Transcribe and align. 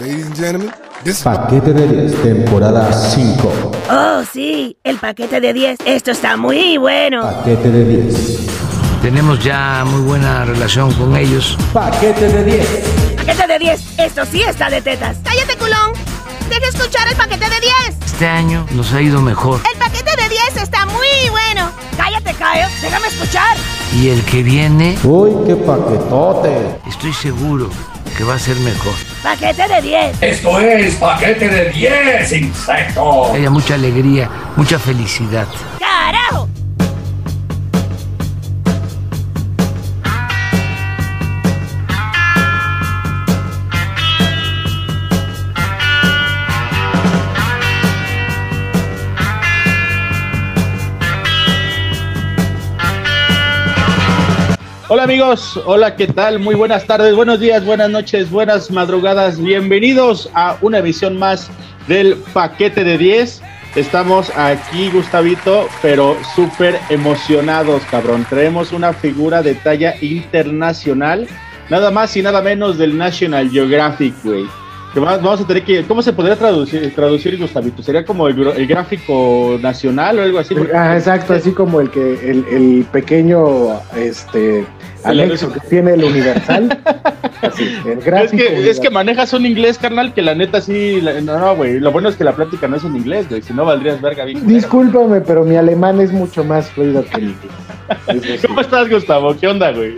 Ladies 0.00 0.24
and 0.26 0.34
gentlemen, 0.34 0.72
this 1.04 1.22
Paquete 1.22 1.74
de 1.74 1.86
10, 2.08 2.22
temporada 2.22 2.90
5. 2.92 3.52
Oh, 3.90 4.22
sí, 4.32 4.74
el 4.84 4.96
paquete 4.96 5.38
de 5.38 5.52
10. 5.52 5.80
Esto 5.84 6.12
está 6.12 6.38
muy 6.38 6.78
bueno. 6.78 7.20
Paquete 7.22 7.70
de 7.70 7.84
10. 7.84 8.46
Tenemos 9.02 9.44
ya 9.44 9.84
muy 9.86 10.00
buena 10.00 10.46
relación 10.46 10.92
con 10.94 11.14
ellos. 11.14 11.58
Paquete 11.74 12.26
de 12.26 12.44
10. 12.44 12.66
Paquete 13.16 13.46
de 13.46 13.58
10. 13.58 13.98
Esto 13.98 14.24
sí 14.24 14.40
está 14.42 14.70
de 14.70 14.80
tetas. 14.80 15.18
¡Cállate, 15.22 15.56
culón! 15.58 15.92
¡Deja 16.48 16.68
escuchar 16.68 17.06
el 17.08 17.16
paquete 17.16 17.44
de 17.44 17.60
10! 17.60 17.72
Este 18.06 18.26
año 18.26 18.66
nos 18.72 18.94
ha 18.94 19.02
ido 19.02 19.20
mejor. 19.20 19.60
¡El 19.70 19.78
paquete 19.78 20.10
de 20.22 20.28
10 20.28 20.62
está 20.62 20.86
muy 20.86 21.28
bueno! 21.30 21.70
Cállate, 21.98 22.32
Caio. 22.32 22.66
Déjame 22.80 23.08
escuchar. 23.08 23.56
Y 23.94 24.08
el 24.08 24.22
que 24.24 24.42
viene, 24.42 24.96
Uy, 25.04 25.32
qué 25.46 25.54
paquetote. 25.56 26.78
estoy 26.88 27.12
seguro 27.12 27.68
que 28.16 28.24
va 28.24 28.34
a 28.34 28.38
ser 28.38 28.56
mejor. 28.56 28.94
Paquete 29.22 29.68
de 29.68 29.82
10. 29.82 30.22
Esto 30.22 30.60
es 30.60 30.94
paquete 30.96 31.48
de 31.48 31.70
10 31.70 32.32
insectos. 32.32 33.30
Que 33.30 33.38
haya 33.38 33.50
mucha 33.50 33.74
alegría, 33.74 34.30
mucha 34.56 34.78
felicidad. 34.78 35.46
¡Carajo! 35.78 36.48
Hola 55.02 55.14
amigos, 55.14 55.60
hola, 55.66 55.96
¿qué 55.96 56.06
tal? 56.06 56.38
Muy 56.38 56.54
buenas 56.54 56.86
tardes, 56.86 57.16
buenos 57.16 57.40
días, 57.40 57.64
buenas 57.64 57.90
noches, 57.90 58.30
buenas 58.30 58.70
madrugadas. 58.70 59.42
Bienvenidos 59.42 60.30
a 60.32 60.56
una 60.60 60.78
emisión 60.78 61.18
más 61.18 61.50
del 61.88 62.14
paquete 62.32 62.84
de 62.84 62.96
10. 62.98 63.42
Estamos 63.74 64.30
aquí, 64.36 64.90
Gustavito, 64.90 65.66
pero 65.82 66.16
súper 66.36 66.78
emocionados, 66.88 67.82
cabrón. 67.90 68.24
Traemos 68.30 68.70
una 68.70 68.92
figura 68.92 69.42
de 69.42 69.56
talla 69.56 69.96
internacional, 70.00 71.26
nada 71.68 71.90
más 71.90 72.16
y 72.16 72.22
nada 72.22 72.40
menos 72.40 72.78
del 72.78 72.96
National 72.96 73.50
Geographic, 73.50 74.14
güey. 74.22 74.44
Que 74.92 75.00
va- 75.00 75.16
Vamos 75.16 75.40
a 75.40 75.46
tener 75.46 75.62
que, 75.64 75.82
¿cómo 75.84 76.02
se 76.02 76.12
podría 76.12 76.36
traducir, 76.36 76.94
traducir 76.94 77.38
Gustavito? 77.38 77.82
¿Sería 77.82 78.04
como 78.04 78.28
el, 78.28 78.66
gráfico 78.66 79.58
nacional 79.62 80.18
o 80.18 80.22
algo 80.22 80.38
así? 80.38 80.54
Ah, 80.74 80.96
exacto, 80.96 81.32
así 81.32 81.52
como 81.52 81.80
el 81.80 81.90
que 81.90 82.30
el, 82.30 82.44
el 82.50 82.86
pequeño 82.92 83.80
este 83.96 84.66
anexo 85.04 85.50
que 85.52 85.60
tiene 85.60 85.94
el 85.94 86.04
universal. 86.04 86.78
Así, 87.42 87.64
el 87.86 87.98
Es 87.98 88.04
gráfico. 88.04 88.36
que, 88.36 88.70
es 88.70 88.78
que 88.78 88.88
manejas 88.88 89.32
un 89.32 89.44
inglés, 89.44 89.76
carnal, 89.76 90.14
que 90.14 90.22
la 90.22 90.32
neta 90.32 90.60
sí. 90.60 91.00
la- 91.00 91.20
no, 91.20 91.36
no, 91.40 91.56
güey. 91.56 91.80
Lo 91.80 91.90
bueno 91.90 92.08
es 92.08 92.14
que 92.14 92.22
la 92.22 92.36
plática 92.36 92.68
no 92.68 92.76
es 92.76 92.84
en 92.84 92.94
inglés, 92.94 93.28
güey. 93.28 93.42
Si 93.42 93.52
no, 93.52 93.64
valdrías 93.64 94.00
verga 94.00 94.24
bien. 94.24 94.46
Discúlpame, 94.46 95.20
pero 95.22 95.42
mi 95.42 95.56
alemán 95.56 96.00
es 96.00 96.12
mucho 96.12 96.44
más 96.44 96.70
fluido 96.70 97.04
que 97.04 97.16
el 97.16 97.24
inglés. 98.10 98.42
¿Cómo 98.46 98.60
estás, 98.60 98.88
Gustavo? 98.88 99.34
¿Qué 99.36 99.48
onda, 99.48 99.72
güey? 99.72 99.96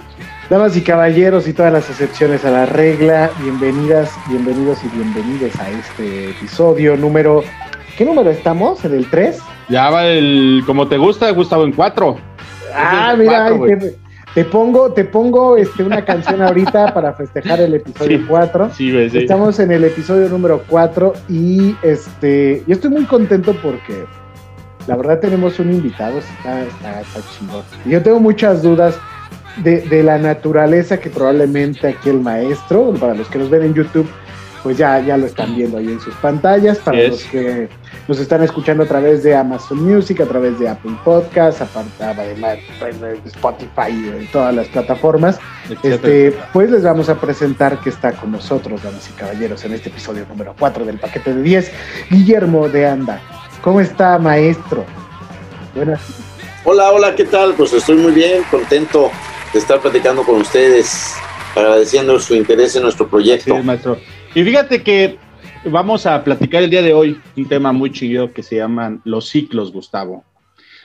Damas 0.50 0.77
y 0.77 0.83
caballeros 0.83 1.48
y 1.48 1.53
todas 1.53 1.73
las 1.73 1.89
excepciones 1.89 2.45
a 2.45 2.50
la 2.50 2.67
regla, 2.67 3.31
bienvenidas, 3.42 4.11
bienvenidos 4.28 4.78
y 4.84 4.89
bienvenidas 4.97 5.59
a 5.59 5.70
este 5.70 6.31
episodio 6.31 6.97
número. 6.97 7.42
¿Qué 7.97 8.05
número 8.05 8.31
estamos? 8.31 8.84
¿En 8.84 8.92
el 8.95 9.09
3? 9.09 9.39
Ya 9.70 9.89
va 9.89 10.06
el. 10.06 10.62
Como 10.67 10.87
te 10.87 10.98
gusta, 10.98 11.31
Gustavo, 11.31 11.65
en 11.65 11.72
cuatro. 11.72 12.19
Ah, 12.75 13.09
Es 13.09 13.15
el 13.15 13.20
mira, 13.20 13.39
cuatro, 13.39 13.55
ay, 13.55 13.59
güey. 13.59 13.78
te, 13.78 13.97
te 14.34 14.45
pongo, 14.45 14.92
te 14.92 15.05
pongo 15.05 15.56
este, 15.56 15.83
una 15.83 16.05
canción 16.05 16.42
ahorita 16.42 16.92
para 16.95 17.15
festejar 17.15 17.61
el 17.61 17.75
episodio 17.75 18.19
Sí. 18.19 18.25
4. 18.28 18.70
Sí. 18.75 18.97
Estamos 19.15 19.59
en 19.61 19.72
el 19.72 19.84
episodio 19.84 20.28
número 20.28 20.62
4 20.69 21.12
y 21.31 21.75
este 21.83 22.62
yo 22.67 22.75
estoy 22.75 22.91
muy 22.91 23.05
contento 23.05 23.56
porque 23.62 24.05
la 24.87 24.97
verdad 24.97 25.19
tenemos 25.21 25.59
un 25.59 25.72
invitado, 25.72 26.19
está, 26.19 26.60
yo 27.87 28.03
tengo 28.03 28.21
muchas 28.21 28.62
dudas 28.62 28.99
de, 29.56 29.81
de 29.82 30.03
la 30.03 30.19
naturaleza 30.19 30.98
que 30.98 31.10
probablemente 31.10 31.88
aquí 31.88 32.10
el 32.10 32.20
maestro, 32.20 32.92
para 32.94 33.15
los 33.15 33.28
que 33.28 33.38
nos 33.38 33.50
ven 33.50 33.62
en 33.62 33.75
YouTube, 33.75 34.09
pues 34.62 34.78
ya, 34.78 34.98
ya 35.00 35.19
lo 35.19 35.26
están 35.26 35.54
viendo 35.54 35.76
ahí 35.76 35.88
en 35.88 36.00
sus 36.00 36.15
pantallas, 36.15 36.78
para 36.78 36.97
Yes. 36.97 37.10
los 37.10 37.25
que 37.25 37.69
nos 38.09 38.19
están 38.19 38.42
escuchando 38.42 38.84
a 38.84 38.87
través 38.87 39.22
de 39.22 39.37
Amazon 39.37 39.84
Music, 39.84 40.22
a 40.22 40.25
través 40.25 40.59
de 40.59 40.69
Apple 40.70 40.97
Podcasts, 41.04 41.60
aparte 41.60 42.03
además 42.03 42.56
de 42.81 43.19
Spotify 43.26 43.91
y 43.91 44.26
todas 44.32 44.54
las 44.54 44.66
plataformas. 44.69 45.38
Este, 45.82 46.34
pues 46.54 46.71
les 46.71 46.82
vamos 46.82 47.10
a 47.10 47.15
presentar 47.21 47.78
que 47.81 47.91
está 47.91 48.12
con 48.12 48.32
nosotros, 48.32 48.82
damas 48.82 49.06
y 49.10 49.12
caballeros, 49.12 49.62
en 49.66 49.75
este 49.75 49.91
episodio 49.91 50.25
número 50.31 50.54
4 50.59 50.86
del 50.86 50.98
paquete 50.98 51.34
de 51.34 51.42
10, 51.42 51.72
Guillermo 52.10 52.66
de 52.71 52.86
Anda. 52.86 53.21
¿Cómo 53.62 53.82
está, 53.82 54.19
maestro? 54.19 54.86
Buenas. 55.75 56.00
Hola, 56.65 56.91
hola, 56.91 57.15
¿qué 57.15 57.25
tal? 57.25 57.53
Pues 57.53 57.75
estoy 57.75 57.97
muy 57.97 58.12
bien, 58.12 58.42
contento 58.50 59.10
de 59.54 59.59
estar 59.60 59.81
platicando 59.81 60.22
con 60.25 60.41
ustedes, 60.41 61.15
agradeciendo 61.56 62.19
su 62.20 62.34
interés 62.34 62.76
en 62.76 62.82
nuestro 62.82 63.06
Sí, 63.06 63.10
proyecto. 63.10 63.62
maestro. 63.62 63.98
Y 64.34 64.42
fíjate 64.42 64.82
que 64.82 65.16
vamos 65.65 66.06
a 66.06 66.22
platicar 66.25 66.62
el 66.62 66.70
día 66.70 66.82
de 66.82 66.92
hoy 66.92 67.20
un 67.37 67.48
tema 67.48 67.72
muy 67.72 67.91
chido 67.92 68.32
que 68.32 68.42
se 68.42 68.56
llaman 68.56 69.00
los 69.04 69.28
ciclos, 69.28 69.72
Gustavo. 69.72 70.25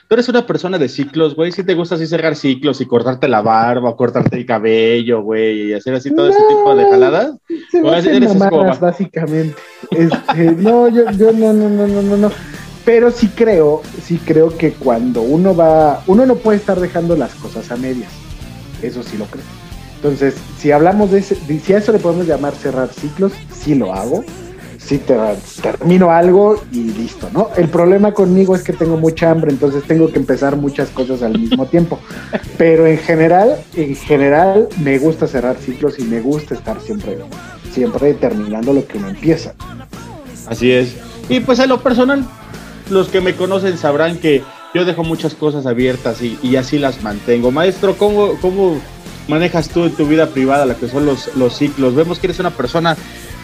Tú 0.08 0.14
eres 0.14 0.28
una 0.28 0.44
persona 0.44 0.76
de 0.78 0.88
ciclos, 0.88 1.36
güey. 1.36 1.52
Si 1.52 1.62
te 1.62 1.74
gusta 1.74 1.94
así 1.94 2.04
cerrar 2.06 2.34
ciclos 2.34 2.80
y 2.80 2.86
cortarte 2.86 3.28
la 3.28 3.42
barba, 3.42 3.90
o 3.90 3.96
cortarte 3.96 4.36
el 4.36 4.46
cabello, 4.46 5.22
güey, 5.22 5.68
y 5.68 5.72
hacer 5.72 5.94
así 5.94 6.12
todo 6.14 6.28
ese 6.30 6.40
tipo 6.48 6.74
de 6.74 6.84
jaladas. 6.84 7.36
Se 7.70 7.80
me 7.80 7.88
Ahora 7.88 8.02
sí 8.02 8.08
hacen 8.08 8.22
eres 8.22 8.34
escoba. 8.34 8.50
mamadas, 8.50 8.80
básicamente. 8.80 9.54
Este, 9.92 10.50
no, 10.52 10.88
yo, 10.88 11.08
yo 11.12 11.32
no, 11.32 11.52
no, 11.52 11.68
no, 11.68 11.86
no, 11.86 12.02
no, 12.02 12.16
no. 12.16 12.30
Pero 12.84 13.10
sí 13.12 13.28
creo, 13.28 13.82
sí 14.02 14.18
creo 14.24 14.56
que 14.56 14.72
cuando 14.72 15.22
uno 15.22 15.54
va, 15.54 16.02
uno 16.08 16.26
no 16.26 16.34
puede 16.36 16.58
estar 16.58 16.80
dejando 16.80 17.14
las 17.14 17.34
cosas 17.36 17.70
a 17.70 17.76
medias. 17.76 18.10
Eso 18.82 19.02
sí 19.02 19.16
lo 19.18 19.26
creo. 19.26 19.44
Entonces, 19.96 20.34
si 20.58 20.72
hablamos 20.72 21.10
de 21.10 21.18
ese, 21.18 21.36
de- 21.46 21.60
si 21.60 21.72
a 21.74 21.78
eso 21.78 21.92
le 21.92 21.98
podemos 21.98 22.26
llamar 22.26 22.54
cerrar 22.54 22.88
ciclos, 22.92 23.32
sí 23.52 23.74
lo 23.74 23.92
hago. 23.92 24.24
Sí 24.78 24.96
te, 24.98 25.14
termino 25.62 26.10
algo 26.10 26.60
y 26.72 26.82
listo, 26.84 27.28
¿no? 27.32 27.50
El 27.56 27.68
problema 27.68 28.12
conmigo 28.12 28.56
es 28.56 28.62
que 28.62 28.72
tengo 28.72 28.96
mucha 28.96 29.30
hambre, 29.30 29.50
entonces 29.52 29.84
tengo 29.84 30.10
que 30.10 30.18
empezar 30.18 30.56
muchas 30.56 30.88
cosas 30.88 31.22
al 31.22 31.38
mismo 31.38 31.66
tiempo. 31.66 32.00
Pero 32.58 32.86
en 32.86 32.96
general, 32.98 33.56
en 33.76 33.94
general, 33.94 34.68
me 34.82 34.98
gusta 34.98 35.28
cerrar 35.28 35.56
ciclos 35.58 35.98
y 35.98 36.04
me 36.04 36.20
gusta 36.20 36.54
estar 36.54 36.80
siempre, 36.80 37.18
siempre 37.72 38.14
terminando 38.14 38.72
lo 38.72 38.84
que 38.86 38.96
uno 38.98 39.10
empieza. 39.10 39.52
Así 40.48 40.72
es. 40.72 40.96
Y 41.28 41.40
pues 41.40 41.58
en 41.60 41.68
lo 41.68 41.80
personal, 41.80 42.24
los 42.88 43.08
que 43.08 43.20
me 43.20 43.36
conocen 43.36 43.76
sabrán 43.78 44.16
que 44.18 44.42
yo 44.74 44.84
dejo 44.84 45.04
muchas 45.04 45.34
cosas 45.34 45.66
abiertas 45.66 46.22
y, 46.22 46.38
y 46.42 46.56
así 46.56 46.78
las 46.78 47.02
mantengo. 47.02 47.50
Maestro, 47.50 47.96
¿cómo, 47.96 48.34
¿cómo 48.40 48.80
manejas 49.28 49.68
tú 49.68 49.84
en 49.84 49.92
tu 49.92 50.06
vida 50.06 50.28
privada 50.28 50.66
lo 50.66 50.78
que 50.78 50.88
son 50.88 51.06
los, 51.06 51.34
los 51.36 51.56
ciclos? 51.56 51.94
Vemos 51.94 52.18
que 52.18 52.28
eres 52.28 52.40
una 52.40 52.50
persona 52.50 52.96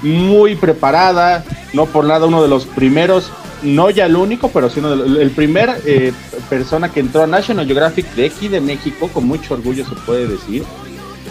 muy 0.03 0.55
preparada, 0.57 1.45
no 1.73 1.87
por 1.87 2.05
nada 2.05 2.27
uno 2.27 2.43
de 2.43 2.49
los 2.49 2.67
primeros, 2.67 3.31
no 3.63 3.91
ya 3.91 4.07
el 4.07 4.17
único, 4.17 4.49
pero 4.51 4.71
sino 4.71 4.93
el, 4.93 5.17
el 5.17 5.31
primer 5.31 5.81
eh, 5.87 6.13
persona 6.49 6.91
que 6.91 7.01
entró 7.01 7.23
a 7.23 7.27
National 7.27 7.67
Geographic 7.67 8.07
de 8.15 8.27
aquí 8.27 8.49
de 8.49 8.61
México, 8.61 9.09
con 9.13 9.27
mucho 9.27 9.55
orgullo 9.55 9.85
se 9.87 9.95
puede 9.95 10.27
decir 10.27 10.65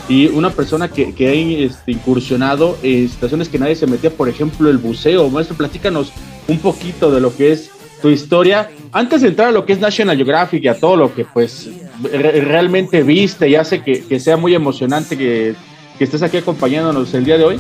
y 0.08 0.28
una 0.28 0.52
persona 0.52 0.90
que, 0.90 1.14
que 1.14 1.28
ha 1.28 1.34
este, 1.34 1.92
incursionado 1.92 2.78
en 2.84 3.10
situaciones 3.10 3.50
que 3.50 3.58
nadie 3.58 3.76
se 3.76 3.88
metía, 3.88 4.12
por 4.12 4.30
ejemplo, 4.30 4.70
el 4.70 4.78
buceo. 4.78 5.30
Maestro, 5.30 5.58
platícanos 5.58 6.12
un 6.48 6.60
poquito 6.60 7.12
de 7.12 7.22
lo 7.22 7.36
que 7.36 7.52
es 7.52 7.72
tu 8.06 8.12
historia. 8.12 8.70
Antes 8.92 9.22
de 9.24 9.30
entrar 9.30 9.48
a 9.48 9.52
lo 9.52 9.66
que 9.66 9.74
es 9.74 9.80
National 9.80 10.16
Geographic 10.16 10.64
y 10.64 10.68
a 10.68 10.80
todo 10.80 10.96
lo 10.96 11.16
que 11.16 11.26
pues 11.26 11.68
re- 12.04 12.40
realmente 12.42 13.02
viste 13.02 13.50
y 13.50 13.56
hace 13.56 13.82
que, 13.82 14.04
que 14.04 14.20
sea 14.20 14.38
muy 14.38 14.54
emocionante 14.54 15.18
que, 15.18 15.56
que 15.98 16.04
estés 16.04 16.22
aquí 16.22 16.38
acompañándonos 16.38 17.12
el 17.16 17.26
día 17.26 17.40
de 17.40 17.46
hoy, 17.46 17.60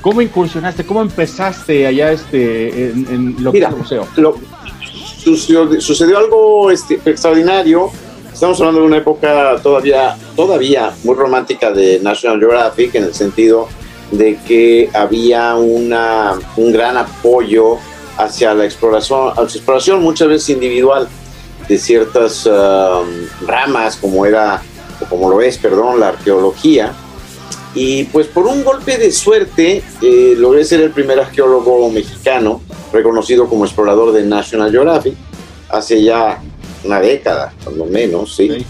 ¿cómo 0.00 0.20
incursionaste? 0.20 0.84
¿Cómo 0.84 1.00
empezaste 1.00 1.86
allá 1.86 2.10
este, 2.10 2.90
en, 2.90 3.06
en 3.08 3.36
lo 3.44 3.52
Mira, 3.52 3.68
que 3.68 3.82
es 3.82 3.92
el? 3.92 4.00
Lo, 4.16 4.36
sucedió, 5.16 5.80
sucedió 5.80 6.18
algo 6.18 6.72
este, 6.72 6.94
extraordinario. 7.06 7.88
Estamos 8.32 8.58
hablando 8.58 8.80
de 8.80 8.86
una 8.88 8.96
época 8.96 9.60
todavía, 9.62 10.16
todavía 10.34 10.92
muy 11.04 11.14
romántica 11.14 11.70
de 11.70 12.00
National 12.00 12.40
Geographic, 12.40 12.96
en 12.96 13.04
el 13.04 13.14
sentido 13.14 13.68
de 14.10 14.38
que 14.44 14.90
había 14.92 15.54
una, 15.54 16.32
un 16.56 16.72
gran 16.72 16.96
apoyo 16.96 17.78
hacia 18.16 18.54
la 18.54 18.64
exploración, 18.64 19.30
hacia 19.30 19.42
la 19.42 19.48
exploración 19.48 20.02
muchas 20.02 20.28
veces 20.28 20.50
individual 20.50 21.08
de 21.68 21.78
ciertas 21.78 22.46
um, 22.46 23.46
ramas, 23.46 23.96
como 23.96 24.26
era, 24.26 24.62
o 25.00 25.04
como 25.06 25.30
lo 25.30 25.40
es, 25.40 25.58
perdón, 25.58 26.00
la 26.00 26.08
arqueología. 26.08 26.92
Y 27.74 28.04
pues 28.04 28.26
por 28.28 28.46
un 28.46 28.62
golpe 28.62 28.98
de 28.98 29.10
suerte 29.10 29.82
eh, 30.00 30.34
logré 30.36 30.64
ser 30.64 30.80
el 30.80 30.90
primer 30.90 31.18
arqueólogo 31.18 31.90
mexicano 31.90 32.60
reconocido 32.92 33.48
como 33.48 33.64
explorador 33.64 34.12
de 34.12 34.22
National 34.22 34.70
Geographic 34.70 35.14
hace 35.68 36.02
ya 36.02 36.40
una 36.84 37.00
década, 37.00 37.52
cuando 37.64 37.86
menos, 37.86 38.36
¿sí? 38.36 38.48
Sí. 38.48 38.66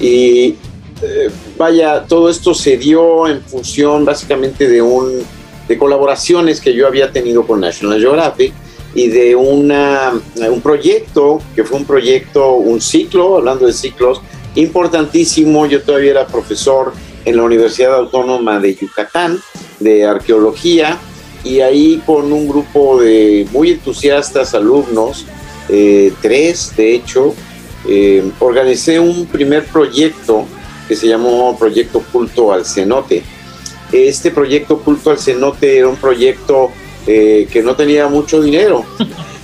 Y 0.00 0.56
eh, 1.02 1.30
vaya, 1.58 2.04
todo 2.04 2.30
esto 2.30 2.54
se 2.54 2.78
dio 2.78 3.26
en 3.28 3.42
función 3.42 4.04
básicamente 4.04 4.68
de 4.68 4.80
un 4.80 5.22
de 5.68 5.76
colaboraciones 5.76 6.62
que 6.62 6.72
yo 6.72 6.86
había 6.86 7.12
tenido 7.12 7.46
con 7.46 7.60
National 7.60 8.00
Geographic 8.00 8.54
y 8.94 9.08
de 9.08 9.36
una, 9.36 10.12
un 10.50 10.60
proyecto, 10.60 11.40
que 11.54 11.64
fue 11.64 11.78
un 11.78 11.84
proyecto, 11.84 12.54
un 12.54 12.80
ciclo, 12.80 13.36
hablando 13.36 13.66
de 13.66 13.72
ciclos, 13.72 14.20
importantísimo. 14.54 15.66
Yo 15.66 15.82
todavía 15.82 16.12
era 16.12 16.26
profesor 16.26 16.92
en 17.24 17.36
la 17.36 17.42
Universidad 17.42 17.94
Autónoma 17.94 18.58
de 18.58 18.74
Yucatán 18.74 19.38
de 19.78 20.04
arqueología 20.06 20.98
y 21.44 21.60
ahí 21.60 22.02
con 22.04 22.32
un 22.32 22.48
grupo 22.48 23.00
de 23.00 23.46
muy 23.52 23.70
entusiastas 23.70 24.54
alumnos, 24.54 25.26
eh, 25.68 26.12
tres 26.20 26.74
de 26.76 26.94
hecho, 26.94 27.34
eh, 27.88 28.24
organicé 28.40 28.98
un 28.98 29.26
primer 29.26 29.64
proyecto 29.66 30.46
que 30.88 30.96
se 30.96 31.06
llamó 31.06 31.56
Proyecto 31.58 32.02
Culto 32.12 32.52
al 32.52 32.64
Cenote. 32.64 33.22
Este 33.92 34.30
proyecto 34.30 34.80
Culto 34.80 35.10
al 35.10 35.18
Cenote 35.18 35.78
era 35.78 35.88
un 35.88 35.96
proyecto 35.96 36.70
eh, 37.10 37.48
que 37.50 37.62
no 37.62 37.74
tenía 37.74 38.06
mucho 38.06 38.42
dinero. 38.42 38.84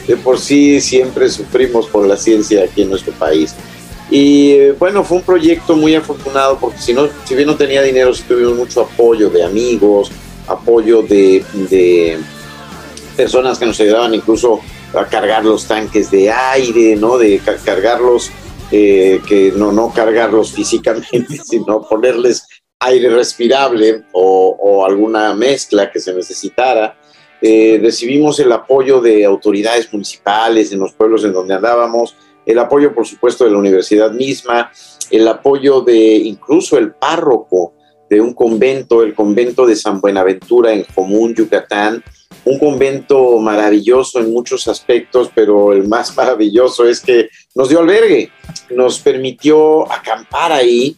De 0.07 0.19
por 0.19 0.39
sí 0.39 0.83
siempre 0.83 1.31
sufrimos 1.31 1.87
por 1.87 2.07
la 2.07 2.19
ciencia 2.19 2.63
aquí 2.63 2.83
en 2.83 2.91
nuestro 2.91 3.15
país. 3.15 3.55
Y 4.11 4.51
eh, 4.51 4.73
bueno, 4.79 5.03
fue 5.03 5.17
un 5.17 5.23
proyecto 5.23 5.75
muy 5.75 5.95
afortunado 5.95 6.59
porque 6.61 6.79
si, 6.79 6.93
no, 6.93 7.09
si 7.25 7.35
bien 7.35 7.47
no 7.47 7.57
tenía 7.57 7.81
dinero, 7.81 8.13
sí 8.13 8.23
tuvimos 8.29 8.55
mucho 8.55 8.83
apoyo 8.83 9.31
de 9.31 9.43
amigos, 9.43 10.13
apoyo 10.47 11.01
de, 11.01 11.43
de 11.71 12.19
personas 13.17 13.59
que 13.59 13.65
nos 13.65 13.81
ayudaban 13.81 14.13
incluso 14.13 14.61
a 14.93 15.07
cargar 15.07 15.43
los 15.43 15.67
tanques 15.67 16.11
de 16.11 16.31
aire, 16.31 16.97
¿no? 16.97 17.17
De 17.17 17.41
cargarlos, 17.65 18.31
eh, 18.71 19.23
que 19.27 19.53
no, 19.57 19.73
no 19.73 19.91
cargarlos 19.91 20.53
físicamente, 20.53 21.41
sino 21.45 21.81
ponerles 21.81 22.47
aire 22.81 23.09
respirable 23.09 24.05
o, 24.13 24.55
o 24.61 24.85
alguna 24.85 25.33
mezcla 25.35 25.91
que 25.91 25.99
se 25.99 26.13
necesitara. 26.13 26.95
Eh, 27.47 27.79
recibimos 27.83 28.41
el 28.41 28.51
apoyo 28.53 29.03
de 29.03 29.23
autoridades 29.23 29.93
municipales 29.93 30.73
en 30.73 30.81
los 30.81 30.95
pueblos 30.95 31.25
en 31.25 31.35
donde 31.35 31.53
andábamos, 31.53 32.17
el 32.47 32.59
apoyo, 32.59 32.95
por 32.95 33.07
supuesto, 33.07 33.45
de 33.45 33.51
la 33.51 33.59
universidad 33.59 34.13
misma, 34.13 34.73
el 35.11 35.29
apoyo 35.29 35.83
de 35.83 36.17
incluso 36.17 36.79
el 36.79 36.93
párroco 36.93 37.75
de 38.09 38.23
un 38.23 38.33
convento, 38.33 39.03
el 39.03 39.15
convento 39.15 39.67
de 39.67 39.77
San 39.77 40.01
Buenaventura 40.01 40.73
en 40.73 40.87
Común, 40.95 41.35
Yucatán, 41.35 42.03
un 42.47 42.59
convento 42.59 43.39
maravilloso 43.39 44.21
en 44.21 44.33
muchos 44.33 44.67
aspectos, 44.67 45.31
pero 45.35 45.75
el 45.75 45.87
más 45.87 46.17
maravilloso 46.17 46.89
es 46.89 47.03
que 47.03 47.29
nos 47.55 47.69
dio 47.69 47.81
albergue, 47.81 48.31
nos 48.71 49.01
permitió 49.01 49.93
acampar 49.93 50.51
ahí 50.51 50.97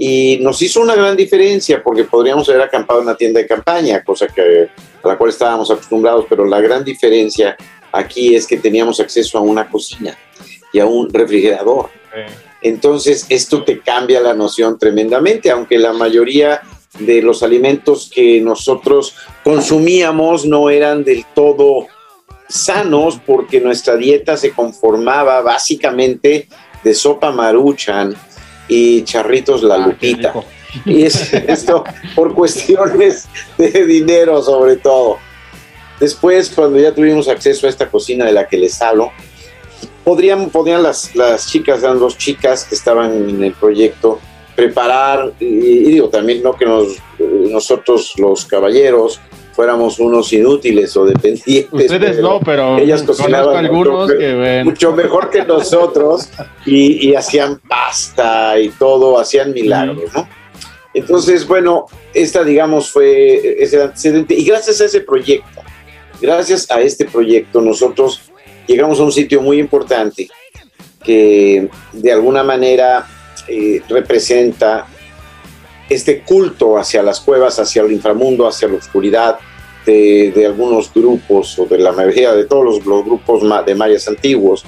y 0.00 0.38
nos 0.40 0.62
hizo 0.62 0.80
una 0.80 0.94
gran 0.94 1.16
diferencia 1.16 1.82
porque 1.82 2.04
podríamos 2.04 2.48
haber 2.48 2.62
acampado 2.62 3.00
en 3.00 3.08
una 3.08 3.16
tienda 3.16 3.40
de 3.40 3.48
campaña, 3.48 4.04
cosa 4.04 4.28
que, 4.28 4.68
a 5.02 5.08
la 5.08 5.18
cual 5.18 5.30
estábamos 5.30 5.72
acostumbrados, 5.72 6.26
pero 6.28 6.46
la 6.46 6.60
gran 6.60 6.84
diferencia 6.84 7.56
aquí 7.90 8.36
es 8.36 8.46
que 8.46 8.58
teníamos 8.58 9.00
acceso 9.00 9.36
a 9.38 9.40
una 9.40 9.68
cocina 9.68 10.16
y 10.72 10.78
a 10.78 10.86
un 10.86 11.12
refrigerador. 11.12 11.90
Entonces, 12.62 13.26
esto 13.28 13.64
te 13.64 13.80
cambia 13.80 14.20
la 14.20 14.34
noción 14.34 14.78
tremendamente, 14.78 15.50
aunque 15.50 15.78
la 15.78 15.92
mayoría 15.92 16.62
de 17.00 17.20
los 17.20 17.42
alimentos 17.42 18.08
que 18.14 18.40
nosotros 18.40 19.16
consumíamos 19.42 20.46
no 20.46 20.70
eran 20.70 21.02
del 21.02 21.24
todo 21.34 21.88
sanos 22.48 23.20
porque 23.26 23.60
nuestra 23.60 23.96
dieta 23.96 24.36
se 24.36 24.52
conformaba 24.52 25.40
básicamente 25.42 26.46
de 26.84 26.94
sopa 26.94 27.32
maruchan 27.32 28.14
y 28.68 29.02
charritos 29.02 29.62
la 29.62 29.78
lupita. 29.78 30.34
y 30.84 31.02
es, 31.04 31.32
esto 31.32 31.84
por 32.14 32.34
cuestiones 32.34 33.28
de 33.56 33.86
dinero 33.86 34.42
sobre 34.42 34.76
todo. 34.76 35.18
Después, 35.98 36.50
cuando 36.54 36.78
ya 36.78 36.94
tuvimos 36.94 37.28
acceso 37.28 37.66
a 37.66 37.70
esta 37.70 37.90
cocina 37.90 38.24
de 38.26 38.32
la 38.32 38.46
que 38.46 38.56
les 38.56 38.80
hablo, 38.80 39.10
podrían, 40.04 40.48
podrían 40.50 40.82
las, 40.82 41.16
las 41.16 41.48
chicas, 41.50 41.82
eran 41.82 41.98
dos 41.98 42.16
chicas 42.16 42.64
que 42.64 42.76
estaban 42.76 43.12
en 43.28 43.42
el 43.42 43.52
proyecto, 43.52 44.20
preparar, 44.54 45.32
y, 45.40 45.46
y 45.46 45.84
digo 45.92 46.08
también 46.08 46.42
no 46.42 46.54
que 46.54 46.66
nos, 46.66 46.98
nosotros 47.18 48.14
los 48.18 48.44
caballeros 48.44 49.20
fuéramos 49.58 49.98
unos 49.98 50.32
inútiles 50.32 50.96
o 50.96 51.04
dependientes. 51.04 51.66
Ustedes 51.72 52.16
pero 52.18 52.22
no, 52.22 52.38
pero 52.38 52.78
ellas 52.78 53.02
cocinaban 53.02 53.66
algunos 53.66 54.06
mucho, 54.06 54.16
que 54.16 54.34
ven. 54.34 54.64
mucho 54.64 54.92
mejor 54.92 55.30
que 55.30 55.44
nosotros 55.44 56.28
y, 56.64 57.08
y 57.08 57.16
hacían 57.16 57.58
pasta 57.68 58.56
y 58.56 58.68
todo, 58.68 59.18
hacían 59.18 59.52
milagros, 59.52 60.14
¿no? 60.14 60.28
Entonces, 60.94 61.44
bueno, 61.44 61.86
esta, 62.14 62.44
digamos, 62.44 62.88
fue 62.88 63.60
ese 63.60 63.82
antecedente. 63.82 64.34
Y 64.34 64.44
gracias 64.44 64.80
a 64.80 64.84
ese 64.84 65.00
proyecto, 65.00 65.60
gracias 66.20 66.70
a 66.70 66.80
este 66.80 67.06
proyecto, 67.06 67.60
nosotros 67.60 68.30
llegamos 68.68 69.00
a 69.00 69.02
un 69.02 69.12
sitio 69.12 69.42
muy 69.42 69.58
importante 69.58 70.28
que 71.02 71.68
de 71.94 72.12
alguna 72.12 72.44
manera 72.44 73.08
eh, 73.48 73.82
representa 73.88 74.86
este 75.88 76.20
culto 76.20 76.78
hacia 76.78 77.02
las 77.02 77.20
cuevas, 77.20 77.58
hacia 77.58 77.82
el 77.82 77.92
inframundo, 77.92 78.46
hacia 78.46 78.68
la 78.68 78.76
oscuridad 78.76 79.38
de, 79.86 80.32
de 80.34 80.46
algunos 80.46 80.92
grupos 80.92 81.58
o 81.58 81.66
de 81.66 81.78
la 81.78 81.92
mayoría 81.92 82.32
de 82.34 82.44
todos 82.44 82.64
los, 82.64 83.04
grupos 83.04 83.42
de 83.64 83.74
mayas 83.74 84.06
antiguos. 84.08 84.64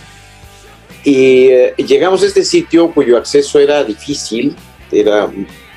Y 1.04 1.48
eh, 1.48 1.74
llegamos 1.76 2.22
a 2.22 2.26
este 2.26 2.44
sitio 2.44 2.90
cuyo 2.92 3.16
acceso 3.16 3.58
era 3.58 3.84
difícil, 3.84 4.54
era 4.90 5.30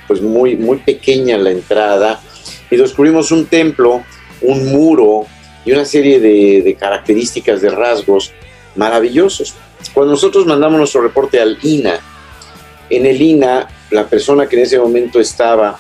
pues 0.08 0.22
muy, 0.22 0.56
muy 0.56 0.78
pequeña 0.78 1.38
la 1.38 1.52
entrada 1.52 2.22
y 2.70 2.76
descubrimos 2.76 3.32
un 3.32 3.46
templo, 3.46 4.04
un 4.42 4.72
muro 4.72 5.26
y 5.66 5.72
una 5.72 5.86
serie 5.86 6.20
de, 6.20 6.62
de 6.62 6.76
características, 6.76 7.62
de 7.62 7.70
rasgos 7.70 8.32
maravillosos. 8.76 9.54
Cuando 9.94 10.14
nosotros 10.14 10.46
mandamos 10.46 10.78
nuestro 10.78 11.02
reporte 11.02 11.40
al 11.40 11.58
INA, 11.62 12.00
en 12.90 13.06
el 13.06 13.22
INA, 13.22 13.68
la 13.92 14.08
persona 14.08 14.48
que 14.48 14.56
en 14.58 14.64
ese 14.64 14.80
momento 14.80 15.20
estaba 15.20 15.80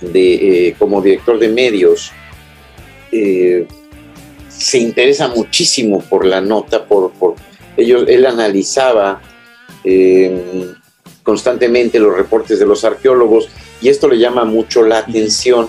de, 0.00 0.68
eh, 0.68 0.74
como 0.78 1.00
director 1.02 1.38
de 1.38 1.48
medios, 1.48 2.12
eh, 3.12 3.66
se 4.48 4.78
interesa 4.78 5.28
muchísimo 5.28 6.00
por 6.00 6.24
la 6.24 6.40
nota, 6.40 6.84
por, 6.84 7.12
por 7.12 7.34
ellos, 7.76 8.04
él 8.08 8.26
analizaba 8.26 9.20
eh, 9.84 10.72
constantemente 11.22 12.00
los 12.00 12.16
reportes 12.16 12.58
de 12.58 12.66
los 12.66 12.84
arqueólogos 12.84 13.48
y 13.80 13.88
esto 13.88 14.08
le 14.08 14.18
llama 14.18 14.44
mucho 14.44 14.82
la 14.82 14.98
atención. 14.98 15.68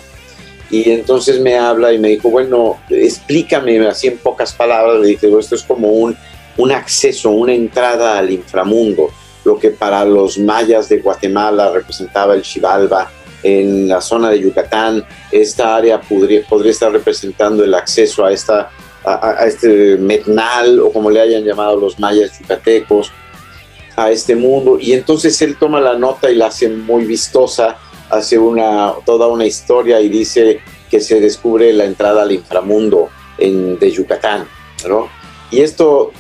Y 0.71 0.91
entonces 0.91 1.39
me 1.39 1.57
habla 1.57 1.93
y 1.93 1.99
me 1.99 2.09
dijo, 2.09 2.29
bueno, 2.29 2.79
explícame 2.89 3.85
así 3.87 4.07
en 4.07 4.17
pocas 4.17 4.53
palabras. 4.53 5.01
Le 5.01 5.07
dije, 5.09 5.27
"Bueno, 5.27 5.39
esto 5.39 5.55
es 5.55 5.63
como 5.63 5.89
un, 5.89 6.15
un 6.57 6.71
acceso, 6.71 7.31
una 7.31 7.53
entrada 7.53 8.17
al 8.17 8.31
inframundo, 8.31 9.09
lo 9.49 9.57
que 9.57 9.71
para 9.71 10.05
los 10.05 10.37
mayas 10.37 10.89
de 10.89 10.99
Guatemala 10.99 11.71
representaba 11.71 12.35
el 12.35 12.43
Xibalba. 12.43 13.09
En 13.41 13.87
la 13.87 14.01
zona 14.01 14.29
de 14.29 14.41
Yucatán, 14.41 15.03
esta 15.31 15.75
área 15.75 15.99
podría, 15.99 16.43
podría 16.43 16.71
estar 16.71 16.91
representando 16.91 17.63
el 17.63 17.73
acceso 17.73 18.25
a, 18.25 18.31
esta, 18.31 18.69
a, 19.03 19.29
a 19.39 19.45
este 19.45 19.97
metnal 19.97 20.79
o 20.81 20.91
como 20.91 21.09
le 21.09 21.21
hayan 21.21 21.43
llamado 21.43 21.77
los 21.77 21.97
mayas 21.99 22.37
yucatecos, 22.37 23.11
a 23.95 24.11
este 24.11 24.35
mundo. 24.35 24.77
Y 24.79 24.93
entonces 24.93 25.41
él 25.41 25.55
toma 25.57 25.79
la 25.79 25.97
nota 25.97 26.29
y 26.29 26.35
la 26.35 26.47
hace 26.47 26.69
muy 26.69 27.05
vistosa 27.05 27.77
hace 28.09 28.37
una, 28.37 28.93
toda 29.05 29.27
una 29.27 29.45
historia 29.45 30.01
y 30.01 30.09
dice 30.09 30.59
que 30.89 30.99
se 30.99 31.19
descubre 31.19 31.71
la 31.73 31.85
entrada 31.85 32.23
al 32.23 32.31
inframundo 32.31 33.09
en, 33.37 33.77
de 33.77 33.91
Yucatán, 33.91 34.47
¿no? 34.87 35.09
Y 35.51 35.61
esto 35.61 36.11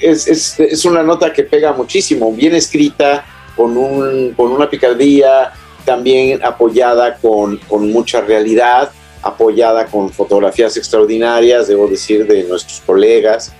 es, 0.00 0.26
es, 0.28 0.58
es 0.60 0.84
una 0.84 1.02
nota 1.02 1.32
que 1.32 1.44
pega 1.44 1.72
muchísimo, 1.72 2.32
bien 2.32 2.54
escrita, 2.54 3.24
con, 3.56 3.76
un, 3.76 4.34
con 4.34 4.50
una 4.50 4.68
picardía, 4.68 5.52
también 5.84 6.44
apoyada 6.44 7.16
con, 7.16 7.58
con 7.68 7.90
mucha 7.92 8.20
realidad, 8.20 8.90
apoyada 9.22 9.86
con 9.86 10.10
fotografías 10.10 10.76
extraordinarias, 10.76 11.68
debo 11.68 11.86
decir, 11.88 12.26
de 12.26 12.44
nuestros 12.44 12.80
colegas. 12.80 13.52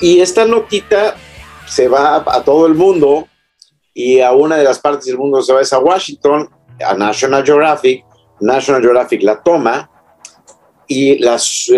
Y 0.00 0.20
esta 0.20 0.44
notita 0.44 1.14
se 1.66 1.88
va 1.88 2.16
a, 2.16 2.42
todo 2.42 2.66
el 2.66 2.74
mundo, 2.74 3.28
y 3.94 4.20
a 4.20 4.32
una 4.32 4.56
de 4.56 4.64
las 4.64 4.78
partes 4.78 5.06
del 5.06 5.18
mundo 5.18 5.42
se 5.42 5.52
va 5.52 5.60
es 5.60 5.72
a 5.72 5.78
Washington, 5.78 6.48
a 6.84 6.94
National 6.94 7.44
Geographic, 7.44 8.04
National 8.40 8.82
Geographic 8.82 9.22
la 9.22 9.40
toma 9.42 9.88
y 10.92 11.18
las, 11.18 11.68
eh, 11.70 11.76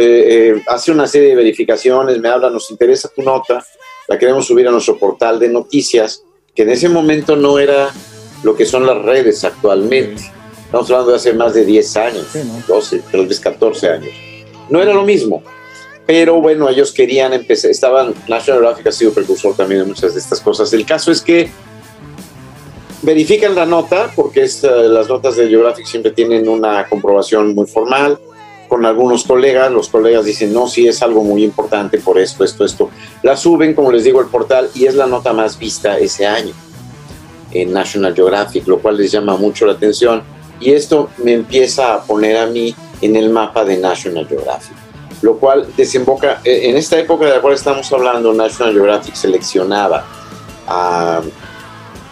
eh, 0.56 0.62
hace 0.66 0.90
una 0.90 1.06
serie 1.06 1.30
de 1.30 1.36
verificaciones, 1.36 2.18
me 2.18 2.28
habla, 2.28 2.50
nos 2.50 2.70
interesa 2.70 3.08
tu 3.08 3.22
nota, 3.22 3.64
la 4.08 4.18
queremos 4.18 4.46
subir 4.46 4.66
a 4.66 4.70
nuestro 4.70 4.98
portal 4.98 5.38
de 5.38 5.48
noticias, 5.48 6.22
que 6.54 6.62
en 6.62 6.70
ese 6.70 6.88
momento 6.88 7.36
no 7.36 7.58
era 7.58 7.90
lo 8.42 8.56
que 8.56 8.66
son 8.66 8.86
las 8.86 9.00
redes 9.02 9.44
actualmente. 9.44 10.22
Estamos 10.64 10.90
hablando 10.90 11.12
de 11.12 11.16
hace 11.16 11.32
más 11.32 11.54
de 11.54 11.64
10 11.64 11.96
años, 11.96 12.26
12, 12.66 13.02
tal 13.10 13.26
vez 13.26 13.38
14 13.38 13.88
años. 13.88 14.10
No 14.68 14.82
era 14.82 14.92
lo 14.92 15.04
mismo, 15.04 15.42
pero 16.06 16.40
bueno, 16.40 16.68
ellos 16.68 16.92
querían 16.92 17.32
empezar, 17.32 17.70
estaban, 17.70 18.14
National 18.28 18.60
Geographic 18.60 18.86
ha 18.88 18.92
sido 18.92 19.12
precursor 19.12 19.54
también 19.56 19.82
de 19.82 19.86
muchas 19.86 20.14
de 20.14 20.20
estas 20.20 20.40
cosas. 20.40 20.72
El 20.72 20.84
caso 20.84 21.12
es 21.12 21.20
que 21.20 21.50
verifican 23.02 23.54
la 23.54 23.66
nota, 23.66 24.10
porque 24.16 24.42
es, 24.42 24.64
uh, 24.64 24.88
las 24.88 25.08
notas 25.08 25.36
de 25.36 25.48
Geographic 25.48 25.86
siempre 25.86 26.10
tienen 26.10 26.48
una 26.48 26.86
comprobación 26.88 27.54
muy 27.54 27.66
formal, 27.66 28.18
con 28.74 28.86
algunos 28.86 29.22
colegas, 29.22 29.70
los 29.70 29.88
colegas 29.88 30.24
dicen, 30.24 30.52
no, 30.52 30.66
sí 30.66 30.88
es 30.88 31.00
algo 31.00 31.22
muy 31.22 31.44
importante 31.44 31.98
por 31.98 32.18
esto, 32.18 32.42
esto, 32.42 32.64
esto. 32.64 32.90
La 33.22 33.36
suben, 33.36 33.72
como 33.72 33.92
les 33.92 34.02
digo, 34.02 34.20
el 34.20 34.26
portal 34.26 34.68
y 34.74 34.86
es 34.86 34.96
la 34.96 35.06
nota 35.06 35.32
más 35.32 35.56
vista 35.56 35.96
ese 35.96 36.26
año 36.26 36.52
en 37.52 37.72
National 37.72 38.16
Geographic, 38.16 38.66
lo 38.66 38.80
cual 38.80 38.96
les 38.96 39.12
llama 39.12 39.36
mucho 39.36 39.64
la 39.64 39.74
atención. 39.74 40.24
Y 40.58 40.72
esto 40.72 41.08
me 41.18 41.34
empieza 41.34 41.94
a 41.94 42.02
poner 42.02 42.36
a 42.36 42.46
mí 42.46 42.74
en 43.00 43.14
el 43.14 43.30
mapa 43.30 43.64
de 43.64 43.76
National 43.76 44.26
Geographic, 44.26 44.76
lo 45.22 45.38
cual 45.38 45.68
desemboca, 45.76 46.40
eh, 46.42 46.62
en 46.64 46.76
esta 46.76 46.98
época 46.98 47.26
de 47.26 47.30
la 47.36 47.40
cual 47.40 47.54
estamos 47.54 47.92
hablando, 47.92 48.34
National 48.34 48.74
Geographic 48.74 49.14
seleccionaba 49.14 50.04
a 50.66 51.22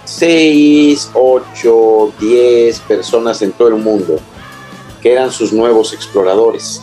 6, 0.05 1.11
8, 1.13 2.13
10 2.21 2.79
personas 2.83 3.43
en 3.43 3.51
todo 3.51 3.67
el 3.67 3.83
mundo 3.83 4.21
que 5.03 5.13
eran 5.13 5.31
sus 5.33 5.53
nuevos 5.53 5.93
exploradores. 5.93 6.83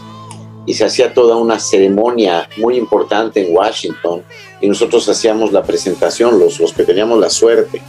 Y 0.66 0.74
se 0.74 0.86
hacía 0.86 1.14
toda 1.14 1.38
una 1.38 1.58
ceremonia 1.58 2.48
muy 2.58 2.78
importante 2.78 3.42
en 3.42 3.56
Washington 3.56 4.22
y 4.62 4.68
nosotros 4.68 5.08
hacíamos 5.10 5.52
la 5.52 5.64
presentación, 5.64 6.38
los, 6.40 6.60
los 6.60 6.74
que 6.74 6.84
teníamos 6.84 7.20
la 7.20 7.30
suerte, 7.30 7.82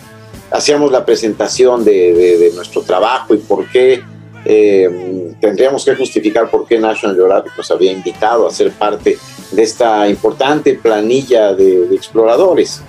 hacíamos 0.50 0.90
la 0.90 1.04
presentación 1.04 1.84
de, 1.84 2.38
de, 2.38 2.52
nuestro 2.54 2.82
trabajo 2.82 3.34
y 3.34 3.38
por 3.38 3.68
qué 3.70 4.02
eh, 4.44 5.34
tendríamos 5.40 5.84
que 5.84 5.94
justificar 5.94 6.50
por 6.50 6.66
qué 6.66 6.78
National 6.78 7.16
Geographic 7.16 7.52
nos 7.56 7.70
había 7.70 7.92
invitado 7.92 8.46
a 8.46 8.50
ser 8.50 8.70
parte 8.72 9.18
de 9.50 9.62
esta 9.62 10.08
importante 10.08 10.75
planilla 10.75 11.52
de, 11.52 11.87
de 11.87 11.94
exploradores. 11.94 12.80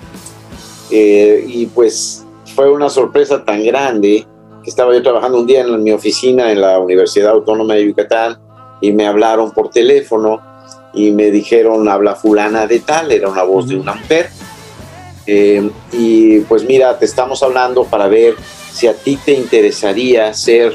Eh, 0.90 1.44
y 1.46 1.66
pues 1.66 2.24
fue 2.54 2.70
una 2.70 2.88
sorpresa 2.88 3.44
tan 3.44 3.62
grande 3.64 4.26
que 4.62 4.70
estaba 4.70 4.92
yo 4.94 5.02
trabajando 5.02 5.38
un 5.38 5.46
día 5.46 5.62
en 5.62 5.82
mi 5.82 5.92
oficina 5.92 6.52
en 6.52 6.60
la 6.60 6.78
Universidad 6.78 7.30
Autónoma 7.30 7.74
de 7.74 7.86
Yucatán 7.86 8.38
y 8.80 8.92
me 8.92 9.06
hablaron 9.06 9.52
por 9.52 9.70
teléfono 9.70 10.40
y 10.94 11.10
me 11.10 11.30
dijeron, 11.30 11.88
habla 11.88 12.14
fulana 12.14 12.66
de 12.66 12.80
tal, 12.80 13.12
era 13.12 13.28
una 13.28 13.42
voz 13.42 13.68
de 13.68 13.76
una 13.76 13.94
mujer. 13.94 14.28
Eh, 15.26 15.70
y 15.92 16.40
pues 16.40 16.64
mira, 16.64 16.98
te 16.98 17.04
estamos 17.04 17.42
hablando 17.42 17.84
para 17.84 18.08
ver 18.08 18.34
si 18.72 18.88
a 18.88 18.94
ti 18.94 19.16
te 19.16 19.32
interesaría 19.32 20.32
ser 20.34 20.72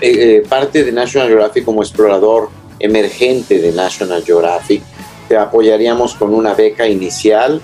eh, 0.00 0.38
eh, 0.38 0.42
parte 0.48 0.82
de 0.82 0.92
National 0.92 1.28
Geographic 1.28 1.64
como 1.64 1.82
explorador 1.82 2.48
emergente 2.78 3.58
de 3.58 3.72
National 3.72 4.24
Geographic. 4.24 4.82
Te 5.28 5.36
apoyaríamos 5.36 6.14
con 6.14 6.34
una 6.34 6.54
beca 6.54 6.88
inicial 6.88 7.60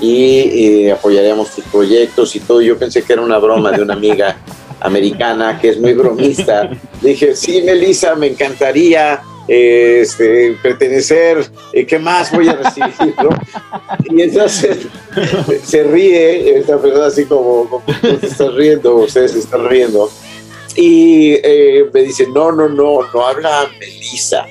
y 0.00 0.84
eh, 0.86 0.92
apoyaríamos 0.92 1.50
tus 1.50 1.64
proyectos 1.64 2.34
y 2.36 2.40
todo. 2.40 2.62
Yo 2.62 2.78
pensé 2.78 3.02
que 3.02 3.12
era 3.12 3.22
una 3.22 3.38
broma 3.38 3.72
de 3.72 3.82
una 3.82 3.94
amiga 3.94 4.36
americana 4.80 5.58
que 5.60 5.70
es 5.70 5.80
muy 5.80 5.94
bromista. 5.94 6.70
Dije, 7.02 7.34
sí, 7.34 7.62
Melissa, 7.62 8.14
me 8.14 8.28
encantaría 8.28 9.20
eh, 9.48 10.00
este, 10.02 10.56
pertenecer, 10.62 11.44
eh, 11.72 11.86
¿qué 11.86 11.98
más 11.98 12.30
voy 12.32 12.48
a 12.48 12.54
recibir? 12.54 13.14
¿no? 13.22 13.30
Y 14.10 14.22
entonces 14.22 14.86
se 15.64 15.82
ríe, 15.82 16.58
esta 16.58 16.78
persona 16.78 17.06
así 17.06 17.24
como, 17.24 17.68
como 17.68 17.84
tú 18.00 18.16
te 18.18 18.26
estás 18.26 18.54
riendo, 18.54 18.96
ustedes 18.96 19.32
se 19.32 19.38
están 19.40 19.68
riendo. 19.68 20.10
Y 20.76 21.32
eh, 21.42 21.90
me 21.92 22.02
dice, 22.02 22.26
no, 22.28 22.52
no, 22.52 22.68
no, 22.68 23.00
no 23.12 23.26
habla 23.26 23.68
Melissa. 23.78 24.46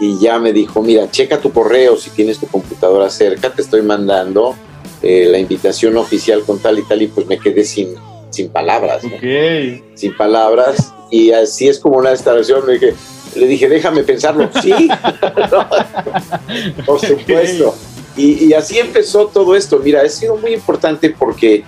Y 0.00 0.18
ya 0.18 0.38
me 0.38 0.52
dijo, 0.52 0.82
mira, 0.82 1.08
checa 1.10 1.38
tu 1.38 1.52
correo 1.52 1.96
si 1.96 2.10
tienes 2.10 2.38
tu 2.38 2.46
computadora 2.48 3.08
cerca, 3.10 3.50
te 3.50 3.62
estoy 3.62 3.82
mandando 3.82 4.56
eh, 5.02 5.28
la 5.30 5.38
invitación 5.38 5.96
oficial 5.96 6.42
con 6.44 6.58
tal 6.58 6.78
y 6.78 6.82
tal, 6.82 7.02
y 7.02 7.06
pues 7.06 7.26
me 7.26 7.38
quedé 7.38 7.64
sin, 7.64 7.94
sin 8.34 8.48
palabras. 8.50 9.02
¿no? 9.04 9.10
Sin 9.94 10.16
palabras 10.16 10.92
y 11.10 11.30
así 11.30 11.68
es 11.68 11.78
como 11.78 11.98
una 11.98 12.10
instalación. 12.10 12.66
Le 12.66 12.74
dije, 12.74 12.94
le 13.36 13.46
dije 13.46 13.68
déjame 13.68 14.02
pensarlo. 14.02 14.50
Sí, 14.60 14.72
por 16.86 17.00
supuesto. 17.00 17.74
Y, 18.16 18.46
y 18.46 18.52
así 18.52 18.78
empezó 18.78 19.26
todo 19.26 19.54
esto. 19.54 19.78
Mira, 19.78 20.02
ha 20.02 20.08
sido 20.08 20.36
muy 20.36 20.54
importante 20.54 21.10
porque, 21.10 21.64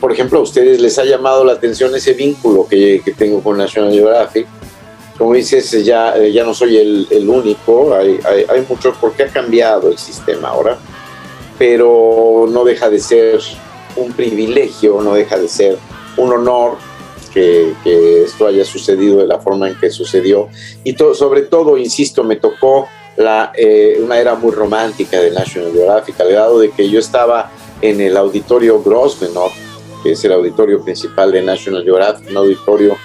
por 0.00 0.12
ejemplo, 0.12 0.38
a 0.38 0.42
ustedes 0.42 0.80
les 0.80 0.98
ha 0.98 1.04
llamado 1.04 1.44
la 1.44 1.52
atención 1.52 1.94
ese 1.94 2.14
vínculo 2.14 2.66
que, 2.66 3.02
que 3.04 3.12
tengo 3.12 3.42
con 3.42 3.58
National 3.58 3.92
Geographic. 3.92 4.46
Como 5.18 5.34
dices, 5.34 5.70
ya, 5.84 6.16
ya 6.18 6.42
no 6.42 6.54
soy 6.54 6.76
el, 6.76 7.06
el 7.10 7.28
único, 7.28 7.94
hay, 7.94 8.18
hay, 8.24 8.46
hay 8.48 8.66
muchos 8.68 8.96
porque 9.00 9.22
ha 9.22 9.28
cambiado 9.28 9.88
el 9.88 9.96
sistema 9.96 10.48
ahora, 10.48 10.76
pero 11.56 12.48
no 12.50 12.64
deja 12.64 12.90
de 12.90 12.98
ser 12.98 13.40
un 13.96 14.12
privilegio, 14.12 15.00
no 15.00 15.14
deja 15.14 15.38
de 15.38 15.48
ser 15.48 15.78
un 16.16 16.32
honor 16.32 16.76
que, 17.32 17.74
que 17.82 18.22
esto 18.24 18.46
haya 18.46 18.64
sucedido 18.64 19.18
de 19.18 19.26
la 19.26 19.40
forma 19.40 19.68
en 19.68 19.78
que 19.78 19.90
sucedió. 19.90 20.48
Y 20.84 20.92
to- 20.92 21.14
sobre 21.14 21.42
todo, 21.42 21.76
insisto, 21.76 22.22
me 22.22 22.36
tocó 22.36 22.88
la, 23.16 23.52
eh, 23.56 23.98
una 24.02 24.18
era 24.18 24.34
muy 24.34 24.52
romántica 24.52 25.20
de 25.20 25.30
National 25.30 25.72
Geographic, 25.72 26.20
al 26.20 26.30
grado 26.30 26.58
de 26.58 26.70
que 26.70 26.88
yo 26.88 26.98
estaba 26.98 27.50
en 27.80 28.00
el 28.00 28.16
auditorio 28.16 28.82
Grosvenor, 28.82 29.50
que 30.02 30.12
es 30.12 30.24
el 30.24 30.32
auditorio 30.32 30.82
principal 30.82 31.32
de 31.32 31.42
National 31.42 31.82
Geographic, 31.84 32.30
un 32.30 32.36
auditorio, 32.36 32.96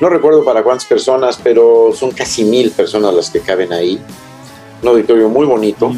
no 0.00 0.08
recuerdo 0.08 0.44
para 0.44 0.62
cuántas 0.62 0.86
personas, 0.86 1.38
pero 1.42 1.90
son 1.94 2.10
casi 2.12 2.44
mil 2.44 2.70
personas 2.70 3.12
las 3.14 3.30
que 3.30 3.40
caben 3.40 3.72
ahí. 3.72 4.00
Un 4.82 4.88
auditorio 4.88 5.28
muy 5.28 5.44
bonito. 5.46 5.92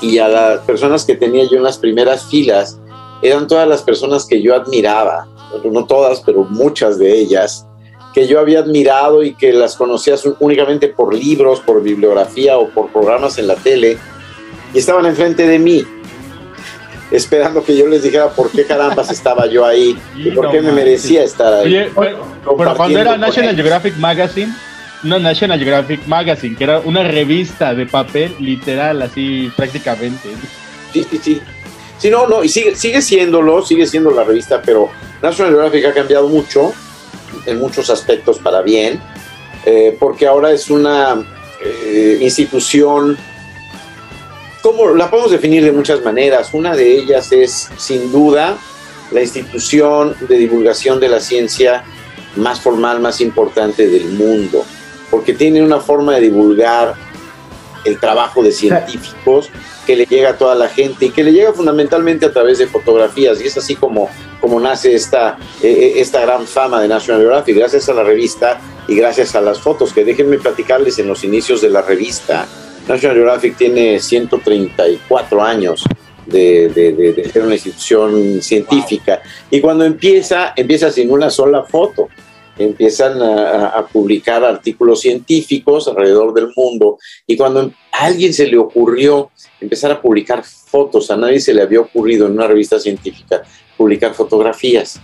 Y 0.00 0.18
a 0.18 0.28
las 0.28 0.60
personas 0.60 1.04
que 1.04 1.14
tenía 1.14 1.44
yo 1.44 1.56
en 1.58 1.62
las 1.62 1.78
primeras 1.78 2.26
filas, 2.26 2.78
eran 3.22 3.46
todas 3.46 3.68
las 3.68 3.82
personas 3.82 4.26
que 4.26 4.40
yo 4.40 4.54
admiraba, 4.54 5.26
no 5.64 5.86
todas, 5.86 6.20
pero 6.20 6.44
muchas 6.44 6.98
de 6.98 7.18
ellas, 7.18 7.66
que 8.14 8.26
yo 8.26 8.40
había 8.40 8.60
admirado 8.60 9.22
y 9.22 9.34
que 9.34 9.52
las 9.52 9.76
conocía 9.76 10.16
únicamente 10.40 10.88
por 10.88 11.14
libros, 11.14 11.60
por 11.60 11.82
bibliografía 11.82 12.58
o 12.58 12.68
por 12.68 12.90
programas 12.90 13.38
en 13.38 13.46
la 13.46 13.56
tele, 13.56 13.98
y 14.74 14.78
estaban 14.78 15.06
enfrente 15.06 15.46
de 15.46 15.58
mí, 15.58 15.84
esperando 17.10 17.64
que 17.64 17.76
yo 17.76 17.86
les 17.86 18.02
dijera 18.02 18.28
por 18.30 18.50
qué 18.50 18.64
carambas 18.64 19.10
estaba 19.10 19.46
yo 19.46 19.64
ahí 19.64 19.98
y 20.16 20.30
por 20.30 20.50
qué 20.50 20.60
me 20.60 20.72
merecía 20.72 21.24
estar 21.24 21.52
ahí. 21.52 21.66
Oye, 21.66 21.90
pero, 21.94 22.56
pero 22.56 22.76
cuando 22.76 22.98
era 22.98 23.16
National. 23.16 23.54
Geographic 23.54 23.96
Magazine, 23.96 24.52
no 25.02 25.18
National 25.18 25.58
Geographic 25.58 26.06
Magazine, 26.06 26.56
que 26.56 26.64
era 26.64 26.80
una 26.80 27.02
revista 27.02 27.74
de 27.74 27.86
papel 27.86 28.34
literal, 28.38 29.02
así 29.02 29.50
prácticamente. 29.56 30.28
Sí, 30.92 31.06
sí, 31.10 31.20
sí. 31.22 31.40
Sí, 31.98 32.10
no, 32.10 32.26
no, 32.28 32.44
y 32.44 32.48
sigue, 32.48 32.76
sigue 32.76 33.02
siéndolo, 33.02 33.64
sigue 33.64 33.86
siendo 33.86 34.10
la 34.12 34.22
revista, 34.22 34.62
pero 34.64 34.88
National 35.20 35.52
Geographic 35.52 35.84
ha 35.86 35.94
cambiado 35.94 36.28
mucho, 36.28 36.72
en 37.44 37.58
muchos 37.58 37.90
aspectos 37.90 38.38
para 38.38 38.62
bien, 38.62 39.00
eh, 39.64 39.96
porque 39.98 40.26
ahora 40.26 40.52
es 40.52 40.70
una 40.70 41.20
eh, 41.60 42.18
institución, 42.20 43.16
¿cómo 44.62 44.94
la 44.94 45.10
podemos 45.10 45.32
definir 45.32 45.64
de 45.64 45.72
muchas 45.72 46.02
maneras? 46.02 46.50
Una 46.52 46.76
de 46.76 46.98
ellas 46.98 47.32
es, 47.32 47.68
sin 47.76 48.12
duda, 48.12 48.56
la 49.10 49.20
institución 49.20 50.14
de 50.28 50.36
divulgación 50.36 51.00
de 51.00 51.08
la 51.08 51.18
ciencia 51.18 51.82
más 52.36 52.60
formal, 52.60 53.00
más 53.00 53.20
importante 53.20 53.88
del 53.88 54.06
mundo, 54.10 54.64
porque 55.10 55.32
tiene 55.32 55.62
una 55.62 55.80
forma 55.80 56.14
de 56.14 56.20
divulgar 56.20 56.94
el 57.84 57.98
trabajo 57.98 58.42
de 58.42 58.52
científicos 58.52 59.50
que 59.86 59.96
le 59.96 60.04
llega 60.04 60.30
a 60.30 60.36
toda 60.36 60.54
la 60.54 60.68
gente 60.68 61.06
y 61.06 61.10
que 61.10 61.24
le 61.24 61.32
llega 61.32 61.52
fundamentalmente 61.52 62.26
a 62.26 62.32
través 62.32 62.58
de 62.58 62.66
fotografías. 62.66 63.40
Y 63.40 63.46
es 63.46 63.56
así 63.56 63.74
como, 63.74 64.08
como 64.40 64.60
nace 64.60 64.94
esta, 64.94 65.38
eh, 65.62 65.94
esta 65.96 66.20
gran 66.20 66.46
fama 66.46 66.80
de 66.82 66.88
National 66.88 67.22
Geographic, 67.22 67.56
gracias 67.56 67.88
a 67.88 67.94
la 67.94 68.04
revista 68.04 68.60
y 68.86 68.94
gracias 68.94 69.34
a 69.34 69.40
las 69.40 69.60
fotos, 69.60 69.92
que 69.92 70.04
déjenme 70.04 70.38
platicarles 70.38 70.98
en 70.98 71.08
los 71.08 71.24
inicios 71.24 71.62
de 71.62 71.70
la 71.70 71.82
revista. 71.82 72.46
National 72.86 73.16
Geographic 73.16 73.56
tiene 73.56 73.98
134 73.98 75.42
años 75.42 75.84
de, 76.26 76.68
de, 76.68 76.92
de, 76.92 77.12
de 77.14 77.30
ser 77.30 77.42
una 77.42 77.54
institución 77.54 78.42
científica. 78.42 79.22
Y 79.50 79.60
cuando 79.60 79.84
empieza, 79.84 80.52
empieza 80.54 80.90
sin 80.90 81.10
una 81.10 81.30
sola 81.30 81.62
foto 81.64 82.08
empiezan 82.58 83.22
a, 83.22 83.68
a, 83.68 83.86
publicar 83.86 84.44
artículos 84.44 85.00
científicos 85.00 85.88
alrededor 85.88 86.34
del 86.34 86.48
mundo 86.56 86.98
y 87.26 87.36
cuando 87.36 87.72
a 87.92 88.04
alguien 88.04 88.32
se 88.34 88.46
le 88.46 88.58
ocurrió 88.58 89.30
empezar 89.60 89.90
a 89.92 90.00
publicar 90.02 90.42
fotos, 90.44 91.10
a 91.10 91.16
nadie 91.16 91.40
se 91.40 91.54
le 91.54 91.62
había 91.62 91.80
ocurrido 91.80 92.26
en 92.26 92.32
una 92.32 92.46
revista 92.46 92.78
científica 92.78 93.42
publicar 93.76 94.14
fotografías 94.14 95.00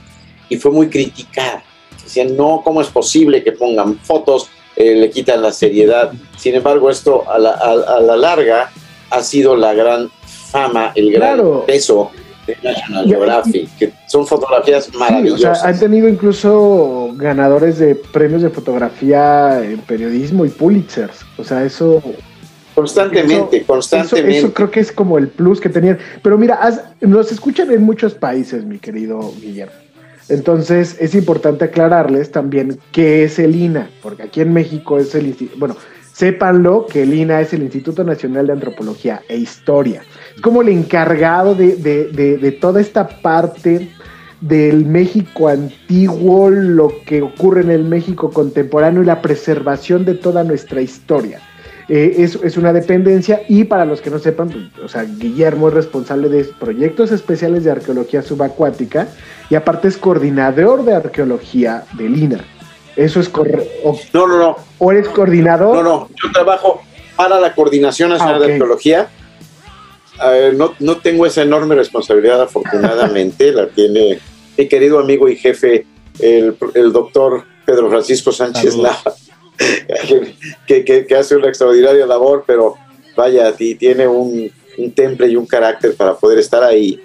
y 0.49 0.56
fue 0.56 0.70
muy 0.70 0.88
criticada. 0.88 1.62
Decían, 2.02 2.37
no, 2.37 2.61
¿cómo 2.62 2.80
es 2.82 2.88
posible 2.88 3.42
que 3.42 3.52
pongan 3.52 3.99
fotos? 4.00 4.49
Eh, 4.76 4.96
le 4.96 5.08
quitan 5.11 5.40
la 5.40 5.52
seriedad. 5.52 6.12
Sin 6.37 6.54
embargo, 6.56 6.90
esto 6.90 7.28
a 7.30 7.38
la, 7.38 7.50
a, 7.52 7.96
a 7.96 8.00
la 8.00 8.16
larga 8.16 8.70
ha 9.11 9.23
sido 9.23 9.56
la 9.56 9.73
gran 9.73 10.11
fama, 10.50 10.92
el 10.96 11.12
gran 11.12 11.34
Claro. 11.37 11.64
peso 11.66 12.11
de 12.46 12.56
National 12.62 13.06
Geographic, 13.06 13.68
que 13.78 13.92
son 14.08 14.26
fotografías 14.26 14.84
Sí, 14.84 14.90
o 14.94 14.98
maravillosas. 14.98 15.60
sea, 15.60 15.70
han 15.70 15.78
tenido 15.78 16.08
incluso 16.08 17.10
ganadores 17.16 17.78
de 17.78 17.94
premios 17.94 18.42
de 18.42 18.50
fotografía 18.50 19.62
en 19.64 19.78
periodismo 19.80 20.44
y 20.44 20.48
Pulitzers. 20.50 21.20
O 21.38 21.44
sea, 21.44 21.64
eso, 21.64 22.02
Constantemente, 22.74 23.58
eso, 23.58 23.66
constantemente. 23.66 24.38
eso 24.38 24.52
creo 24.52 24.70
que 24.70 24.80
es 24.80 24.90
como 24.90 25.16
el 25.18 25.28
plus 25.28 25.60
que 25.60 25.68
tenían. 25.68 25.98
Pero 26.22 26.36
mira, 26.36 26.58
haz- 26.60 26.82
nos 27.00 27.30
escuchan 27.30 27.70
en 27.70 27.82
muchos 27.82 28.14
países, 28.14 28.64
mi 28.64 28.78
querido 28.78 29.32
Guillermo. 29.40 29.72
Entonces 30.28 30.96
es 31.00 31.14
importante 31.14 31.66
aclararles 31.66 32.32
también 32.32 32.78
qué 32.92 33.24
es 33.24 33.38
el 33.38 33.54
INA, 33.54 33.90
porque 34.02 34.22
aquí 34.24 34.40
en 34.40 34.52
México 34.54 34.98
es 34.98 35.14
el, 35.14 35.36
bueno, 35.58 35.76
sépanlo 36.14 36.86
que 36.86 37.02
el 37.02 37.12
INA 37.12 37.42
es 37.42 37.52
el 37.52 37.62
Instituto 37.62 38.04
Nacional 38.04 38.46
de 38.46 38.54
Antropología 38.54 39.20
e 39.28 39.36
Historia. 39.36 40.02
Es 40.37 40.41
como 40.41 40.62
el 40.62 40.69
encargado 40.69 41.55
de, 41.55 41.76
de- 41.76 42.09
de- 42.09 42.38
de 42.38 42.53
toda 42.53 42.81
esta 42.81 43.07
parte 43.09 43.91
del 44.41 44.85
México 44.85 45.49
antiguo, 45.49 46.50
lo 46.50 46.93
que 47.07 47.23
ocurre 47.23 47.62
en 47.62 47.71
el 47.71 47.85
México 47.85 48.31
contemporáneo 48.31 49.03
y 49.03 49.07
la 49.07 49.23
preservación 49.23 50.05
de 50.05 50.14
toda 50.14 50.45
nuestra 50.45 50.81
historia. 50.83 51.41
Eh, 51.88 52.17
es, 52.19 52.37
es 52.43 52.57
una 52.57 52.73
dependencia 52.73 53.43
y 53.49 53.64
para 53.64 53.85
los 53.85 54.00
que 54.00 54.09
no 54.11 54.19
sepan, 54.19 54.49
pues, 54.49 54.85
o 54.85 54.88
sea, 54.88 55.05
Guillermo 55.05 55.69
es 55.69 55.75
responsable 55.75 56.31
de 56.31 56.45
proyectos 56.45 57.12
especiales 57.12 57.62
de 57.64 57.71
arqueología 57.73 58.23
subacuática 58.23 59.07
y 59.50 59.55
aparte 59.55 59.88
es 59.88 59.99
coordinador 59.99 60.85
de 60.85 60.95
arqueología 60.95 61.85
del 61.93 62.17
INA. 62.19 62.41
Eso 62.97 63.21
es 63.21 63.29
correcto. 63.29 63.97
No, 64.14 64.26
no, 64.26 64.38
no. 64.38 64.57
o 64.79 64.93
eres 64.93 65.09
coordinador. 65.09 65.76
No, 65.76 65.83
no. 65.83 66.09
Yo 66.23 66.31
trabajo 66.33 66.81
para 67.17 67.38
la 67.41 67.55
Coordinación 67.55 68.11
Nacional 68.11 68.37
Ah, 68.43 68.47
de 68.47 68.53
Arqueología. 68.55 69.09
Eh, 70.23 70.52
no, 70.54 70.75
no 70.78 70.99
tengo 70.99 71.26
esa 71.26 71.42
enorme 71.42 71.75
responsabilidad, 71.75 72.40
afortunadamente. 72.42 73.52
la 73.52 73.68
tiene 73.68 74.18
mi 74.56 74.68
querido 74.68 74.99
amigo 75.00 75.28
y 75.28 75.37
jefe, 75.37 75.87
el, 76.21 76.54
el 76.75 76.92
doctor 76.92 77.44
Pedro 77.66 77.88
Francisco 77.90 78.30
Sánchez. 78.33 78.76
Nava, 78.76 79.02
que, 80.66 80.85
que- 80.85 81.06
que 81.06 81.14
hace 81.16 81.37
una 81.37 81.49
extraordinaria 81.49 82.06
labor, 82.06 82.44
pero 82.47 82.75
vaya, 83.16 83.52
y 83.59 83.75
tiene 83.75 84.06
un, 84.06 84.50
un 84.78 84.92
temple 84.92 85.28
y 85.28 85.37
un 85.37 85.47
carácter 85.47 85.94
para 85.94 86.14
poder 86.16 86.38
estar 86.38 86.62
ahí. 86.62 87.00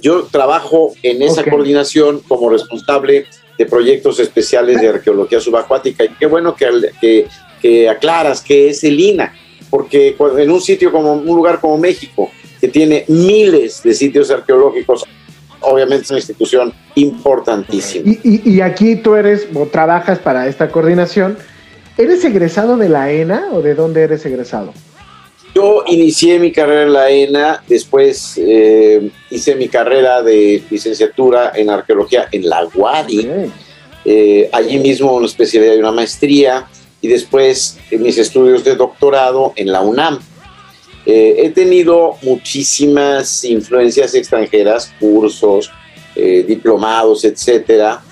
Yo 0.00 0.24
trabajo 0.24 0.92
en 1.02 1.22
esa 1.22 1.40
Ok. 1.42 1.50
coordinación 1.50 2.20
como 2.28 2.50
responsable 2.50 3.26
de 3.58 3.66
proyectos 3.66 4.20
especiales 4.20 4.80
de 4.80 4.88
arqueología 4.88 5.40
subacuática. 5.40 6.04
Y 6.04 6.10
qué 6.10 6.26
bueno 6.26 6.54
que, 6.54 6.68
que, 7.00 7.26
que 7.62 7.88
aclaras 7.88 8.42
que 8.42 8.68
es 8.68 8.84
el 8.84 9.00
INA, 9.00 9.34
porque 9.70 10.14
en 10.38 10.50
un 10.50 10.60
sitio 10.60 10.92
como 10.92 11.14
un 11.14 11.24
lugar 11.24 11.60
como 11.60 11.78
México, 11.78 12.30
que 12.60 12.68
tiene 12.68 13.04
miles 13.08 13.82
de 13.82 13.94
sitios 13.94 14.30
arqueológicos, 14.30 15.04
obviamente 15.60 16.04
es 16.04 16.10
una 16.10 16.18
institución 16.18 16.72
importantísima. 16.94 18.08
Y, 18.10 18.20
y- 18.44 18.50
y 18.56 18.60
aquí 18.60 18.96
tú 18.96 19.14
eres 19.14 19.46
o 19.54 19.66
trabajas 19.66 20.18
para 20.18 20.46
esta 20.48 20.68
coordinación. 20.70 21.36
¿Eres 21.98 22.24
egresado 22.24 22.76
de 22.76 22.88
la 22.88 23.10
ENA 23.10 23.48
o 23.52 23.62
de 23.62 23.74
dónde 23.74 24.02
eres 24.02 24.24
egresado? 24.26 24.72
Yo 25.54 25.84
inicié 25.86 26.38
mi 26.38 26.52
carrera 26.52 26.82
en 26.82 26.92
la 26.92 27.10
ENA, 27.10 27.62
después 27.66 28.34
eh, 28.36 29.10
hice 29.30 29.54
mi 29.54 29.68
carrera 29.68 30.22
de 30.22 30.62
licenciatura 30.70 31.52
en 31.54 31.70
arqueología 31.70 32.28
en 32.30 32.46
la 32.46 32.68
UADI, 32.74 33.28
eh, 34.04 34.50
allí 34.52 34.78
mismo 34.78 35.14
una 35.16 35.24
especialidad 35.26 35.74
y 35.74 35.78
una 35.78 35.92
maestría, 35.92 36.66
y 37.00 37.08
después 37.08 37.78
eh, 37.90 37.96
mis 37.96 38.18
estudios 38.18 38.62
de 38.64 38.74
doctorado 38.76 39.54
en 39.56 39.72
la 39.72 39.80
UNAM. 39.80 40.18
Eh, 41.06 41.46
he 41.46 41.50
tenido 41.50 42.16
muchísimas 42.22 43.44
influencias 43.44 44.12
extranjeras, 44.14 44.92
cursos, 44.98 45.70
eh, 46.16 46.44
diplomados, 46.46 47.24
etcétera, 47.24 48.02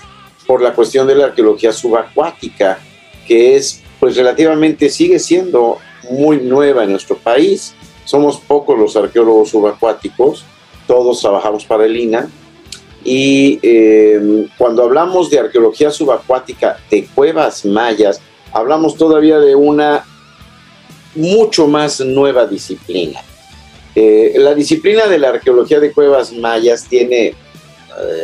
por 0.47 0.61
la 0.61 0.73
cuestión 0.73 1.05
de 1.05 1.15
la 1.15 1.25
arqueología 1.25 1.73
subacuática, 1.73 2.79
que 3.27 3.57
es, 3.57 3.81
pues 3.99 4.15
relativamente 4.15 4.89
sigue 4.89 5.19
siendo 5.19 5.79
muy 6.09 6.37
nueva 6.37 6.85
en 6.85 6.91
nuestro 6.91 7.17
país. 7.17 7.73
Somos 8.05 8.37
pocos 8.37 8.79
los 8.79 8.95
arqueólogos 8.95 9.49
subacuáticos, 9.49 10.45
todos 10.87 11.19
trabajamos 11.19 11.65
para 11.65 11.85
el 11.85 11.97
INA. 11.97 12.29
Y 13.03 13.59
eh, 13.61 14.47
cuando 14.57 14.83
hablamos 14.83 15.29
de 15.29 15.39
arqueología 15.39 15.91
subacuática 15.91 16.77
de 16.89 17.05
cuevas 17.13 17.65
mayas, 17.65 18.21
hablamos 18.53 18.95
todavía 18.95 19.37
de 19.39 19.53
una 19.53 20.05
mucho 21.15 21.67
más 21.67 21.99
nueva 22.01 22.45
disciplina. 22.45 23.19
Eh, 23.95 24.33
la 24.37 24.53
disciplina 24.53 25.07
de 25.07 25.17
la 25.19 25.29
arqueología 25.29 25.79
de 25.79 25.91
cuevas 25.91 26.33
mayas 26.33 26.83
tiene 26.83 27.27
eh, 27.27 27.35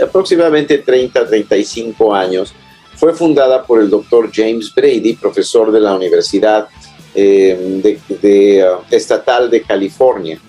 aproximadamente 0.03 0.79
30, 0.79 1.27
35 1.27 2.13
años. 2.13 2.53
Fue 2.95 3.13
fundada 3.13 3.63
por 3.65 3.79
el 3.81 3.89
doctor 3.89 4.29
James 4.33 4.71
Brady, 4.75 5.13
profesor 5.13 5.71
de 5.71 5.79
la 5.79 5.95
Universidad 5.95 6.67
eh, 7.15 7.79
de- 7.83 7.99
de, 8.21 8.63
uh, 8.65 8.83
Estatal 8.93 9.49
de 9.49 9.61
California. 9.63 10.39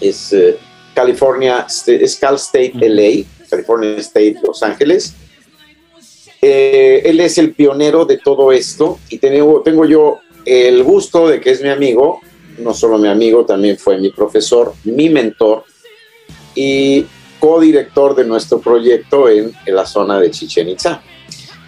Es 0.00 0.32
eh, 0.32 0.56
California, 0.94 1.66
es 1.86 2.16
Cal 2.16 2.34
State 2.36 2.72
LA, 2.80 3.24
California 3.48 3.96
State 3.98 4.36
Los 4.46 4.62
Ángeles. 4.62 5.14
Eh, 6.42 7.02
él 7.04 7.20
es 7.20 7.38
el 7.38 7.52
pionero 7.54 8.04
de 8.04 8.18
todo 8.18 8.52
esto 8.52 8.98
y 9.08 9.18
tengo, 9.18 9.62
tengo 9.62 9.86
yo 9.86 10.18
el 10.44 10.82
gusto 10.82 11.28
de 11.28 11.40
que 11.40 11.50
es 11.50 11.62
mi 11.62 11.68
amigo, 11.68 12.20
no 12.58 12.74
solo 12.74 12.98
mi 12.98 13.08
amigo, 13.08 13.44
también 13.44 13.78
fue 13.78 13.98
mi 13.98 14.10
profesor, 14.10 14.74
mi 14.84 15.08
mentor 15.08 15.64
y 16.54 17.06
codirector 17.40 18.14
de 18.14 18.24
nuestro 18.24 18.60
proyecto 18.60 19.28
en, 19.28 19.52
la 19.66 19.86
zona 19.86 20.20
de 20.20 20.30
Chichen 20.30 20.68
Itza. 20.68 21.02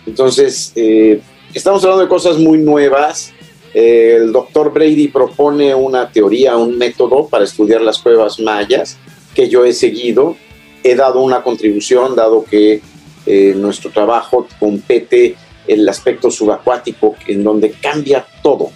Entonces, 0.07 0.73
eh, 0.77 1.21
estamos 1.53 1.83
hablando 1.85 2.05
de 2.05 2.09
cosas 2.09 2.39
muy 2.39 2.59
nuevas. 2.59 3.33
El 3.75 4.33
doctor 4.33 4.73
Brady 4.73 5.09
propone 5.09 5.75
una 5.75 6.11
teoría, 6.11 6.57
un 6.57 6.79
método 6.79 7.27
para 7.27 7.45
estudiar 7.45 7.83
las 7.83 7.99
cuevas 7.99 8.41
mayas 8.41 8.97
que 9.35 9.49
yo 9.49 9.65
he 9.65 9.73
seguido. 9.73 10.37
He 10.83 10.95
dado 10.95 11.21
una 11.21 11.43
contribución, 11.43 12.15
dado 12.15 12.45
que 12.45 12.81
eh, 13.27 13.55
nuestro 13.57 13.91
trabajo 13.91 14.47
compete 14.59 15.37
el 15.67 15.87
aspecto 15.89 16.31
subacuático, 16.31 17.17
en 17.27 17.43
donde 17.43 17.73
cambia 17.73 18.25
todo, 18.47 18.71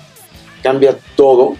cambia 0.65 0.99
todo. 1.15 1.55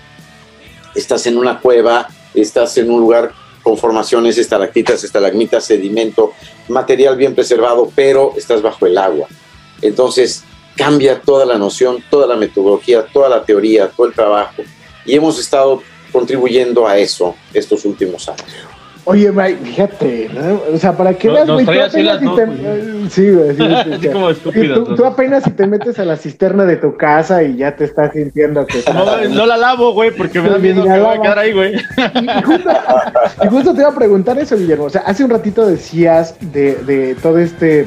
Estás 0.97 1.29
en 1.29 1.39
una 1.39 1.61
cueva, 1.61 2.09
estás 2.35 2.77
en 2.77 2.91
un 2.91 2.99
lugar 2.99 3.31
con 3.63 3.79
formaciones, 3.79 4.37
estalactitas, 4.37 5.05
estalagmitas, 5.05 5.65
sedimento, 5.65 6.33
material 6.67 7.17
bien 7.17 7.37
preservado, 7.37 7.89
pero 7.95 8.33
estás 8.37 8.63
bajo 8.63 8.85
el 8.87 8.99
agua. 8.99 9.29
Entonces 9.81 10.43
cambia 10.75 11.21
toda 11.21 11.47
la 11.47 11.57
noción, 11.57 12.03
toda 12.11 12.27
la 12.27 12.35
metodología, 12.35 13.07
toda 13.07 13.29
la 13.29 13.45
teoría, 13.45 13.89
todo 13.89 14.09
el 14.09 14.13
trabajo. 14.13 14.65
Y 15.07 15.15
hemos 15.15 15.39
estado 15.39 15.81
contribuyendo 16.11 16.89
a 16.89 16.99
eso 16.99 17.37
estos 17.55 17.85
últimos 17.85 18.29
años. 18.29 18.43
Oye, 19.05 19.33
Mike, 19.33 19.59
fíjate, 19.65 20.31
¿no? 20.35 20.61
O 20.75 20.79
sea, 20.79 20.93
para 20.97 21.15
que 21.15 21.29
No- 21.29 21.35
veas, 21.35 21.49
güey, 21.49 21.65
tú 21.65 21.73
apenas 21.73 22.19
si 22.21 22.27
te... 22.37 22.47
Sí, 23.11 23.31
güey, 23.31 23.51
sí, 23.57 23.57
sí, 23.57 23.65
Así 23.93 24.03
sí. 24.03 24.09
como 24.09 24.31
estúpidas, 24.31 24.79
Tú, 24.97 25.05
apenas 25.05 25.43
si 25.45 25.51
te 25.51 25.67
metes 25.67 25.99
a 25.99 26.05
la 26.05 26.17
cisterna 26.17 26.65
de 26.65 26.77
tu 26.77 26.97
casa 26.97 27.43
y 27.43 27.57
ya 27.57 27.75
te 27.75 27.85
estás 27.85 28.13
sintiendo 28.13 28.67
que... 28.67 28.83
No, 28.93 29.27
no 29.29 29.47
la 29.47 29.57
lavo, 29.57 29.93
güey, 29.95 30.11
porque 30.11 30.41
me 30.41 30.51
da 30.51 30.59
miedo 30.59 30.85
que 30.85 30.99
voy 31.01 31.17
a 31.17 31.21
quedar 31.23 31.39
ahí, 31.39 31.53
güey. 31.53 31.75
Y 31.75 32.43
justo, 32.43 32.71
y 33.43 33.47
justo 33.49 33.75
te 33.75 33.81
iba 33.81 33.89
a 33.91 33.95
preguntar 33.95 34.39
eso, 34.39 34.57
Guillermo. 34.57 34.85
O 34.85 34.91
sea, 34.91 35.01
hace 35.07 35.25
un 35.25 35.31
ratito 35.31 35.67
decías 35.67 36.35
de, 36.53 36.75
de 36.85 37.17
todo 37.17 37.39
este, 37.39 37.87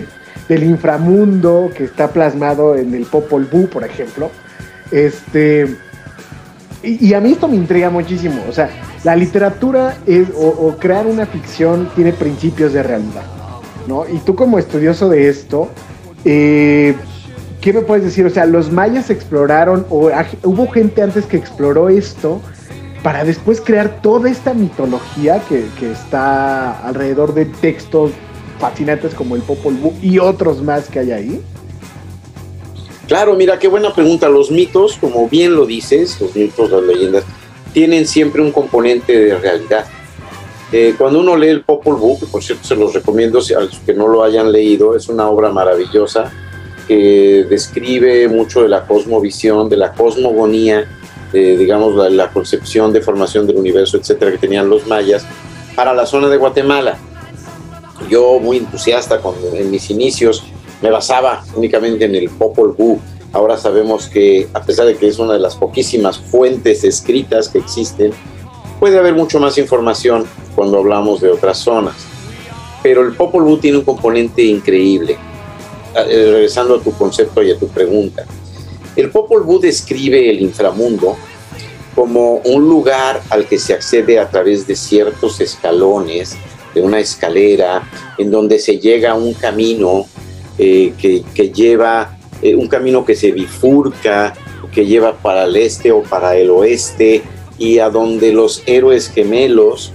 del 0.49 0.63
inframundo 0.63 1.69
que 1.75 1.85
está 1.85 2.09
plasmado 2.09 2.75
en 2.75 2.93
el 2.95 3.05
Popol 3.05 3.45
Vuh, 3.51 3.67
por 3.67 3.83
ejemplo. 3.85 4.29
Este, 4.91 5.75
y, 6.83 7.13
a 7.13 7.21
mí 7.21 7.31
esto 7.31 7.47
me 7.47 7.55
intriga 7.55 7.89
muchísimo. 7.89 8.43
O 8.49 8.51
sea, 8.51 8.69
la 9.03 9.15
literatura 9.15 9.97
es, 10.05 10.27
o, 10.35 10.75
crear 10.77 11.07
una 11.07 11.25
ficción 11.25 11.89
tiene 11.95 12.11
principios 12.11 12.73
de 12.73 12.83
realidad, 12.83 13.23
¿no? 13.87 14.05
Y 14.07 14.17
tú 14.19 14.35
como 14.35 14.59
estudioso 14.59 15.07
de 15.09 15.29
esto, 15.29 15.69
eh, 16.25 16.95
¿qué 17.61 17.73
me 17.73 17.81
puedes 17.81 18.03
decir? 18.03 18.25
O 18.25 18.29
sea, 18.29 18.45
los 18.45 18.71
mayas 18.71 19.09
exploraron, 19.09 19.85
o 19.89 20.11
hubo 20.43 20.67
gente 20.67 21.01
antes 21.01 21.25
que 21.25 21.37
exploró 21.37 21.89
esto 21.89 22.41
para 23.01 23.23
después 23.23 23.61
crear 23.61 24.01
toda 24.01 24.29
esta 24.29 24.53
mitología 24.53 25.41
que, 25.47 25.65
que 25.79 25.91
está 25.91 26.85
alrededor 26.85 27.33
de 27.33 27.45
textos 27.45 28.11
fascinantes 28.59 29.13
como 29.13 29.35
el 29.35 29.41
Popol 29.41 29.75
Vuh 29.75 29.93
y 30.01 30.19
otros 30.19 30.61
más 30.61 30.87
que 30.87 30.99
hay 30.99 31.11
ahí. 31.11 31.43
Claro, 33.07 33.35
mira, 33.35 33.59
qué 33.59 33.67
buena 33.67 33.93
pregunta. 33.93 34.29
Los 34.29 34.49
mitos, 34.49 34.97
como 34.97 35.27
bien 35.27 35.55
lo 35.55 35.65
dices, 35.65 36.19
los 36.21 36.35
mitos, 36.35 36.71
las 36.71 36.83
leyendas, 36.83 37.23
tienen 37.73 38.07
siempre 38.07 38.41
un 38.41 38.51
componente 38.51 39.17
de 39.17 39.37
realidad. 39.37 39.85
Eh, 40.71 40.95
cuando 40.97 41.19
uno 41.19 41.35
lee 41.35 41.49
el 41.49 41.61
Popol 41.61 41.97
Vuh, 41.97 42.17
por 42.31 42.43
cierto 42.43 42.65
se 42.65 42.75
los 42.75 42.93
recomiendo 42.93 43.39
a 43.39 43.61
los 43.61 43.79
que 43.79 43.93
no 43.93 44.07
lo 44.07 44.23
hayan 44.23 44.51
leído, 44.51 44.95
es 44.95 45.07
una 45.07 45.27
obra 45.27 45.51
maravillosa 45.51 46.31
que 46.87 47.45
describe 47.47 48.27
mucho 48.27 48.63
de 48.63 48.69
la 48.69 48.87
cosmovisión, 48.87 49.69
de 49.69 49.77
la 49.77 49.93
cosmogonía, 49.93 50.87
digamos, 51.31 51.95
la, 52.11 52.29
concepción 52.31 52.91
de 52.91 53.01
formación 53.01 53.47
del 53.47 53.57
universo, 53.57 53.97
etcétera, 53.97 54.31
que 54.31 54.37
tenían 54.37 54.69
los 54.69 54.85
mayas 54.87 55.25
para 55.75 55.93
la 55.93 56.05
zona 56.05 56.27
de 56.27 56.37
Guatemala. 56.37 56.97
Yo, 58.09 58.39
muy 58.39 58.57
entusiasta 58.57 59.19
cuando, 59.19 59.55
en 59.55 59.71
mis 59.71 59.89
inicios, 59.89 60.43
me 60.83 60.91
basaba 60.91 61.43
únicamente 61.55 62.03
en 62.03 62.13
el 62.13 62.29
Popol 62.29 62.75
Vuh. 62.77 62.99
Ahora 63.31 63.57
sabemos 63.57 64.07
que, 64.07 64.49
a 64.53 64.61
pesar 64.61 64.85
de 64.85 64.97
que 64.97 65.07
es 65.07 65.17
una 65.17 65.33
de 65.33 65.39
las 65.39 65.55
poquísimas 65.55 66.19
fuentes 66.19 66.83
escritas 66.83 67.47
que 67.47 67.59
existen, 67.59 68.11
puede 68.81 68.99
haber 68.99 69.15
mucho 69.15 69.39
más 69.39 69.57
información 69.57 70.25
cuando 70.55 70.79
hablamos 70.79 71.21
de 71.21 71.31
otras 71.31 71.57
zonas. 71.57 71.95
Pero 72.83 73.01
el 73.01 73.13
Popol 73.13 73.43
Vuh 73.43 73.57
tiene 73.59 73.77
un 73.77 73.85
componente 73.85 74.43
increíble. 74.43 75.17
Eh, 75.95 76.31
regresando 76.31 76.75
a 76.75 76.81
tu 76.81 76.91
concepto 76.91 77.41
y 77.41 77.51
a 77.51 77.57
tu 77.57 77.67
pregunta. 77.69 78.25
El 78.95 79.09
Popol 79.09 79.43
Vuh 79.43 79.59
describe 79.59 80.29
el 80.29 80.41
inframundo 80.41 81.15
como 81.95 82.37
un 82.37 82.67
lugar 82.67 83.21
al 83.29 83.45
que 83.47 83.57
se 83.57 83.73
accede 83.73 84.19
a 84.19 84.29
través 84.29 84.67
de 84.67 84.75
ciertos 84.75 85.39
escalones, 85.39 86.35
de 86.75 86.81
una 86.81 86.99
escalera, 86.99 87.89
en 88.17 88.31
donde 88.31 88.59
se 88.59 88.79
llega 88.79 89.11
a 89.11 89.15
un 89.15 89.33
camino 89.33 90.07
eh, 90.57 90.93
que, 90.97 91.49
lleva, 91.49 92.17
eh, 92.41 92.55
un 92.55 92.67
camino 92.67 93.05
que 93.05 93.15
se 93.15 93.31
bifurca, 93.31 94.33
que 94.71 94.85
lleva 94.85 95.13
para 95.13 95.45
el 95.45 95.55
este 95.55 95.91
o 95.91 96.03
para 96.03 96.35
el 96.35 96.49
oeste, 96.49 97.23
y 97.57 97.79
a 97.79 97.89
donde 97.89 98.33
los 98.33 98.63
héroes 98.65 99.09
gemelos, 99.09 99.91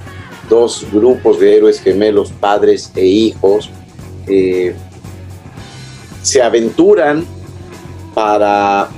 dos 0.49 0.87
grupos 0.93 1.41
de 1.41 1.57
héroes 1.57 1.81
gemelos, 1.81 2.33
padres 2.33 2.93
e 2.95 3.05
hijos, 3.05 3.71
eh, 4.27 4.75
se 6.23 6.43
aventuran 6.43 7.25
para 8.15 8.89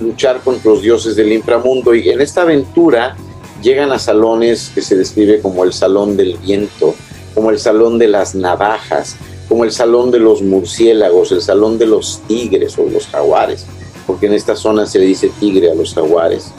luchar 0.00 0.40
contra 0.40 0.72
los 0.72 0.82
dioses 0.82 1.14
del 1.14 1.32
inframundo 1.32 1.94
y 1.94 2.08
en 2.10 2.20
esta 2.20 2.42
aventura 2.42 3.16
llegan 3.62 3.92
a 3.92 3.98
salones 3.98 4.70
que 4.74 4.82
se 4.82 4.96
describe 4.96 5.40
como 5.40 5.64
el 5.64 5.72
salón 5.72 6.16
del 6.16 6.36
viento, 6.38 6.94
como 7.34 7.50
el 7.50 7.58
salón 7.58 7.98
de 7.98 8.08
las 8.08 8.34
navajas, 8.34 9.16
el 9.64 9.72
salón 9.72 10.10
de 10.10 10.18
los 10.18 10.42
murciélagos, 10.42 11.32
el 11.32 11.42
salón 11.42 11.78
de 11.78 11.86
los 11.86 12.20
tigres 12.26 12.78
o 12.78 12.84
los 12.84 13.06
jaguares, 13.06 13.66
porque 14.06 14.26
en 14.26 14.34
esta 14.34 14.56
zona 14.56 14.86
se 14.86 14.98
le 14.98 15.06
dice 15.06 15.30
tigre 15.40 15.70
a 15.70 15.74
los 15.74 15.94
jaguares. 15.94 16.52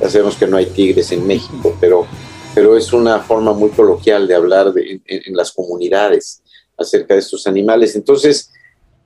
Ya 0.00 0.08
sabemos 0.08 0.36
que 0.36 0.46
no 0.46 0.56
hay 0.56 0.66
tigres 0.66 1.12
en 1.12 1.26
México, 1.26 1.76
pero, 1.80 2.06
pero 2.54 2.76
es 2.76 2.92
una 2.92 3.20
forma 3.20 3.52
muy 3.52 3.70
coloquial 3.70 4.26
de 4.26 4.34
hablar 4.34 4.72
en 4.76 5.36
las 5.36 5.52
comunidades 5.52 6.42
acerca 6.76 7.14
de 7.14 7.20
estos 7.20 7.46
animales. 7.46 7.94
Entonces, 7.94 8.50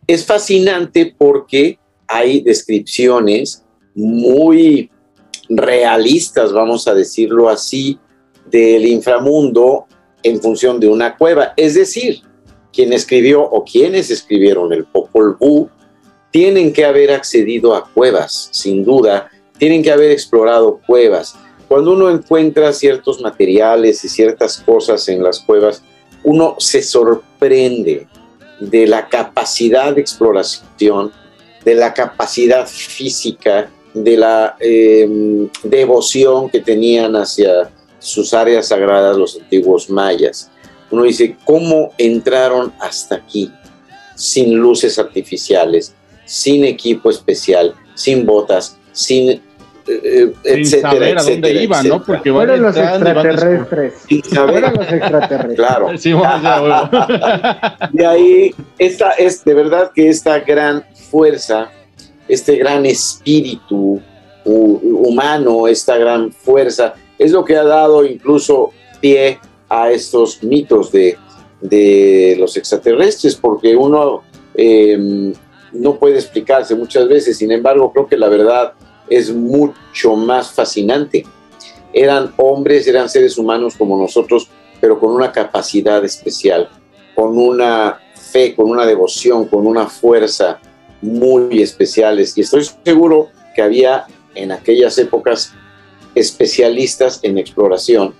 es 0.06 0.24
fascinante 0.24 1.14
porque 1.16 1.78
hay 2.06 2.40
descripciones 2.40 3.62
muy 3.94 4.90
realistas, 5.48 6.52
vamos 6.52 6.87
a 6.88 6.94
decirlo 6.94 7.48
así, 7.48 7.98
del 8.50 8.87
inframundo 8.87 9.87
en 10.22 10.40
función 10.40 10.78
de 10.80 10.88
una 10.88 11.16
cueva. 11.16 11.52
Es 11.56 11.74
decir, 11.74 12.22
quien 12.76 12.92
escribió 12.92 13.42
o 13.42 13.64
quienes 13.64 14.10
escribieron 14.10 14.72
el 14.74 14.84
Popol 14.84 15.36
Vuh 15.40 15.68
tienen 16.30 16.74
que 16.74 16.84
haber 16.84 17.10
accedido 17.10 17.74
a 17.74 17.88
cuevas, 17.88 18.50
sin 18.52 18.84
duda, 18.84 19.30
tienen 19.58 19.82
que 19.82 19.90
haber 19.90 20.10
explorado 20.10 20.80
cuevas. 20.86 21.34
Cuando 21.66 21.92
uno 21.92 22.10
encuentra 22.10 22.74
ciertos 22.74 23.22
materiales 23.22 24.04
y 24.04 24.08
ciertas 24.10 24.58
cosas 24.58 25.08
en 25.08 25.22
las 25.22 25.40
cuevas, 25.40 25.82
uno 26.22 26.56
se 26.58 26.82
sorprende 26.82 28.06
de 28.60 28.86
la 28.86 29.08
capacidad 29.08 29.94
de 29.94 30.02
exploración 30.02 31.12
de 31.64 31.74
la 31.74 31.92
capacidad 31.92 32.64
física, 32.68 33.68
de 33.92 34.16
la 34.16 34.56
em, 34.60 35.48
devoción 35.64 36.48
que 36.48 36.60
tenían 36.60 37.16
hacia 37.16 37.70
sus 37.98 38.32
áreas 38.34 38.68
sagradas 38.68 39.16
los 39.16 39.36
antiguos 39.36 39.90
mayas. 39.90 40.48
Uno 40.90 41.03
dice, 41.03 41.37
¿cómo 41.44 41.92
entraron 41.99 42.72
hasta 42.81 43.16
aquí? 43.16 43.53
Sin 44.14 44.57
luces 44.57 44.99
artificiales, 44.99 45.94
sin 46.25 46.64
equipo 46.64 47.11
especial, 47.11 47.75
sin 47.94 48.25
botas, 48.25 48.79
sin 48.92 49.42
eh, 49.88 50.33
eh, 50.44 50.53
etcétera, 50.61 50.90
saber 50.90 51.18
a 51.18 51.22
dónde 51.22 51.62
iban, 51.62 51.88
¿no? 51.88 52.03
Porque 52.03 52.31
van 52.31 52.61
los 52.61 52.77
extraterrestres. 52.77 53.94
Sin 54.09 54.25
saber 54.25 54.64
a 54.64 54.72
los 54.72 54.92
extraterrestres. 54.92 55.57
Claro. 55.57 55.90
de 57.92 58.07
ahí, 58.07 58.55
esta 58.79 59.12
es 59.12 59.44
de 59.44 59.55
verdad 59.55 59.92
que 59.94 60.09
esta 60.09 60.40
gran 60.40 60.85
fuerza, 61.11 61.70
este 62.27 62.57
gran 62.57 62.85
espíritu 62.85 64.01
humano, 64.44 65.68
esta 65.68 65.96
gran 65.96 66.33
fuerza, 66.33 66.94
es 67.18 67.31
lo 67.31 67.44
que 67.44 67.57
ha 67.57 67.64
dado 67.64 68.05
incluso 68.05 68.72
pie 69.01 69.38
a 69.68 69.90
estos 69.90 70.42
mitos 70.42 70.92
de, 70.92 71.16
los 72.38 72.57
extraterrestres, 72.57 73.35
porque 73.35 73.74
uno 73.74 74.22
em, 74.55 75.33
no 75.72 75.96
puede 75.96 76.16
explicarse 76.16 76.74
muchas 76.74 77.09
veces, 77.09 77.38
sin 77.38 77.50
embargo 77.50 77.92
creo 77.92 78.07
que 78.07 78.16
la 78.16 78.29
verdad 78.29 78.74
es 79.09 79.35
mucho 79.35 80.14
más 80.16 80.52
fascinante. 80.52 81.24
Eran 81.92 82.33
hombres, 82.37 82.87
eran 82.87 83.09
seres 83.09 83.38
humanos 83.38 83.74
como 83.76 83.98
nosotros, 83.98 84.48
pero 84.81 85.00
con 85.00 85.12
una 85.12 85.33
capacidad 85.33 86.05
especial, 86.05 86.68
con 87.14 87.38
una 87.38 87.98
fe, 88.14 88.55
con 88.55 88.70
una 88.70 88.87
devoción, 88.87 89.46
con 89.46 89.66
una 89.66 89.87
fuerza, 89.87 90.61
muy 91.00 91.62
especiales 91.62 92.37
y 92.37 92.42
estoy 92.42 92.66
seguro 92.85 93.29
que 93.55 93.62
había 93.62 94.07
en 94.35 94.52
aquellas 94.52 94.98
épocas 94.98 95.52
especialistas 96.14 97.20
en 97.22 97.38
exploración 97.38 98.14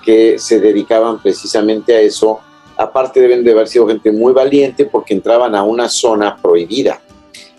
que 0.00 0.38
se 0.38 0.60
dedicaban 0.60 1.20
precisamente 1.20 1.94
a 1.94 2.00
eso. 2.00 2.40
Aparte 2.76 3.20
deben 3.20 3.44
de 3.44 3.52
haber 3.52 3.68
sido 3.68 3.86
gente 3.88 4.10
muy 4.10 4.32
valiente 4.32 4.86
porque 4.86 5.14
entraban 5.14 5.54
a 5.54 5.62
una 5.62 5.88
zona 5.88 6.36
prohibida, 6.36 7.00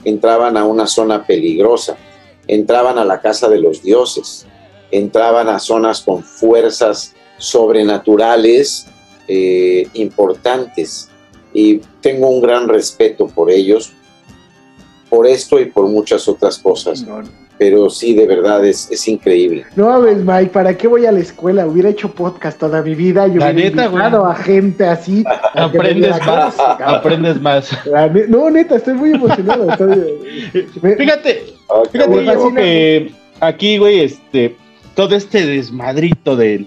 entraban 0.04 0.58
a 0.58 0.66
una 0.66 0.88
zona 0.88 1.26
peligrosa, 1.26 1.98
entraban 2.48 2.98
a 2.98 3.06
la 3.06 3.22
casa 3.22 3.48
de 3.48 3.60
los 3.60 3.84
dioses, 3.84 4.48
entraban 4.90 5.48
a 5.48 5.60
zonas 5.60 6.02
con 6.02 6.24
fuerzas 6.24 7.14
sobrenaturales 7.38 8.88
eh, 9.28 9.88
importantes. 9.94 11.10
Y 11.54 11.78
tengo 12.02 12.30
un 12.30 12.42
gran 12.42 12.68
respeto 12.68 13.28
por 13.28 13.52
ellos 13.52 13.94
por 15.12 15.28
esto 15.28 15.60
y 15.60 15.66
por 15.66 15.88
muchas 15.88 16.26
otras 16.30 16.58
cosas. 16.58 17.06
Pero 17.58 17.90
sí, 17.90 18.16
de 18.16 18.26
verdad, 18.26 18.66
es, 18.66 18.90
es 18.90 19.06
increíble. 19.10 19.66
No, 19.76 20.02
ves, 20.02 20.24
Mike, 20.24 20.52
¿para 20.52 20.76
qué 20.76 20.88
voy 20.88 21.06
a 21.06 21.12
la 21.12 21.20
escuela? 21.20 21.68
Hubiera 21.68 21.90
hecho 21.90 22.10
podcast 22.10 22.58
toda 22.58 22.82
mi 22.82 22.96
vida. 22.96 23.28
Yo 23.28 23.34
hubiera 23.34 23.52
invitado 23.52 24.26
a 24.26 24.34
gente 24.34 24.86
así. 24.86 25.26
aprendes 25.54 26.18
más. 26.26 26.56
aprendes 26.60 27.42
más. 27.42 27.78
no, 28.30 28.50
neta, 28.50 28.78
estoy 28.78 28.94
muy 28.94 29.12
emocionado. 29.12 29.68
fíjate, 30.98 31.44
fíjate 31.92 32.26
que 32.56 33.12
aquí, 33.42 33.78
güey, 33.78 34.00
este, 34.00 34.56
todo 34.96 35.14
este 35.14 35.46
desmadrito 35.46 36.38
de, 36.38 36.66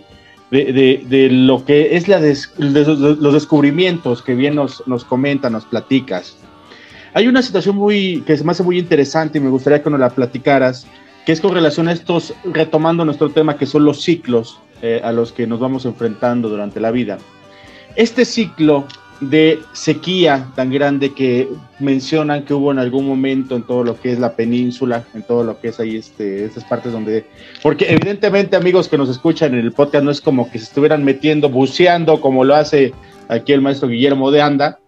de, 0.50 1.02
de, 1.09 1.28
lo 1.30 1.64
que 1.64 1.96
es 1.96 2.09
la 2.09 2.20
los 2.20 3.33
descubrimientos 3.33 4.20
que 4.20 4.35
bien 4.35 4.54
nos, 4.54 4.87
nos 4.87 5.04
comentan, 5.07 5.54
nos 5.54 5.64
platicas 5.64 6.37
hay 7.14 7.29
una 7.29 7.42
situación 7.42 7.77
muy 7.77 8.22
que 8.27 8.37
se 8.37 8.44
me 8.44 8.50
hace 8.50 8.64
muy 8.64 8.79
interesante 8.79 9.38
y 9.38 9.40
me 9.40 9.48
gustaría 9.48 9.83
que 9.83 9.88
nos 9.88 10.00
la 10.00 10.11
platicaras, 10.11 10.87
que 11.24 11.33
es 11.33 11.40
con 11.40 11.55
relación 11.55 11.88
a 11.88 11.92
estos, 11.92 12.35
retomando 12.44 13.05
nuestro 13.05 13.31
tema, 13.31 13.57
que 13.57 13.66
son 13.66 13.85
los 13.85 14.03
ciclos 14.03 14.59
eh, 14.83 15.00
a 15.03 15.12
los 15.12 15.33
que 15.33 15.46
nos 15.46 15.61
vamos 15.61 15.87
enfrentando 15.87 16.48
durante 16.48 16.81
la 16.81 16.90
vida. 16.90 17.18
Este 17.94 18.24
ciclo 18.24 18.87
de 19.20 19.61
sequía 19.72 20.48
tan 20.57 20.72
grande 20.72 21.14
que 21.14 21.48
mencionan 21.79 22.44
que 22.44 22.53
hubo 22.53 22.72
en 22.72 22.81
algún 22.81 23.07
momento 23.07 23.55
en 23.55 23.62
todo 23.62 23.85
lo 23.85 23.98
que 23.98 24.12
es 24.12 24.18
la 24.18 24.35
península, 24.35 25.05
en 25.14 25.22
todo 25.22 25.44
lo 25.44 25.61
que 25.61 25.68
es 25.68 25.79
ahí, 25.79 25.96
este, 25.96 26.44
estas 26.44 26.64
partes 26.64 26.92
donde, 26.92 27.24
porque 27.62 27.87
evidentemente 27.92 28.57
amigos 28.57 28.88
que 28.88 28.98
nos 28.98 29.09
escuchan 29.09 29.55
en 29.55 29.61
el 29.61 29.70
podcast 29.70 30.05
no 30.05 30.11
es 30.11 30.20
como 30.20 30.50
que 30.50 30.59
se 30.59 30.64
estuvieran 30.64 31.05
metiendo, 31.05 31.48
buceando 31.48 32.20
como 32.20 32.44
lo 32.44 32.57
hace 32.57 32.92
aquí 33.29 33.53
el 33.53 33.61
maestro 33.61 33.88
Guillermo 33.88 34.33
de 34.33 34.42
Anda, 34.42 34.81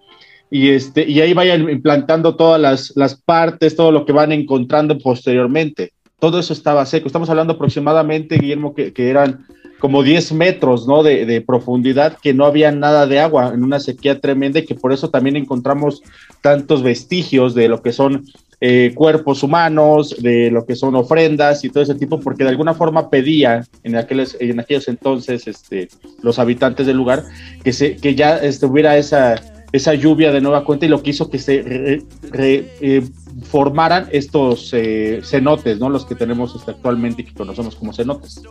y, 0.51 0.71
este, 0.71 1.09
y 1.09 1.21
ahí 1.21 1.35
vayan 1.35 1.69
implantando 1.69 2.37
todas 2.37 2.61
las, 2.61 2.93
las 2.97 3.15
partes, 3.15 3.77
todo 3.77 3.93
lo 3.93 4.05
que 4.05 4.13
van 4.13 4.33
encontrando 4.33 4.99
posteriormente. 4.99 5.93
Todo 6.19 6.39
eso 6.39 6.53
estaba 6.53 6.87
seco. 6.87 7.07
Estamos 7.07 7.29
hablando 7.29 7.55
aproximadamente, 7.55 8.39
Guillermo, 8.39 8.75
que, 8.75 8.93
que 8.93 9.11
eran 9.11 9.45
como 9.79 10.03
10 10.03 10.33
metros 10.33 10.87
¿no? 10.87 11.03
De, 11.03 11.27
de, 11.27 11.41
profundidad, 11.43 12.17
que 12.23 12.33
no 12.33 12.47
había 12.47 12.73
nada 12.73 13.07
de 13.07 13.21
agua 13.21 13.53
en 13.53 13.63
una 13.63 13.81
sequía 13.81 14.21
tremenda 14.21 14.61
y 14.61 14.65
que 14.65 14.75
por 14.75 14.93
eso 14.93 15.11
también 15.11 15.37
encontramos 15.37 16.03
tantos 16.41 16.83
vestigios 16.83 17.55
de 17.55 17.69
lo 17.69 17.83
que 17.83 17.93
son 17.93 18.25
eh, 18.61 18.93
cuerpos 18.95 19.43
humanos, 19.43 20.17
de 20.19 20.51
lo 20.51 20.65
que 20.65 20.77
son 20.77 20.95
ofrendas 20.95 21.63
y 21.63 21.69
todo 21.69 21.83
ese 21.83 21.95
tipo, 21.95 22.21
porque 22.21 22.45
de 22.45 22.51
alguna 22.51 22.73
forma 22.73 23.11
pedía 23.11 23.67
en 23.83 23.97
aquellos, 23.97 24.35
en 24.41 24.59
aquellos 24.59 24.89
entonces 24.89 25.47
este, 25.47 25.89
los 26.23 26.39
habitantes 26.39 26.87
del 26.87 26.97
lugar 26.97 27.25
que, 27.63 27.75
se, 27.75 27.97
que 27.97 28.15
ya 28.15 28.39
estuviera 28.39 28.97
esa 28.97 29.35
esa 29.77 29.95
lluvia 29.95 30.33
de 30.33 30.41
nueva 30.41 30.65
cuenta 30.65 30.87
y 30.87 30.89
lo 30.89 31.03
que 31.03 31.11
hizo 31.11 31.31
que 31.31 31.39
se 31.39 32.03
eh, 32.35 33.03
formaran 33.51 34.09
estos 34.13 34.71
eh, 34.73 35.21
cenotes, 35.25 35.79
¿no? 35.79 35.89
Los 35.89 36.05
que 36.05 36.15
tenemos 36.15 36.55
este, 36.55 36.71
actualmente 36.71 37.23
y 37.23 37.25
que 37.27 37.35
conocemos 37.35 37.77
como 37.77 37.93
cenotes. 37.93 38.43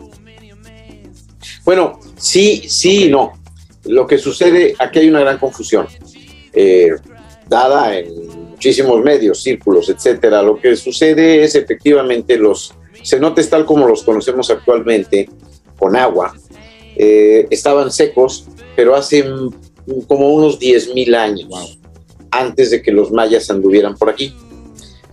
Bueno, 1.64 2.00
sí, 2.18 2.64
sí 2.68 3.10
no. 3.10 3.34
Lo 3.86 4.08
que 4.08 4.18
sucede, 4.18 4.76
aquí 4.80 5.00
hay 5.00 5.10
una 5.10 5.20
gran 5.20 5.38
confusión, 5.38 5.88
eh, 6.54 6.90
dada 7.48 7.98
en 7.98 8.50
muchísimos 8.50 9.04
medios, 9.04 9.44
círculos, 9.44 9.90
etcétera. 9.90 10.42
Lo 10.42 10.60
que 10.60 10.76
sucede 10.76 11.44
es 11.44 11.56
efectivamente 11.56 12.38
los 12.38 12.74
cenotes 13.04 13.50
tal 13.50 13.66
como 13.66 13.88
los 13.88 14.04
conocemos 14.04 14.50
actualmente, 14.50 15.30
con 15.78 15.96
agua, 15.96 16.34
estaban 16.96 17.92
secos, 17.92 18.48
pero 18.76 18.96
hace 18.96 19.26
como 20.08 20.34
unos 20.34 20.60
10.000 20.60 21.16
años 21.16 21.80
antes 22.32 22.72
de 22.72 22.82
que 22.82 22.92
los 22.92 23.12
mayas 23.12 23.50
anduvieran 23.50 23.96
por 23.96 24.10
aquí. 24.10 24.34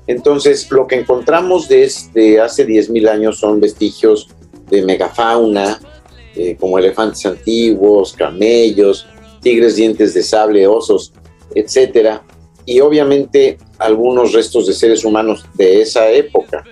Entonces, 0.07 0.69
lo 0.71 0.87
que 0.87 0.97
encontramos 0.97 1.69
desde 1.69 2.41
hace 2.41 2.67
10.000 2.67 3.09
años 3.09 3.39
son 3.39 3.61
vestigios 3.61 4.29
de 4.69 4.83
megafauna, 4.83 5.81
eh, 6.35 6.57
como 6.59 6.79
elefantes 6.79 7.25
antiguos, 7.27 8.15
camellos, 8.15 9.07
tigres 9.41 9.77
dientes 9.77 10.15
de 10.15 10.23
sable, 10.23 10.67
osos, 10.67 11.13
etcétera, 11.55 12.23
y 12.65 12.81
obviamente 12.81 13.59
algunos 13.79 14.33
restos 14.33 14.67
de 14.67 14.73
seres 14.73 15.05
humanos 15.05 15.45
de 15.55 15.83
esa 15.83 16.09
época. 16.11 16.65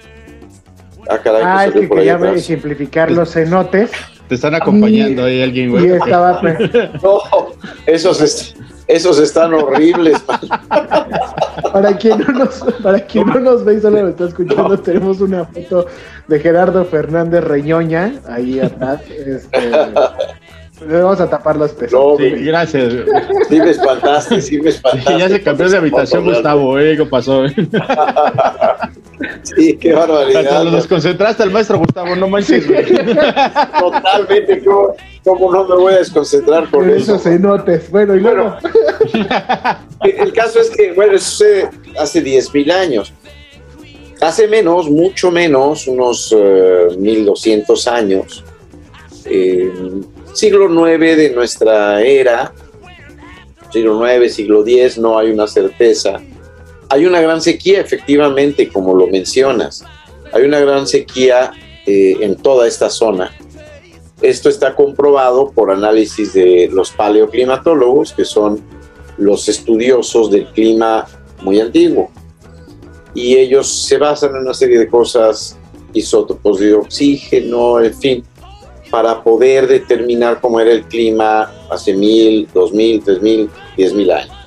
Ah, 1.09 1.19
caray, 1.19 1.43
ah, 1.45 1.67
es 1.67 1.73
que 1.73 1.89
quería 1.89 2.39
simplificar 2.39 3.11
los 3.11 3.33
cenotes. 3.33 3.91
Te 4.31 4.37
están 4.37 4.55
acompañando 4.55 5.25
ahí 5.25 5.43
alguien, 5.43 5.73
güey. 5.73 5.89
Estaba... 5.89 6.41
no, 7.03 7.21
esos, 7.85 8.55
esos 8.87 9.19
están 9.19 9.53
horribles. 9.53 10.23
para 11.73 11.97
quien 11.99 12.21
no 12.21 12.29
nos, 12.35 12.65
para 12.81 13.05
quien 13.07 13.27
no 13.27 13.41
nos 13.41 13.65
ve 13.65 13.75
y 13.75 13.81
solo 13.81 14.03
lo 14.03 14.09
está 14.11 14.27
escuchando, 14.27 14.79
tenemos 14.79 15.21
una 15.21 15.47
foto 15.47 15.87
de 16.29 16.39
Gerardo 16.39 16.85
Fernández 16.85 17.43
Reñoña 17.43 18.21
ahí 18.29 18.61
atrás. 18.61 19.01
Este, 19.11 19.73
le 20.87 21.03
vamos 21.03 21.21
a 21.21 21.29
tapar 21.29 21.57
los 21.57 21.73
peces. 21.73 21.93
No, 21.93 22.17
sí, 22.17 22.31
gracias. 22.31 22.95
Sí 23.49 23.59
me 23.59 23.71
espantaste, 23.71 24.41
sí 24.41 24.61
me 24.61 24.71
espantaste. 24.71 25.19
ya 25.19 25.29
se 25.29 25.43
cambió 25.43 25.69
de 25.69 25.77
habitación, 25.77 26.25
Gustavo, 26.25 26.79
¿eh? 26.79 26.97
¿Qué 26.97 27.05
pasó? 27.05 27.43
sí, 29.43 29.77
qué 29.77 29.93
barbaridad. 29.93 30.65
lo 30.65 30.71
desconcentraste 30.73 31.43
al 31.43 31.51
maestro 31.51 31.79
Gustavo, 31.79 32.15
no 32.17 32.29
manches. 32.29 32.67
Totalmente, 33.81 34.63
¿cómo, 34.65 34.95
¿cómo, 35.25 35.53
no 35.53 35.69
me 35.69 35.77
voy 35.77 35.95
a 35.95 35.99
desconcentrar 35.99 36.69
con 36.71 36.89
eso? 36.89 37.15
Eso 37.15 37.19
se 37.19 37.39
notes. 37.39 37.91
Bueno, 37.91 38.17
y 38.17 38.21
luego. 38.21 38.57
el 40.03 40.33
caso 40.33 40.61
es 40.61 40.71
que, 40.71 40.93
bueno, 40.93 41.15
eso 41.15 41.25
sucede 41.25 41.71
hace 41.99 42.23
10.000 42.23 42.73
años. 42.73 43.13
Hace 44.21 44.49
menos, 44.49 44.91
mucho 44.91 45.31
menos, 45.31 45.87
unos 45.87 46.37
1200 46.99 47.87
eh, 47.87 47.91
años. 47.91 48.45
Eh, 49.25 49.73
siglo 50.35 50.89
IX 50.89 51.17
de 51.17 51.31
nuestra 51.31 52.03
era, 52.03 52.53
siglo 53.73 54.07
IX, 54.07 54.33
siglo 54.33 54.63
X, 54.67 54.99
no 54.99 55.19
hay 55.19 55.31
una 55.31 55.47
certeza. 55.47 56.21
Hay 56.91 57.07
una 57.07 57.21
gran 57.21 57.41
sequía, 57.41 57.81
efectivamente, 57.81 58.69
como 58.69 58.95
lo 58.95 59.07
mencionas. 59.07 59.85
Hay 60.33 60.43
una 60.43 60.59
gran 60.59 60.89
sequía 60.89 61.53
eh, 61.87 62.17
en 62.21 62.35
toda 62.35 62.67
esta 62.67 62.91
zona. 62.91 63.31
Esto 64.21 64.49
está 64.49 64.75
comprobado 64.75 65.53
por 65.53 65.71
análisis 65.71 66.33
de 66.33 66.69
los 66.73 66.91
paleoclimatólogos, 66.91 68.13
que 68.13 68.25
son 68.25 68.61
los 69.19 69.49
estudiosos 69.49 70.33
del 70.33 70.47
clima 70.49 71.07
muy 71.43 71.61
antiguo. 71.61 72.11
Y 73.15 73.37
ellos 73.37 73.69
se 73.69 73.97
basan 73.97 74.31
en 74.35 74.43
una 74.43 74.55
serie 74.55 74.79
de 74.79 74.89
cosas, 74.89 75.57
isótopos 75.93 76.59
de 76.59 76.75
oxígeno, 76.75 77.81
en 77.81 77.95
fin, 77.95 78.25
para 78.91 79.23
poder 79.23 79.69
determinar 79.69 80.41
cómo 80.41 80.59
era 80.59 80.73
el 80.73 80.85
clima 80.85 81.53
hace 81.71 81.95
mil, 81.95 82.49
dos 82.53 82.73
mil, 82.73 83.01
tres 83.03 83.23
mil, 83.23 83.49
diez 83.77 83.95
mil 83.95 84.11
años. 84.11 84.40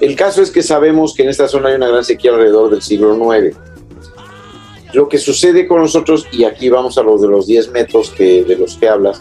El 0.00 0.14
caso 0.14 0.42
es 0.42 0.50
que 0.50 0.62
sabemos 0.62 1.14
que 1.14 1.24
en 1.24 1.28
esta 1.28 1.48
zona 1.48 1.70
hay 1.70 1.74
una 1.74 1.88
gran 1.88 2.04
sequía 2.04 2.30
alrededor 2.30 2.70
del 2.70 2.82
siglo 2.82 3.14
IX. 3.14 3.56
Lo 4.92 5.08
que 5.08 5.18
sucede 5.18 5.66
con 5.66 5.82
nosotros, 5.82 6.26
y 6.32 6.44
aquí 6.44 6.68
vamos 6.68 6.96
a 6.98 7.02
los 7.02 7.20
de 7.20 7.28
los 7.28 7.46
10 7.46 7.72
metros 7.72 8.10
que, 8.10 8.44
de 8.44 8.56
los 8.56 8.76
que 8.76 8.88
hablas, 8.88 9.20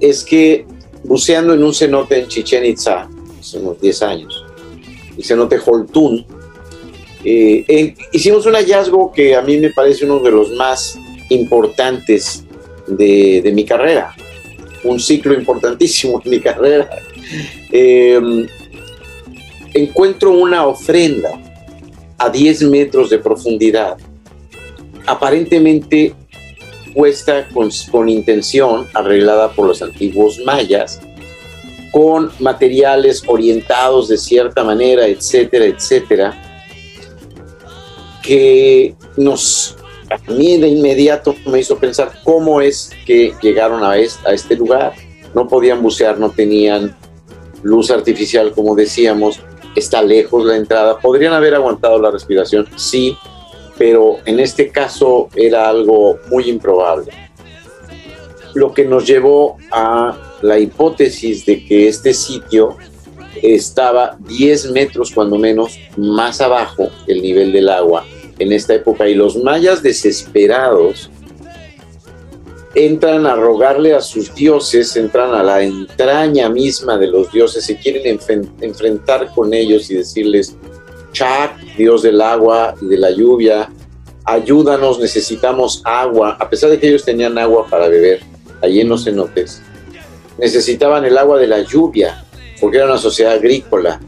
es 0.00 0.24
que 0.24 0.66
buceando 1.04 1.54
en 1.54 1.62
un 1.62 1.72
cenote 1.72 2.18
en 2.18 2.28
Chichen 2.28 2.64
Itza, 2.64 3.08
hace 3.38 3.58
unos 3.58 3.80
10 3.80 4.02
años, 4.02 4.44
el 5.16 5.24
cenote 5.24 5.58
Holtún, 5.64 6.26
eh, 7.24 7.94
hicimos 8.12 8.44
un 8.44 8.54
hallazgo 8.54 9.10
que 9.12 9.34
a 9.34 9.40
mí 9.40 9.56
me 9.56 9.70
parece 9.70 10.04
uno 10.04 10.18
de 10.18 10.30
los 10.30 10.50
más 10.52 10.98
importantes 11.30 12.44
de, 12.86 13.50
mi 13.54 13.64
carrera, 13.64 14.14
un 14.82 15.00
ciclo 15.00 15.32
importantísimo 15.32 16.20
en 16.24 16.30
mi 16.30 16.40
carrera. 16.40 16.90
Em, 17.72 18.46
encuentro 19.74 20.30
una 20.30 20.66
ofrenda 20.66 21.30
a 22.16 22.30
10 22.30 22.62
metros 22.62 23.10
de 23.10 23.18
profundidad, 23.18 23.98
aparentemente 25.06 26.14
puesta 26.94 27.48
con, 27.48 27.68
con, 27.90 28.08
intención, 28.08 28.86
arreglada 28.94 29.52
por 29.52 29.66
los 29.66 29.82
antiguos 29.82 30.38
mayas, 30.44 31.00
con 31.90 32.30
materiales 32.38 33.22
orientados 33.26 34.08
de 34.08 34.16
cierta 34.16 34.62
manera, 34.62 35.06
etcétera, 35.06 35.64
etcétera, 35.66 36.40
que 38.22 38.94
nos 39.16 39.76
a 40.10 40.30
mí 40.30 40.58
de 40.58 40.68
inmediato 40.68 41.34
me 41.46 41.60
hizo 41.60 41.78
pensar 41.78 42.20
cómo 42.22 42.60
es 42.60 42.90
que 43.06 43.34
llegaron 43.42 43.82
a 43.82 43.92
a 43.92 44.32
este 44.32 44.56
lugar. 44.56 44.94
No 45.34 45.48
podían 45.48 45.82
bucear, 45.82 46.18
no 46.18 46.30
tenían 46.30 46.94
luz 47.62 47.90
artificial, 47.90 48.52
como 48.52 48.76
decíamos, 48.76 49.40
está 49.74 50.02
lejos 50.02 50.44
la 50.44 50.56
entrada. 50.56 50.98
¿Podrían 50.98 51.32
haber 51.32 51.54
aguantado 51.54 52.00
la 52.00 52.10
respiración? 52.10 52.66
Sí, 52.76 53.16
pero 53.76 54.18
en 54.24 54.40
este 54.40 54.70
caso 54.70 55.28
era 55.34 55.68
algo 55.68 56.18
muy 56.30 56.48
improbable. 56.48 57.12
Lo 58.54 58.72
que 58.72 58.84
nos 58.84 59.06
llevó 59.06 59.56
a 59.72 60.16
la 60.42 60.58
hipótesis 60.58 61.44
de 61.44 61.64
que 61.64 61.88
este 61.88 62.14
sitio 62.14 62.76
estaba 63.42 64.16
10 64.20 64.70
metros 64.70 65.10
cuando 65.12 65.36
menos 65.38 65.78
más 65.96 66.40
abajo 66.40 66.88
del 67.06 67.20
nivel 67.20 67.52
del 67.52 67.68
agua 67.68 68.04
en 68.38 68.52
esta 68.52 68.74
época 68.74 69.08
y 69.08 69.14
los 69.14 69.36
mayas 69.36 69.82
desesperados 69.82 71.10
entran 72.74 73.26
a 73.26 73.36
rogarle 73.36 73.94
a 73.94 74.00
sus 74.00 74.34
dioses, 74.34 74.96
entran 74.96 75.32
a 75.32 75.42
la 75.42 75.62
entraña 75.62 76.48
misma 76.48 76.98
de 76.98 77.06
los 77.06 77.30
dioses, 77.30 77.64
se 77.64 77.76
quieren 77.76 78.18
enfrentar 78.60 79.30
con 79.34 79.54
ellos 79.54 79.90
y 79.90 79.94
decirles, 79.94 80.56
Chac, 81.12 81.58
dios 81.76 82.02
del 82.02 82.20
agua 82.20 82.74
y 82.80 82.86
de 82.86 82.98
la 82.98 83.10
lluvia, 83.10 83.70
ayúdanos, 84.24 84.98
necesitamos 84.98 85.82
agua, 85.84 86.36
a 86.40 86.50
pesar 86.50 86.70
de 86.70 86.78
que 86.78 86.88
ellos 86.88 87.04
tenían 87.04 87.38
agua 87.38 87.66
para 87.70 87.88
beber 87.88 88.20
allí 88.60 88.80
en 88.80 88.88
los 88.88 89.04
cenotes, 89.04 89.62
necesitaban 90.38 91.04
el 91.04 91.16
agua 91.16 91.38
de 91.38 91.46
la 91.46 91.60
lluvia, 91.60 92.24
porque 92.60 92.78
era 92.78 92.86
una 92.86 92.98
sociedad 92.98 93.34
agrícola, 93.34 94.00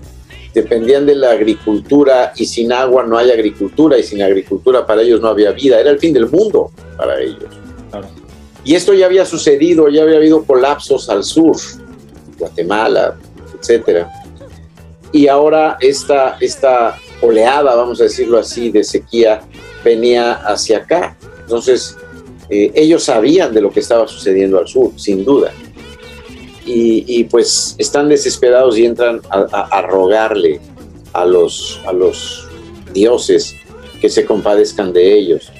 dependían 0.52 1.07
de 1.07 1.14
la 1.14 1.31
agricultura 1.31 2.33
y 2.35 2.46
sin 2.46 2.72
agua 2.72 3.05
no 3.05 3.16
hay 3.18 3.31
agricultura 3.31 3.98
y 3.98 4.02
sin 4.02 4.22
agricultura 4.22 4.85
para 4.87 5.02
ellos 5.02 5.20
no 5.20 5.29
había 5.29 5.52
vida, 5.52 5.79
era 5.79 5.90
el 5.90 5.98
fin 5.98 6.12
del 6.12 6.29
mundo 6.29 6.72
para 6.96 7.20
ellos. 7.20 7.65
Y 8.66 8.74
esto 8.74 8.92
ya 8.92 9.07
había 9.07 9.24
sucedido, 9.24 9.88
ya 9.88 10.02
había 10.02 10.16
habido 10.16 10.44
colapsos 10.44 11.09
al 11.09 11.24
sur, 11.24 11.57
Guatemala, 12.38 13.16
etcétera. 13.59 14.11
Y 15.12 15.29
ahora 15.29 15.79
esta, 15.81 16.37
esta 16.40 16.98
oleada, 17.22 17.74
vamos 17.74 18.00
a 18.00 18.05
decirlo 18.05 18.38
así, 18.38 18.70
de 18.70 18.85
sequía 18.85 19.40
venía 19.83 20.33
hacia 20.33 20.79
acá. 20.79 21.16
Entonces, 21.40 21.96
eh, 22.50 22.70
ellos 22.74 23.05
sabían 23.05 23.55
de 23.55 23.62
lo 23.62 23.70
que 23.70 23.81
estaba 23.81 24.07
sucediendo 24.07 24.59
al 24.59 24.68
sur, 24.68 24.92
sin 24.96 25.24
duda 25.24 25.52
y, 26.66 27.24
pues 27.24 27.76
están 27.79 28.09
desesperados 28.09 28.76
y 28.76 28.85
entran 28.85 29.20
a, 29.31 29.83
rogarle 29.83 30.61
a 31.12 31.24
los, 31.24 31.81
a 31.87 31.92
los 31.92 32.48
dioses 32.92 33.55
que 34.00 34.09
se 34.09 34.26
compadezcan 34.26 34.92
de 34.92 35.16
ellos. 35.16 35.52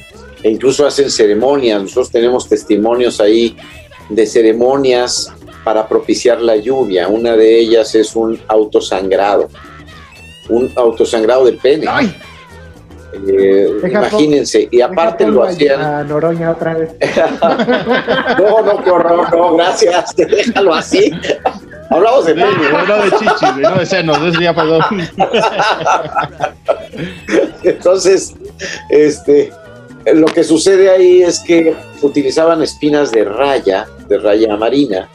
E 0.47 0.51
incluso 0.51 0.87
hacen 0.87 1.11
ceremonias, 1.11 1.83
nosotros 1.83 2.09
tenemos 2.09 2.49
testimonios 2.49 3.21
ahí 3.21 3.57
de 4.09 4.25
ceremonias 4.29 5.33
para 5.65 5.89
propiciar 5.89 6.41
la 6.41 6.55
lluvia. 6.55 7.09
Una 7.09 7.37
de 7.37 7.59
ellas 7.59 7.93
es 7.97 8.15
un 8.15 8.41
autosangrado, 8.47 9.49
un 10.49 10.71
autosangrado 10.77 11.47
de 11.47 11.55
pene. 11.55 11.87
Eh, 13.27 13.73
imagínense, 13.89 14.69
y 14.71 14.81
aparte 14.81 15.27
lo 15.27 15.43
hacían. 15.43 16.07
Noroña 16.07 16.53
otra 16.53 16.75
vez. 16.75 16.93
no, 18.39 18.63
no, 18.63 18.95
horror, 18.95 19.37
no, 19.37 19.57
gracias, 19.57 20.15
déjalo 20.17 20.75
así. 20.75 21.11
Hablamos 21.91 22.25
de 22.25 22.35
pene. 22.35 22.47
No, 22.87 23.03
de 23.03 23.11
chichis, 23.11 23.57
no 23.59 23.79
de 23.81 23.87
senos, 23.87 24.19
eso 24.19 24.41
ya 24.41 24.55
perdón. 24.55 24.85
Entonces, 27.65 28.33
este, 28.91 29.53
lo 30.15 30.27
que 30.27 30.45
sucede 30.45 30.91
ahí 30.91 31.23
es 31.23 31.41
que 31.41 31.75
utilizaban 32.03 32.63
espinas 32.63 33.11
de 33.11 33.25
raya, 33.25 33.87
de 34.09 34.19
raya 34.19 34.57
marina, 34.57 35.09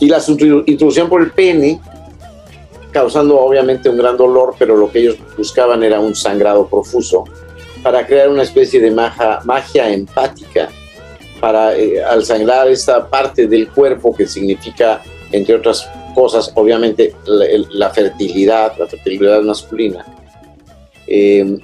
y 0.00 0.08
la 0.08 0.22
introducción 0.28 1.08
por 1.08 1.22
el 1.22 1.30
pene 1.32 1.80
causando 2.92 3.38
obviamente 3.38 3.88
un 3.88 3.96
gran 3.96 4.16
dolor, 4.16 4.54
pero 4.58 4.76
lo 4.76 4.90
que 4.90 5.00
ellos 5.00 5.16
buscaban 5.36 5.82
era 5.82 6.00
un 6.00 6.14
sangrado 6.14 6.66
profuso 6.66 7.24
para 7.82 8.06
crear 8.06 8.28
una 8.28 8.42
especie 8.42 8.80
de 8.80 8.90
magia, 8.90 9.40
magia 9.44 9.90
empática, 9.90 10.68
para 11.40 11.76
eh, 11.76 12.02
al 12.02 12.24
sangrar 12.24 12.68
esta 12.68 13.08
parte 13.08 13.46
del 13.46 13.68
cuerpo 13.68 14.14
que 14.14 14.26
significa, 14.26 15.02
entre 15.32 15.54
otras 15.54 15.88
cosas, 16.14 16.52
obviamente 16.54 17.14
la, 17.24 17.90
fertilidad, 17.90 18.76
la 18.78 18.86
fertilidad 18.86 19.40
masculina. 19.42 20.04
eh, 21.06 21.58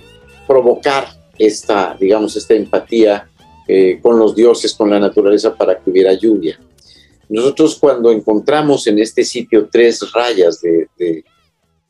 provocar 0.46 1.15
esta, 1.38 1.96
digamos, 1.98 2.36
esta 2.36 2.54
empatía 2.54 3.28
eh, 3.68 3.98
con 4.00 4.18
los 4.18 4.34
dioses, 4.34 4.74
con 4.74 4.90
la 4.90 5.00
naturaleza 5.00 5.54
para 5.54 5.78
que 5.78 5.90
hubiera 5.90 6.12
lluvia. 6.12 6.58
Nosotros 7.28 7.76
cuando 7.76 8.12
encontramos 8.12 8.86
en 8.86 8.98
este 8.98 9.24
sitio 9.24 9.68
tres 9.70 10.12
rayas 10.12 10.60
de, 10.60 10.88
de 10.96 11.24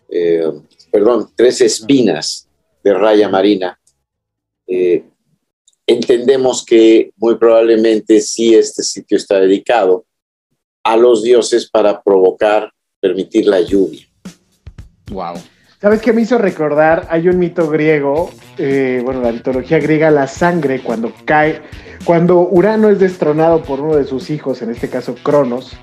eh, 0.08 0.50
perdón, 0.90 1.30
tres 1.34 1.60
espinas 1.60 2.48
de 2.82 2.94
raya 2.94 3.28
marina, 3.28 3.78
eh, 4.66 5.04
entendemos 5.86 6.64
que 6.64 7.12
muy 7.16 7.36
probablemente 7.36 8.20
sí 8.20 8.54
este 8.54 8.82
sitio 8.82 9.16
está 9.16 9.38
dedicado 9.40 10.06
a 10.82 10.96
los 10.96 11.22
dioses 11.22 11.68
para 11.68 12.02
provocar, 12.02 12.72
permitir 13.00 13.46
la 13.46 13.60
lluvia. 13.60 14.06
Wow. 15.10 15.34
¿Sabes 15.86 16.02
qué 16.02 16.12
me 16.12 16.22
hizo 16.22 16.36
recordar? 16.36 17.06
Hay 17.10 17.28
un 17.28 17.38
mito 17.38 17.70
griego, 17.70 18.32
eh, 18.58 19.00
bueno, 19.04 19.20
la 19.20 19.30
mitología 19.30 19.78
griega, 19.78 20.10
la 20.10 20.26
sangre, 20.26 20.80
cuando 20.80 21.12
cae, 21.24 21.62
cuando 22.02 22.40
Urano 22.40 22.88
es 22.88 22.98
destronado 22.98 23.62
por 23.62 23.78
uno 23.78 23.94
de 23.94 24.02
sus 24.02 24.28
hijos, 24.30 24.62
en 24.62 24.70
este 24.70 24.88
caso 24.88 25.14
Cronos, 25.22 25.76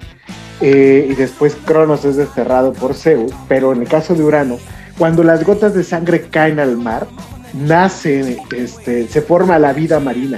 eh, 0.60 1.08
y 1.10 1.16
después 1.16 1.56
Cronos 1.63 2.04
es 2.04 2.18
desterrado 2.18 2.74
por 2.74 2.96
Zeus, 2.96 3.32
pero 3.48 3.72
en 3.72 3.84
el 3.84 3.88
caso 3.88 4.13
de 4.13 4.26
Urano, 4.26 4.58
cuando 4.98 5.24
las 5.24 5.46
gotas 5.46 5.74
de 5.74 5.86
sangre 5.86 6.24
caen 6.24 6.60
al 6.60 6.76
mar, 6.76 7.08
nace, 7.54 8.38
este, 8.58 9.08
se 9.08 9.22
forma 9.22 9.58
la 9.58 9.72
vida 9.72 10.02
marina. 10.02 10.38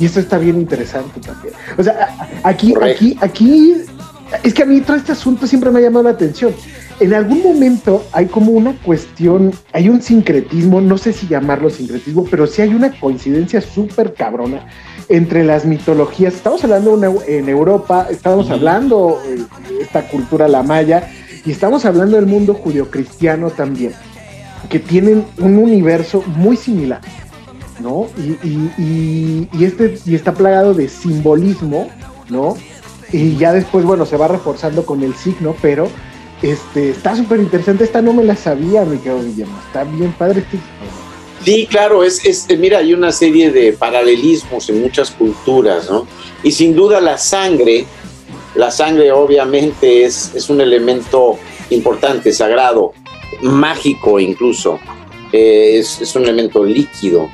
Y 0.00 0.06
esto 0.06 0.20
está 0.20 0.38
bien 0.38 0.56
interesante 0.56 1.20
también. 1.20 1.52
O 1.76 1.82
sea, 1.82 2.16
aquí, 2.44 2.72
aquí, 2.80 3.18
aquí, 3.20 3.74
es 4.42 4.54
que 4.54 4.62
a 4.62 4.66
mí 4.66 4.80
todo 4.80 4.96
este 4.96 5.12
asunto 5.12 5.46
siempre 5.46 5.70
me 5.70 5.80
ha 5.80 5.82
llamado 5.82 6.04
la 6.04 6.12
atención. 6.12 6.54
En 7.02 7.12
algún 7.14 7.42
momento 7.42 8.04
hay 8.12 8.26
como 8.26 8.52
una 8.52 8.74
cuestión, 8.80 9.52
hay 9.72 9.88
un 9.88 10.00
sincretismo, 10.00 10.80
no 10.80 10.96
sé 10.96 11.12
si 11.12 11.26
llamarlo 11.26 11.68
sincretismo, 11.68 12.24
pero 12.30 12.46
sí 12.46 12.62
hay 12.62 12.72
una 12.72 12.96
coincidencia 13.00 13.60
súper 13.60 14.14
cabrona 14.14 14.68
entre 15.08 15.42
las 15.42 15.64
mitologías. 15.64 16.32
Estamos 16.32 16.62
hablando 16.62 16.96
en 17.26 17.48
Europa, 17.48 18.06
estamos 18.08 18.50
hablando 18.50 19.18
de 19.26 19.82
esta 19.82 20.06
cultura 20.08 20.46
la 20.46 20.62
maya, 20.62 21.10
y 21.44 21.50
estamos 21.50 21.84
hablando 21.84 22.14
del 22.14 22.26
mundo 22.26 22.54
judio-cristiano 22.54 23.50
también, 23.50 23.94
que 24.68 24.78
tienen 24.78 25.24
un 25.38 25.58
universo 25.58 26.22
muy 26.36 26.56
similar, 26.56 27.00
¿no? 27.80 28.06
Y, 28.16 28.46
y, 28.46 28.72
y, 28.78 29.48
y 29.52 29.64
este, 29.64 29.98
y 30.06 30.14
está 30.14 30.32
plagado 30.34 30.72
de 30.72 30.88
simbolismo, 30.88 31.88
¿no? 32.28 32.56
Y 33.10 33.36
ya 33.38 33.52
después, 33.52 33.84
bueno, 33.84 34.06
se 34.06 34.16
va 34.16 34.28
reforzando 34.28 34.86
con 34.86 35.02
el 35.02 35.14
signo, 35.14 35.56
pero 35.60 35.88
este, 36.42 36.90
está 36.90 37.16
súper 37.16 37.40
interesante. 37.40 37.84
Esta 37.84 38.02
no 38.02 38.12
me 38.12 38.24
la 38.24 38.36
sabía, 38.36 38.84
querido 38.84 39.22
Guillermo. 39.22 39.58
Está 39.66 39.84
bien 39.84 40.12
padre 40.12 40.40
este. 40.40 40.58
Sí, 41.44 41.66
claro, 41.68 42.04
es, 42.04 42.24
es, 42.24 42.46
mira, 42.56 42.78
hay 42.78 42.94
una 42.94 43.10
serie 43.10 43.50
de 43.50 43.72
paralelismos 43.72 44.68
en 44.68 44.80
muchas 44.80 45.10
culturas, 45.10 45.90
¿no? 45.90 46.06
Y 46.44 46.52
sin 46.52 46.74
duda 46.74 47.00
la 47.00 47.18
sangre, 47.18 47.84
la 48.54 48.70
sangre 48.70 49.10
obviamente 49.10 50.04
es, 50.04 50.32
es 50.36 50.48
un 50.50 50.60
elemento 50.60 51.38
importante, 51.70 52.32
sagrado, 52.32 52.92
mágico 53.42 54.20
incluso, 54.20 54.78
eh, 55.32 55.78
es, 55.78 56.00
es, 56.00 56.14
un 56.14 56.24
elemento 56.24 56.64
líquido. 56.64 57.28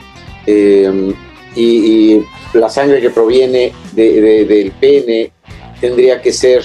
Eh, 0.47 1.15
y, 1.55 2.23
la 2.55 2.71
sangre 2.71 3.03
que 3.03 3.11
proviene 3.11 3.75
de, 3.93 4.21
de, 4.23 4.45
del 4.47 4.71
pene 4.71 5.33
tendría 5.83 6.23
que 6.23 6.33
ser 6.33 6.65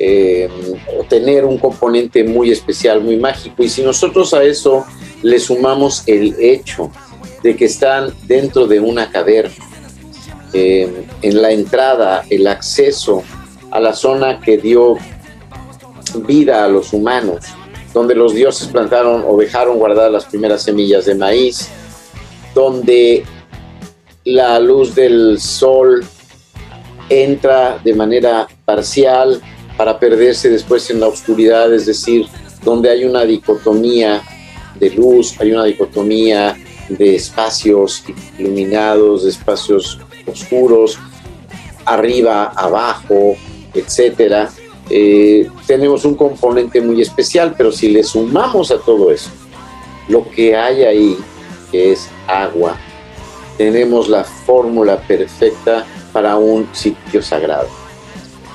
eh, 0.00 0.48
tener 1.08 1.44
un 1.44 1.58
componente 1.58 2.22
muy 2.22 2.50
especial, 2.50 3.00
muy 3.00 3.16
mágico. 3.16 3.62
Y 3.62 3.68
si 3.68 3.82
nosotros 3.82 4.32
a 4.32 4.42
eso 4.44 4.84
le 5.22 5.38
sumamos 5.40 6.04
el 6.06 6.36
hecho 6.38 6.90
de 7.42 7.56
que 7.56 7.64
están 7.64 8.12
dentro 8.26 8.66
de 8.66 8.80
una 8.80 9.10
caverna, 9.10 9.64
eh, 10.52 11.04
en 11.22 11.42
la 11.42 11.50
entrada, 11.50 12.24
el 12.30 12.46
acceso 12.46 13.22
a 13.70 13.80
la 13.80 13.92
zona 13.92 14.40
que 14.40 14.56
dio 14.56 14.96
vida 16.26 16.64
a 16.64 16.68
los 16.68 16.92
humanos, 16.92 17.44
donde 17.92 18.14
los 18.14 18.34
dioses 18.34 18.68
plantaron 18.68 19.24
o 19.26 19.36
dejaron 19.36 19.78
guardadas 19.78 20.12
las 20.12 20.24
primeras 20.24 20.62
semillas 20.62 21.04
de 21.04 21.14
maíz, 21.14 21.68
donde 22.54 23.24
la 24.24 24.58
luz 24.58 24.94
del 24.94 25.38
sol 25.40 26.04
entra 27.10 27.78
de 27.82 27.94
manera 27.94 28.46
parcial 28.64 29.40
para 29.78 29.98
perderse 29.98 30.50
después 30.50 30.90
en 30.90 30.98
la 30.98 31.06
oscuridad, 31.06 31.72
es 31.72 31.86
decir, 31.86 32.26
donde 32.64 32.90
hay 32.90 33.04
una 33.04 33.24
dicotomía 33.24 34.22
de 34.78 34.90
luz, 34.90 35.40
hay 35.40 35.52
una 35.52 35.64
dicotomía 35.64 36.56
de 36.88 37.14
espacios 37.14 38.04
iluminados, 38.38 39.22
de 39.22 39.30
espacios 39.30 40.00
oscuros, 40.26 40.98
arriba, 41.84 42.52
abajo, 42.56 43.36
etcétera. 43.72 44.50
Eh, 44.90 45.48
tenemos 45.66 46.04
un 46.04 46.16
componente 46.16 46.80
muy 46.80 47.00
especial, 47.00 47.54
pero 47.56 47.70
si 47.70 47.88
le 47.88 48.02
sumamos 48.02 48.70
a 48.72 48.78
todo 48.78 49.12
eso 49.12 49.30
lo 50.08 50.28
que 50.28 50.56
hay 50.56 50.82
ahí, 50.82 51.18
que 51.70 51.92
es 51.92 52.08
agua, 52.26 52.76
tenemos 53.56 54.08
la 54.08 54.24
fórmula 54.24 54.98
perfecta 55.00 55.86
para 56.12 56.36
un 56.36 56.66
sitio 56.72 57.22
sagrado, 57.22 57.68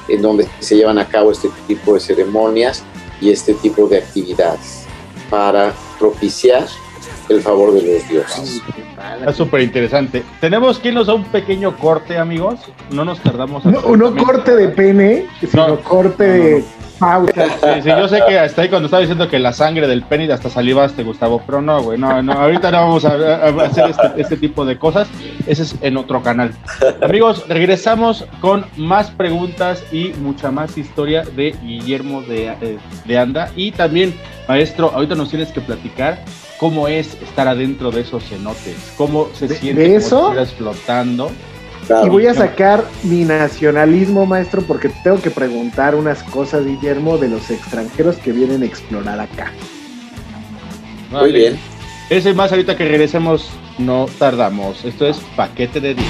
en 0.08 0.22
donde 0.22 0.48
se 0.60 0.76
llevan 0.76 0.98
a 0.98 1.08
cabo 1.08 1.32
este 1.32 1.50
tipo 1.68 1.94
de 1.94 2.00
ceremonias 2.00 2.84
y 3.22 3.30
este 3.32 3.54
tipo 3.56 3.88
de 3.88 3.98
actividades 3.98 4.86
para 5.30 5.74
propiciar 6.00 6.68
el 7.30 7.42
favor 7.42 7.74
de 7.74 7.82
los 7.82 8.10
dioses. 8.10 8.62
Está 9.20 9.34
súper 9.34 9.62
interesante. 9.62 10.24
Tenemos 10.40 10.80
que 10.80 10.90
irnos 10.90 11.10
a 11.10 11.14
un 11.14 11.24
pequeño 11.26 11.78
corte, 11.78 12.18
amigos. 12.18 12.60
No 12.92 13.06
nos 13.06 13.20
tardamos. 13.20 13.66
No, 13.66 13.96
no 13.96 14.16
corte 14.16 14.56
de 14.56 14.70
pene, 14.70 15.28
sino 15.40 15.68
no, 15.68 15.80
corte 15.82 16.28
no, 16.28 16.34
de 16.34 16.64
Sí, 17.34 17.82
sí, 17.84 17.90
yo 17.90 18.08
sé 18.08 18.22
que 18.28 18.40
hasta 18.40 18.62
ahí 18.62 18.70
cuando 18.70 18.88
estaba 18.88 19.02
diciendo 19.02 19.28
que 19.30 19.40
la 19.40 19.54
sangre 19.54 19.88
del 19.88 20.04
pene 20.04 20.32
hasta 20.32 20.50
salivaste, 20.50 21.04
Gustavo, 21.04 21.42
pero 21.46 21.62
no, 21.62 21.82
güey, 21.82 21.98
no, 21.98 22.22
no, 22.22 22.34
ahorita 22.34 22.72
no 22.72 22.78
vamos 22.82 23.06
a, 23.06 23.14
a 23.14 23.66
hacer 23.66 23.90
este, 23.90 24.22
este, 24.22 24.38
tipo 24.38 24.66
de 24.66 24.78
cosas. 24.78 25.08
Ese 25.48 25.64
es 25.64 25.76
en 25.82 25.98
otro 25.98 26.22
canal. 26.22 26.54
Amigos, 27.02 27.46
regresamos 27.48 28.26
con 28.40 28.66
más 28.78 29.12
preguntas 29.12 29.84
y 29.92 30.14
mucha 30.20 30.52
más 30.52 30.78
historia 30.78 31.24
de 31.24 31.56
Guillermo 31.62 32.22
de, 32.22 32.78
de 33.06 33.18
Anda. 33.18 33.50
Y 33.56 33.72
también, 33.72 34.14
maestro, 34.48 34.92
ahorita 34.94 35.16
nos 35.16 35.30
tienes 35.30 35.52
que 35.52 35.62
platicar 35.62 36.20
cómo 36.64 36.88
es 36.88 37.22
estar 37.22 37.48
adentro 37.48 37.92
de 37.92 38.02
esos 38.02 38.24
cenotes, 38.24 38.94
cómo 38.98 39.28
se 39.34 39.48
¿De, 39.48 39.56
siente 39.56 39.82
de 39.82 39.96
eso? 39.98 40.34
flotando. 40.58 41.32
Claro. 41.88 42.08
Y 42.08 42.10
voy 42.10 42.28
a 42.28 42.34
sacar 42.34 42.86
mi 43.04 43.26
nacionalismo, 43.26 44.26
maestro, 44.26 44.62
porque 44.62 44.90
tengo 45.04 45.22
que 45.22 45.30
preguntar 45.30 45.96
unas 45.96 46.24
cosas, 46.24 46.66
Guillermo, 46.66 47.18
de 47.18 47.28
los 47.28 47.50
extranjeros 47.52 48.18
que 48.18 48.32
vienen 48.32 48.64
a 48.64 48.66
explorar 48.66 49.20
acá. 49.20 49.52
Muy 51.12 51.32
bien. 51.32 51.60
Ese 52.10 52.34
más 52.34 52.52
ahorita 52.52 52.76
que 52.78 52.86
regresemos, 52.86 53.50
no 53.78 54.08
tardamos. 54.18 54.84
Esto 54.86 55.06
es 55.08 55.18
paquete 55.36 55.80
de 55.80 55.96
10. 55.96 56.08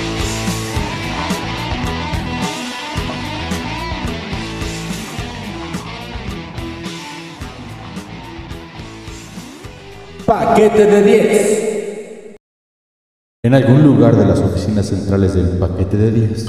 Paquete 10.26 10.86
de 10.86 11.04
10. 11.04 11.73
En 13.46 13.54
algún 13.54 13.84
lugar 13.84 14.16
de 14.16 14.26
las 14.26 14.40
oficinas 14.40 14.86
centrales 14.86 15.34
del 15.34 15.58
paquete 15.60 15.98
de 15.98 16.12
10. 16.12 16.46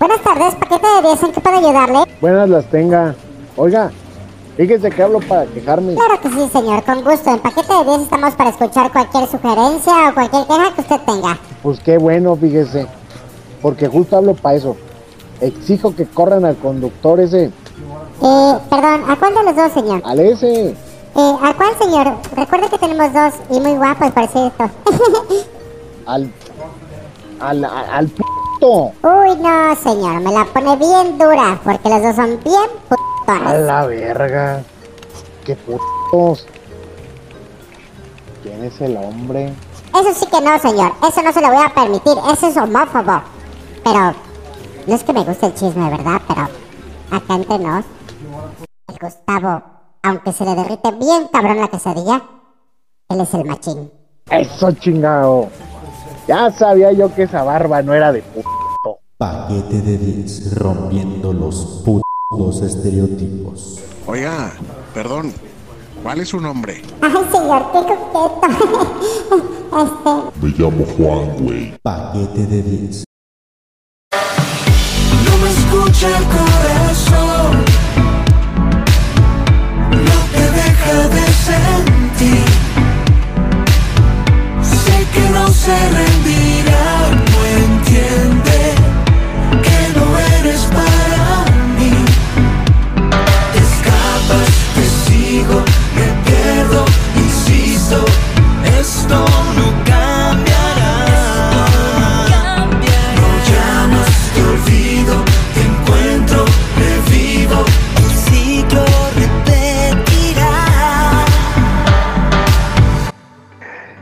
Buenas 0.00 0.20
tardes, 0.24 0.54
paquete 0.56 0.86
de 0.96 1.02
10, 1.10 1.22
¿en 1.22 1.30
qué 1.30 1.40
puedo 1.40 1.58
ayudarle? 1.58 1.98
Buenas 2.20 2.48
las 2.48 2.68
tenga. 2.70 3.14
Oiga, 3.54 3.92
fíjese 4.56 4.90
que 4.90 5.02
hablo 5.04 5.20
para 5.20 5.46
quejarme. 5.46 5.94
Claro 5.94 6.20
que 6.20 6.28
sí, 6.30 6.48
señor, 6.52 6.82
con 6.82 7.04
gusto. 7.04 7.30
En 7.30 7.38
paquete 7.38 7.72
de 7.72 7.84
10 7.84 8.00
estamos 8.00 8.34
para 8.34 8.50
escuchar 8.50 8.90
cualquier 8.90 9.28
sugerencia 9.28 9.92
o 10.10 10.14
cualquier 10.14 10.44
queja 10.48 10.74
que 10.74 10.80
usted 10.80 11.00
tenga. 11.06 11.38
Pues 11.62 11.78
qué 11.78 11.98
bueno, 11.98 12.34
fíjese. 12.34 12.88
Porque 13.62 13.86
justo 13.86 14.16
hablo 14.16 14.34
para 14.34 14.56
eso. 14.56 14.76
Exijo 15.40 15.94
que 15.94 16.06
corran 16.06 16.44
al 16.44 16.56
conductor 16.56 17.20
ese. 17.20 17.44
Eh, 18.22 18.58
perdón, 18.70 19.04
¿a 19.08 19.16
cuál 19.16 19.34
de 19.34 19.42
los 19.44 19.56
dos, 19.56 19.72
señor? 19.72 20.02
Al 20.04 20.18
ese. 20.20 20.70
Eh, 20.70 20.74
¿a 21.42 21.54
cuál, 21.54 21.76
señor? 21.78 22.14
Recuerde 22.34 22.68
que 22.70 22.78
tenemos 22.78 23.12
dos 23.12 23.34
y 23.50 23.60
muy 23.60 23.76
guapos, 23.76 24.10
por 24.12 24.26
cierto. 24.28 24.64
al. 26.06 26.32
Al. 27.40 27.64
Al, 27.64 27.64
al 27.64 28.08
p***. 28.08 28.22
Uy, 28.60 29.36
no, 29.38 29.76
señor, 29.76 30.20
me 30.22 30.32
la 30.32 30.46
pone 30.46 30.76
bien 30.76 31.18
dura, 31.18 31.60
porque 31.62 31.88
los 31.90 32.02
dos 32.02 32.16
son 32.16 32.40
bien 32.42 32.70
putones. 32.88 33.46
A 33.52 33.58
la 33.58 33.86
verga. 33.86 34.62
Qué 35.44 35.54
putos. 35.56 36.46
¿Quién 38.42 38.64
es 38.64 38.80
el 38.80 38.96
hombre? 38.96 39.52
Eso 39.94 40.14
sí 40.14 40.26
que 40.26 40.40
no, 40.40 40.58
señor. 40.58 40.92
Eso 41.06 41.22
no 41.22 41.32
se 41.32 41.40
lo 41.40 41.48
voy 41.48 41.64
a 41.64 41.74
permitir. 41.74 42.14
Eso 42.32 42.48
es 42.48 42.56
homófobo. 42.56 43.20
pero 43.84 44.14
no 44.86 44.94
es 44.94 45.02
que 45.02 45.12
me 45.12 45.24
guste 45.24 45.46
el 45.46 45.54
chisme, 45.54 45.90
¿verdad? 45.90 46.20
Pero 46.28 46.42
acá 47.10 47.34
entre 47.34 47.58
nos, 47.58 47.84
el 48.88 48.98
Gustavo, 49.00 49.62
aunque 50.02 50.32
se 50.32 50.44
le 50.44 50.54
derrite 50.54 50.92
bien 50.92 51.28
cabrón 51.32 51.58
la 51.60 51.68
quesadilla, 51.68 52.22
él 53.08 53.20
es 53.20 53.34
el 53.34 53.44
machín. 53.44 53.90
Eso 54.30 54.72
chingado. 54.72 55.48
Ya 56.28 56.50
sabía 56.50 56.92
yo 56.92 57.12
que 57.14 57.24
esa 57.24 57.42
barba 57.42 57.82
no 57.82 57.94
era 57.94 58.12
de 58.12 58.22
puto. 58.22 58.48
Paquete 59.18 59.80
de 59.80 59.98
10, 59.98 60.54
rompiendo 60.56 61.32
los 61.32 61.82
putos 61.84 62.62
estereotipos. 62.62 63.80
Oiga, 64.06 64.52
perdón, 64.92 65.32
¿cuál 66.02 66.20
es 66.20 66.28
su 66.28 66.40
nombre? 66.40 66.82
Ay, 67.00 67.12
señor, 67.32 67.72
qué 67.72 67.78
coqueto. 67.78 68.40
este, 70.32 70.46
Me 70.46 70.48
llamo 70.58 70.84
Juan, 70.96 71.44
güey. 71.44 71.78
Paquete 71.82 72.46
de 72.46 72.62
10. 72.62 73.04
No 75.86 75.92
escucha 75.92 76.18
el 76.18 76.24
corazón. 76.24 77.64
Lo 79.90 80.18
que 80.32 80.44
deja 80.58 81.08
de 81.14 81.26
sentir. 81.46 82.44
Sé 84.62 85.06
que 85.14 85.30
no 85.30 85.46
se 85.48 85.76
rendirá 85.90 86.88
No 87.30 87.40
entiende 87.64 88.74
Que 89.62 89.98
no 89.98 90.06
eres 90.38 90.60
para 90.76 91.24
mí. 91.78 91.94
Te 93.52 93.58
escapas, 93.58 94.50
te 94.74 94.84
sigo 95.12 95.62
Me 95.94 96.06
pierdo, 96.30 96.84
insisto 97.16 98.04
Esto 98.80 99.24
no 99.56 99.85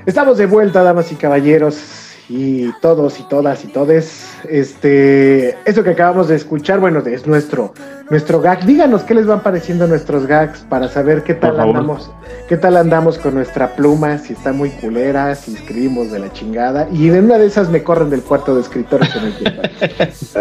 Estamos 0.06 0.36
de 0.36 0.44
vuelta, 0.44 0.82
damas 0.82 1.10
y 1.12 1.14
caballeros, 1.14 2.04
y 2.28 2.72
todos 2.80 3.20
y 3.20 3.22
todas 3.24 3.64
y 3.64 3.68
todes. 3.68 4.36
Este, 4.48 5.56
eso 5.64 5.82
que 5.82 5.90
acabamos 5.90 6.28
de 6.28 6.36
escuchar, 6.36 6.80
bueno, 6.80 7.00
es 7.00 7.26
nuestro, 7.26 7.72
nuestro 8.10 8.40
gag. 8.40 8.64
Díganos 8.64 9.02
qué 9.02 9.14
les 9.14 9.26
van 9.26 9.42
pareciendo 9.42 9.86
nuestros 9.86 10.26
gags 10.26 10.60
para 10.68 10.88
saber 10.88 11.22
qué 11.22 11.34
tal 11.34 11.58
andamos, 11.58 12.10
qué 12.48 12.56
tal 12.56 12.76
andamos 12.76 13.18
con 13.18 13.34
nuestra 13.34 13.74
pluma, 13.74 14.18
si 14.18 14.34
está 14.34 14.52
muy 14.52 14.70
culera, 14.70 15.34
si 15.34 15.54
escribimos 15.54 16.10
de 16.10 16.18
la 16.18 16.32
chingada. 16.32 16.86
Y 16.92 17.08
en 17.08 17.24
una 17.24 17.38
de 17.38 17.46
esas 17.46 17.70
me 17.70 17.82
corren 17.82 18.10
del 18.10 18.22
cuarto 18.22 18.54
de 18.54 18.60
escritores 18.60 19.14
en 19.16 19.24
el 19.24 19.36
tiempo. 19.36 19.62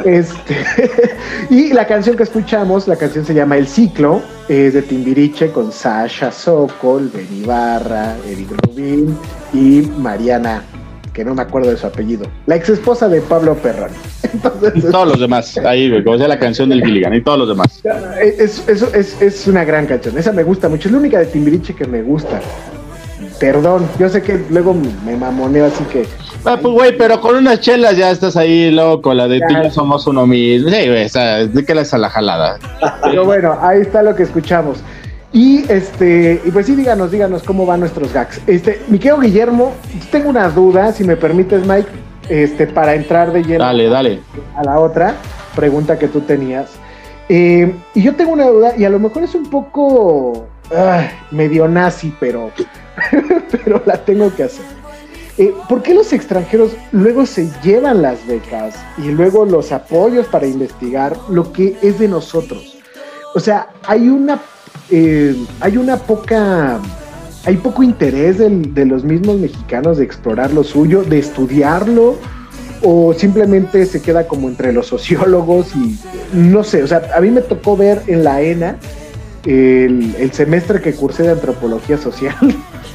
Este, 0.05 0.57
y 1.49 1.71
la 1.71 1.85
canción 1.87 2.17
que 2.17 2.23
escuchamos, 2.23 2.87
la 2.87 2.95
canción 2.95 3.25
se 3.25 3.33
llama 3.33 3.57
El 3.57 3.67
Ciclo, 3.67 4.21
es 4.49 4.73
de 4.73 4.81
Timbiriche 4.81 5.51
con 5.51 5.71
Sasha 5.71 6.31
Sokol, 6.31 7.09
Benny 7.13 7.45
Barra, 7.45 8.15
Eric 8.27 8.49
Rubin 8.65 9.15
y 9.53 9.87
Mariana, 9.97 10.63
que 11.13 11.23
no 11.23 11.35
me 11.35 11.41
acuerdo 11.41 11.69
de 11.69 11.77
su 11.77 11.87
apellido, 11.87 12.25
la 12.47 12.55
ex 12.55 12.69
esposa 12.69 13.07
de 13.07 13.21
Pablo 13.21 13.55
Perrón. 13.55 13.91
Y 14.75 14.81
todos 14.81 15.07
los 15.07 15.19
demás, 15.19 15.57
ahí, 15.59 16.03
como 16.03 16.17
sea 16.17 16.27
la 16.27 16.39
canción 16.39 16.69
del 16.69 16.83
Gilligan, 16.83 17.13
y 17.13 17.21
todos 17.21 17.39
los 17.39 17.47
demás. 17.49 17.81
Es, 18.19 18.67
es, 18.67 18.81
es, 18.81 19.21
es 19.21 19.47
una 19.47 19.63
gran 19.63 19.85
canción, 19.85 20.17
esa 20.17 20.31
me 20.31 20.43
gusta 20.43 20.69
mucho, 20.69 20.87
es 20.87 20.91
la 20.91 20.97
única 20.97 21.19
de 21.19 21.27
Timbiriche 21.27 21.75
que 21.75 21.85
me 21.85 22.01
gusta. 22.01 22.39
Perdón, 23.39 23.87
yo 23.99 24.09
sé 24.09 24.21
que 24.21 24.43
luego 24.49 24.73
me 25.05 25.15
mamoneo, 25.15 25.65
así 25.65 25.83
que 25.85 26.05
Ah, 26.45 26.57
pues, 26.61 26.73
güey, 26.73 26.97
pero 26.97 27.21
con 27.21 27.35
unas 27.37 27.61
chelas 27.61 27.95
ya 27.95 28.11
estás 28.11 28.35
ahí, 28.35 28.69
loco, 28.69 29.13
la 29.13 29.29
de 29.29 29.39
tú 29.39 29.45
y 29.49 29.63
yo 29.63 29.71
somos 29.71 30.05
uno 30.07 30.27
mismo. 30.27 30.69
Sí, 30.69 30.87
güey, 30.87 31.05
o 31.05 31.09
sea, 31.09 31.47
de 31.47 31.65
que 31.65 31.73
la 31.73 31.81
es 31.81 31.93
a 31.93 31.97
la 31.97 32.09
jalada. 32.09 32.59
Pero 33.03 33.23
bueno, 33.23 33.57
ahí 33.61 33.81
está 33.81 34.03
lo 34.03 34.13
que 34.13 34.23
escuchamos. 34.23 34.79
Y 35.33 35.65
este, 35.67 36.39
y 36.45 36.51
pues 36.51 36.67
sí, 36.67 36.75
díganos, 36.75 37.11
díganos 37.11 37.41
cómo 37.41 37.65
van 37.65 37.79
nuestros 37.79 38.13
gags. 38.13 38.39
Este, 38.45 38.81
mi 38.87 38.99
querido 38.99 39.19
Guillermo, 39.19 39.73
tengo 40.11 40.29
una 40.29 40.47
duda, 40.47 40.93
si 40.93 41.03
me 41.03 41.17
permites, 41.17 41.65
Mike, 41.65 41.89
este, 42.29 42.67
para 42.67 42.93
entrar 42.93 43.33
de 43.33 43.43
lleno 43.43 43.65
Dale, 43.65 43.89
dale. 43.89 44.19
a 44.55 44.63
la 44.63 44.79
otra 44.79 45.15
pregunta 45.55 45.97
que 45.97 46.07
tú 46.07 46.21
tenías. 46.21 46.69
Eh, 47.29 47.73
y 47.95 48.01
yo 48.03 48.15
tengo 48.15 48.31
una 48.31 48.45
duda, 48.45 48.73
y 48.77 48.85
a 48.85 48.89
lo 48.89 48.99
mejor 48.99 49.23
es 49.23 49.33
un 49.33 49.49
poco 49.49 50.45
ay, 50.69 51.09
medio 51.31 51.67
nazi, 51.67 52.13
pero, 52.19 52.51
pero 53.51 53.81
la 53.85 53.97
tengo 53.97 54.33
que 54.35 54.43
hacer. 54.43 54.65
Eh, 55.39 55.51
¿Por 55.67 55.81
qué 55.81 55.95
los 55.95 56.13
extranjeros 56.13 56.75
luego 56.91 57.25
se 57.25 57.49
llevan 57.63 58.03
las 58.03 58.25
becas 58.27 58.75
y 58.99 59.09
luego 59.09 59.45
los 59.45 59.71
apoyos 59.71 60.27
para 60.27 60.45
investigar 60.45 61.17
lo 61.29 61.51
que 61.51 61.75
es 61.81 61.97
de 61.97 62.07
nosotros? 62.07 62.77
O 63.33 63.39
sea, 63.39 63.69
hay 63.87 64.09
una, 64.09 64.39
eh, 64.89 65.35
hay 65.59 65.77
una 65.77 65.97
poca, 65.97 66.79
hay 67.45 67.57
poco 67.57 67.83
interés 67.83 68.37
del- 68.37 68.73
de 68.73 68.85
los 68.85 69.03
mismos 69.03 69.37
mexicanos 69.39 69.97
de 69.97 70.03
explorar 70.05 70.51
lo 70.53 70.63
suyo, 70.63 71.03
de 71.03 71.19
estudiarlo, 71.19 72.15
o 72.81 73.13
simplemente 73.13 73.85
se 73.85 74.01
queda 74.01 74.27
como 74.27 74.49
entre 74.49 74.73
los 74.73 74.87
sociólogos 74.87 75.73
y 75.75 75.97
no 76.33 76.63
sé, 76.63 76.83
o 76.83 76.87
sea, 76.87 77.01
a 77.15 77.21
mí 77.21 77.31
me 77.31 77.41
tocó 77.41 77.77
ver 77.77 78.01
en 78.07 78.23
la 78.25 78.41
ENA 78.41 78.75
el, 79.45 80.15
el 80.19 80.31
semestre 80.33 80.81
que 80.81 80.93
cursé 80.93 81.23
de 81.23 81.31
antropología 81.31 81.97
social. 81.97 82.35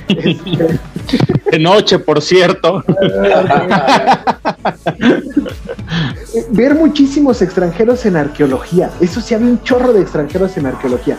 Este, 0.08 0.78
De 1.52 1.58
noche, 1.58 1.98
por 1.98 2.20
cierto. 2.20 2.84
ver 6.50 6.74
muchísimos 6.74 7.40
extranjeros 7.42 8.04
en 8.06 8.16
arqueología. 8.16 8.90
Eso 9.00 9.20
sí, 9.20 9.34
había 9.34 9.48
un 9.48 9.62
chorro 9.62 9.92
de 9.92 10.02
extranjeros 10.02 10.56
en 10.56 10.66
arqueología. 10.66 11.18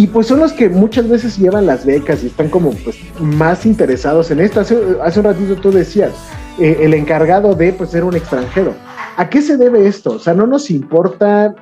Y 0.00 0.06
pues 0.06 0.28
son 0.28 0.40
los 0.40 0.54
que 0.54 0.70
muchas 0.70 1.06
veces 1.10 1.36
llevan 1.36 1.66
las 1.66 1.84
becas 1.84 2.24
y 2.24 2.28
están 2.28 2.48
como 2.48 2.72
pues 2.72 2.96
más 3.20 3.66
interesados 3.66 4.30
en 4.30 4.40
esto. 4.40 4.60
Hace, 4.60 4.78
hace 5.02 5.20
un 5.20 5.26
ratito 5.26 5.56
tú 5.56 5.70
decías, 5.70 6.12
eh, 6.58 6.78
el 6.80 6.94
encargado 6.94 7.54
de 7.54 7.74
pues 7.74 7.90
ser 7.90 8.04
un 8.04 8.16
extranjero. 8.16 8.74
¿A 9.18 9.28
qué 9.28 9.42
se 9.42 9.58
debe 9.58 9.86
esto? 9.86 10.12
O 10.12 10.18
sea, 10.18 10.32
no 10.32 10.46
nos 10.46 10.70
importa, 10.70 11.54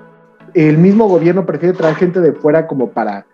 el 0.55 0.79
mismo 0.79 1.09
gobierno 1.09 1.47
prefiere 1.47 1.77
traer 1.77 1.97
gente 1.97 2.21
de 2.21 2.33
fuera 2.33 2.69
como 2.69 2.93
para, 2.93 3.27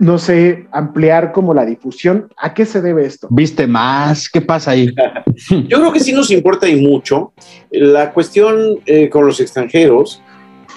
no 0.00 0.18
sé, 0.18 0.66
ampliar 0.72 1.30
como 1.30 1.54
la 1.54 1.64
difusión. 1.64 2.28
¿A 2.36 2.52
qué 2.52 2.66
se 2.66 2.82
debe 2.82 3.06
esto? 3.06 3.28
¿Viste 3.30 3.68
más? 3.68 4.28
¿Qué 4.28 4.40
pasa 4.40 4.72
ahí? 4.72 4.92
Yo 5.68 5.78
creo 5.78 5.92
que 5.92 6.00
sí 6.00 6.12
nos 6.12 6.32
importa 6.32 6.68
y 6.68 6.84
mucho. 6.84 7.32
La 7.70 8.12
cuestión 8.12 8.80
eh, 8.86 9.08
con 9.08 9.24
los 9.24 9.38
extranjeros, 9.38 10.20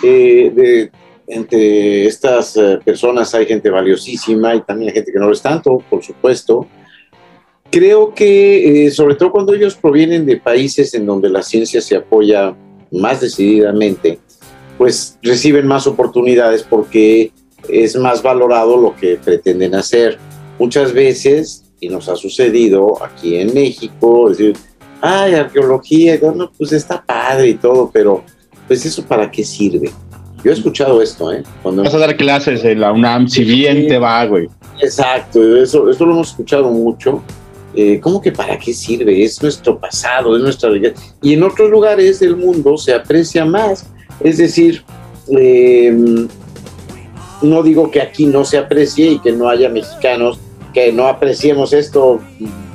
eh, 0.04 0.52
de, 0.56 0.92
entre 1.28 2.06
estas 2.06 2.56
eh, 2.58 2.80
personas 2.84 3.34
hay 3.34 3.46
gente 3.46 3.70
valiosísima 3.70 4.56
y 4.56 4.62
también 4.62 4.90
hay 4.90 4.96
gente 4.96 5.12
que 5.12 5.20
no 5.20 5.28
lo 5.28 5.34
es 5.34 5.42
tanto, 5.42 5.84
por 5.90 6.04
supuesto. 6.04 6.68
Creo 7.70 8.14
que, 8.14 8.86
eh, 8.86 8.92
sobre 8.92 9.16
todo 9.16 9.32
cuando 9.32 9.54
ellos 9.54 9.76
provienen 9.76 10.26
de 10.26 10.38
países 10.38 10.94
en 10.94 11.06
donde 11.06 11.30
la 11.30 11.42
ciencia 11.42 11.82
se 11.82 11.96
apoya 11.96 12.56
más 12.92 13.22
decididamente, 13.22 14.20
pues 14.78 15.18
reciben 15.22 15.68
más 15.68 15.88
oportunidades 15.88 16.64
porque 16.64 17.32
es 17.70 17.96
más 17.96 18.22
valorado 18.22 18.78
lo 18.78 18.96
que 18.96 19.16
pretenden 19.16 19.76
hacer. 19.76 20.18
Muchas 20.60 20.94
veces, 20.94 21.64
y 21.80 21.90
nos 21.90 22.10
ha 22.10 22.16
sucedido 22.16 23.02
aquí 23.04 23.38
en 23.38 23.54
México, 23.54 24.30
decir, 24.30 24.58
ay, 25.00 25.34
arqueología, 25.34 26.20
no, 26.36 26.52
pues 26.58 26.74
está 26.74 27.04
padre 27.04 27.50
y 27.50 27.54
todo, 27.56 27.90
pero 27.92 28.24
pues 28.68 28.86
eso 28.86 29.04
para 29.04 29.30
qué 29.30 29.44
sirve. 29.44 29.92
Yo 30.44 30.52
he 30.52 30.54
escuchado 30.54 31.02
esto, 31.02 31.32
¿eh? 31.32 31.44
Cuando 31.62 31.84
Vas 31.84 31.94
a 31.94 32.00
dar 32.00 32.16
clases 32.18 32.64
en 32.64 32.80
la 32.80 32.92
UNAM, 32.92 33.28
si 33.28 33.44
bien 33.44 33.88
te 33.88 33.98
va, 33.98 34.26
güey. 34.26 34.50
Exacto, 34.82 35.56
eso, 35.58 35.90
eso 35.90 36.06
lo 36.06 36.14
hemos 36.14 36.30
escuchado 36.30 36.70
mucho. 36.70 37.22
Eh, 37.76 38.00
¿Cómo 38.02 38.22
que 38.22 38.32
para 38.32 38.58
qué 38.58 38.74
sirve? 38.74 39.24
Es 39.24 39.42
nuestro 39.42 39.80
pasado, 39.80 40.36
es 40.36 40.44
nuestra 40.44 40.70
realidad. 40.70 40.94
Y 41.22 41.34
en 41.34 41.44
otros 41.44 41.70
lugares 41.70 42.20
del 42.20 42.36
mundo 42.36 42.78
se 42.78 42.94
aprecia 42.94 43.46
más. 43.46 43.86
Es 44.20 44.38
decir, 44.38 44.84
eh, 45.38 45.96
no 47.42 47.64
digo 47.64 47.90
que 47.90 48.02
aquí 48.02 48.26
no 48.26 48.44
se 48.44 48.58
aprecie 48.58 49.12
y 49.12 49.20
que 49.20 49.32
no 49.32 49.48
haya 49.48 49.70
mexicanos 49.70 50.40
que 50.74 50.92
no 50.92 51.08
apreciemos 51.08 51.74
esto 51.74 52.20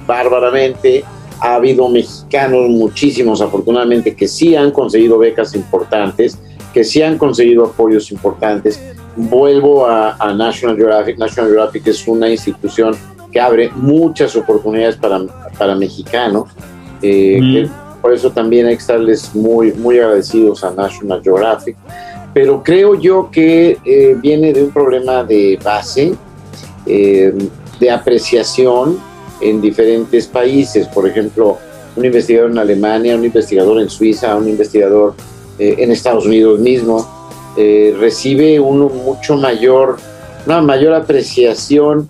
bárbaramente. 0.06 1.04
Ha 1.40 1.56
habido 1.56 1.88
mexicanos, 1.88 2.68
muchísimos 2.70 3.40
afortunadamente, 3.40 4.14
que 4.14 4.26
sí 4.26 4.56
han 4.56 4.70
conseguido 4.70 5.18
becas 5.18 5.54
importantes, 5.54 6.38
que 6.76 6.84
sí 6.84 7.00
han 7.00 7.16
conseguido 7.16 7.64
apoyos 7.64 8.12
importantes. 8.12 8.78
Vuelvo 9.16 9.86
a, 9.86 10.14
a 10.16 10.34
National 10.34 10.76
Geographic. 10.76 11.16
National 11.16 11.48
Geographic 11.50 11.86
es 11.86 12.06
una 12.06 12.28
institución 12.28 12.94
que 13.32 13.40
abre 13.40 13.70
muchas 13.76 14.36
oportunidades 14.36 14.96
para, 14.96 15.22
para 15.58 15.74
mexicanos. 15.74 16.50
eh, 17.00 17.38
Mm. 17.40 17.54
que 17.54 17.68
por 18.02 18.12
eso 18.12 18.30
también 18.30 18.66
hay 18.66 18.74
que 18.74 18.82
estarles 18.82 19.34
muy, 19.34 19.72
muy 19.72 19.98
agradecidos 19.98 20.62
a 20.64 20.70
National 20.70 21.22
Geographic. 21.22 21.76
Pero 22.34 22.62
creo 22.62 22.94
yo 22.94 23.30
que 23.30 23.78
eh, 23.82 24.14
viene 24.20 24.52
de 24.52 24.64
un 24.64 24.70
problema 24.70 25.24
de 25.24 25.58
base, 25.64 26.12
eh, 26.84 27.32
de 27.80 27.90
apreciación 27.90 28.98
en 29.40 29.62
diferentes 29.62 30.26
países. 30.26 30.86
Por 30.88 31.08
ejemplo, 31.08 31.56
un 31.96 32.04
investigador 32.04 32.50
en 32.50 32.58
Alemania, 32.58 33.16
un 33.16 33.24
investigador 33.24 33.80
en 33.80 33.88
Suiza, 33.88 34.36
un 34.36 34.46
investigador 34.46 35.14
eh, 35.58 35.76
en 35.78 35.90
Estados 35.90 36.26
Unidos 36.26 36.60
mismo, 36.60 37.06
eh, 37.56 37.94
recibe 37.98 38.60
uno 38.60 38.88
mucho 38.88 39.36
mayor, 39.36 39.96
una 40.44 40.60
mayor 40.60 40.92
apreciación 40.92 42.08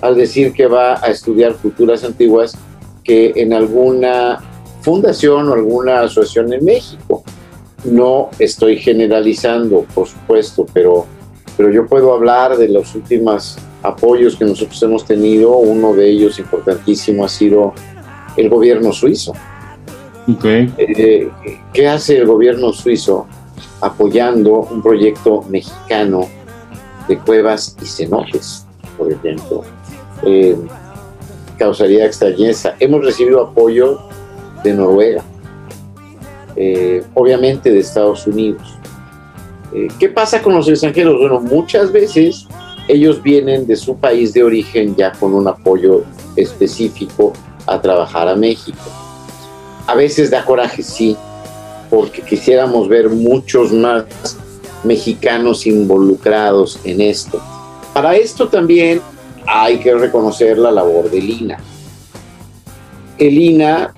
al 0.00 0.16
decir 0.16 0.52
que 0.52 0.66
va 0.66 0.94
a 1.02 1.06
estudiar 1.06 1.54
culturas 1.54 2.02
antiguas 2.02 2.56
que 3.04 3.32
en 3.36 3.52
alguna 3.52 4.40
fundación 4.80 5.48
o 5.48 5.54
alguna 5.54 6.00
asociación 6.00 6.52
en 6.52 6.64
México. 6.64 7.22
No 7.84 8.30
estoy 8.38 8.76
generalizando, 8.76 9.86
por 9.94 10.06
supuesto, 10.06 10.66
pero, 10.72 11.06
pero 11.56 11.70
yo 11.70 11.86
puedo 11.86 12.12
hablar 12.12 12.56
de 12.56 12.68
los 12.68 12.94
últimos 12.94 13.58
apoyos 13.82 14.36
que 14.36 14.44
nosotros 14.44 14.80
hemos 14.82 15.04
tenido. 15.04 15.56
Uno 15.56 15.92
de 15.94 16.10
ellos 16.10 16.38
importantísimo 16.38 17.24
ha 17.24 17.28
sido 17.28 17.72
el 18.36 18.48
gobierno 18.48 18.92
suizo. 18.92 19.32
Eh, 20.78 21.30
¿Qué 21.72 21.88
hace 21.88 22.18
el 22.18 22.26
gobierno 22.26 22.72
suizo 22.72 23.26
apoyando 23.80 24.68
un 24.70 24.82
proyecto 24.82 25.42
mexicano 25.48 26.28
de 27.08 27.18
cuevas 27.18 27.76
y 27.82 27.86
cenotes, 27.86 28.66
por 28.96 29.10
ejemplo? 29.10 29.62
Eh, 30.24 30.56
causaría 31.58 32.06
extrañeza. 32.06 32.74
Hemos 32.80 33.04
recibido 33.04 33.40
apoyo 33.40 34.00
de 34.62 34.74
Noruega, 34.74 35.22
eh, 36.56 37.02
obviamente 37.14 37.70
de 37.70 37.80
Estados 37.80 38.26
Unidos. 38.26 38.62
Eh, 39.72 39.88
¿Qué 39.98 40.08
pasa 40.08 40.42
con 40.42 40.54
los 40.54 40.68
extranjeros? 40.68 41.18
Bueno, 41.18 41.40
muchas 41.40 41.92
veces 41.92 42.46
ellos 42.88 43.22
vienen 43.22 43.66
de 43.66 43.76
su 43.76 43.96
país 43.96 44.32
de 44.32 44.44
origen 44.44 44.94
ya 44.96 45.12
con 45.12 45.34
un 45.34 45.48
apoyo 45.48 46.04
específico 46.36 47.32
a 47.66 47.80
trabajar 47.80 48.28
a 48.28 48.36
México. 48.36 48.78
A 49.86 49.94
veces 49.94 50.30
da 50.30 50.44
coraje, 50.44 50.82
sí, 50.82 51.16
porque 51.90 52.22
quisiéramos 52.22 52.88
ver 52.88 53.10
muchos 53.10 53.72
más 53.72 54.04
mexicanos 54.84 55.66
involucrados 55.66 56.78
en 56.84 57.00
esto. 57.00 57.40
Para 57.92 58.16
esto 58.16 58.48
también 58.48 59.00
hay 59.46 59.78
que 59.78 59.94
reconocer 59.94 60.58
la 60.58 60.70
labor 60.70 61.10
de 61.10 61.20
Lina. 61.20 61.58
El 63.18 63.38
INA 63.38 63.92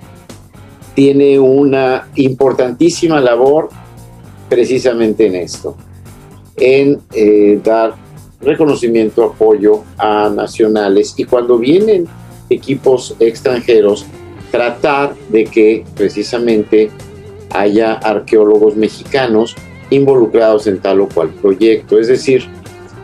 tiene 0.93 1.39
una 1.39 2.07
importantísima 2.15 3.19
labor 3.19 3.69
precisamente 4.49 5.27
en 5.27 5.35
esto, 5.35 5.75
en 6.57 7.01
eh, 7.13 7.59
dar 7.63 7.95
reconocimiento, 8.41 9.23
apoyo 9.23 9.83
a 9.97 10.29
nacionales 10.29 11.13
y 11.17 11.25
cuando 11.25 11.57
vienen 11.57 12.07
equipos 12.49 13.15
extranjeros, 13.19 14.05
tratar 14.55 15.13
de 15.27 15.43
que 15.43 15.83
precisamente 15.97 16.89
haya 17.51 17.93
arqueólogos 17.95 18.77
mexicanos 18.77 19.53
involucrados 19.89 20.65
en 20.67 20.79
tal 20.79 21.01
o 21.01 21.09
cual 21.09 21.29
proyecto. 21.29 21.99
Es 21.99 22.07
decir, 22.07 22.45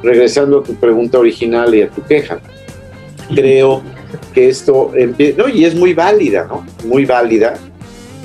regresando 0.01 0.59
a 0.59 0.63
tu 0.63 0.75
pregunta 0.75 1.19
original 1.19 1.75
y 1.75 1.81
a 1.81 1.89
tu 1.89 2.01
queja, 2.03 2.39
creo 3.35 3.81
que 4.33 4.47
esto, 4.47 4.91
no, 5.37 5.49
y 5.49 5.65
es 5.65 5.75
muy 5.75 5.93
válida, 5.93 6.47
¿no? 6.47 6.65
Muy 6.85 7.03
válida, 7.03 7.55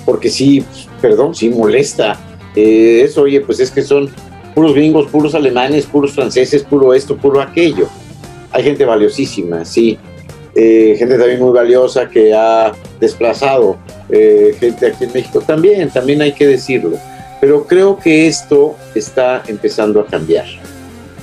porque 0.05 0.31
sí, 0.31 0.65
perdón, 1.03 1.35
sí 1.35 1.49
molesta. 1.49 2.17
Eh, 2.55 3.03
eso, 3.05 3.23
oye, 3.23 3.41
pues 3.41 3.59
es 3.59 3.73
que 3.73 3.83
son 3.83 4.09
puros 4.55 4.73
gringos, 4.73 5.09
puros 5.09 5.35
alemanes, 5.35 5.85
puros 5.85 6.13
franceses, 6.13 6.63
puro 6.63 6.95
esto, 6.95 7.17
puro 7.17 7.41
aquello. 7.41 7.89
Hay 8.53 8.63
gente 8.63 8.85
valiosísima, 8.85 9.65
sí. 9.65 9.99
Eh, 10.55 10.95
gente 10.97 11.19
también 11.19 11.41
muy 11.41 11.53
valiosa 11.53 12.09
que 12.09 12.33
ha 12.33 12.73
desplazado 13.01 13.77
eh, 14.09 14.57
gente 14.59 14.87
aquí 14.87 15.05
en 15.05 15.13
México 15.13 15.41
también, 15.41 15.91
también 15.91 16.23
hay 16.23 16.33
que 16.33 16.47
decirlo. 16.47 16.97
Pero 17.41 17.67
creo 17.67 17.99
que 17.99 18.27
esto 18.27 18.77
está 18.95 19.43
empezando 19.47 20.01
a 20.01 20.07
cambiar. 20.07 20.47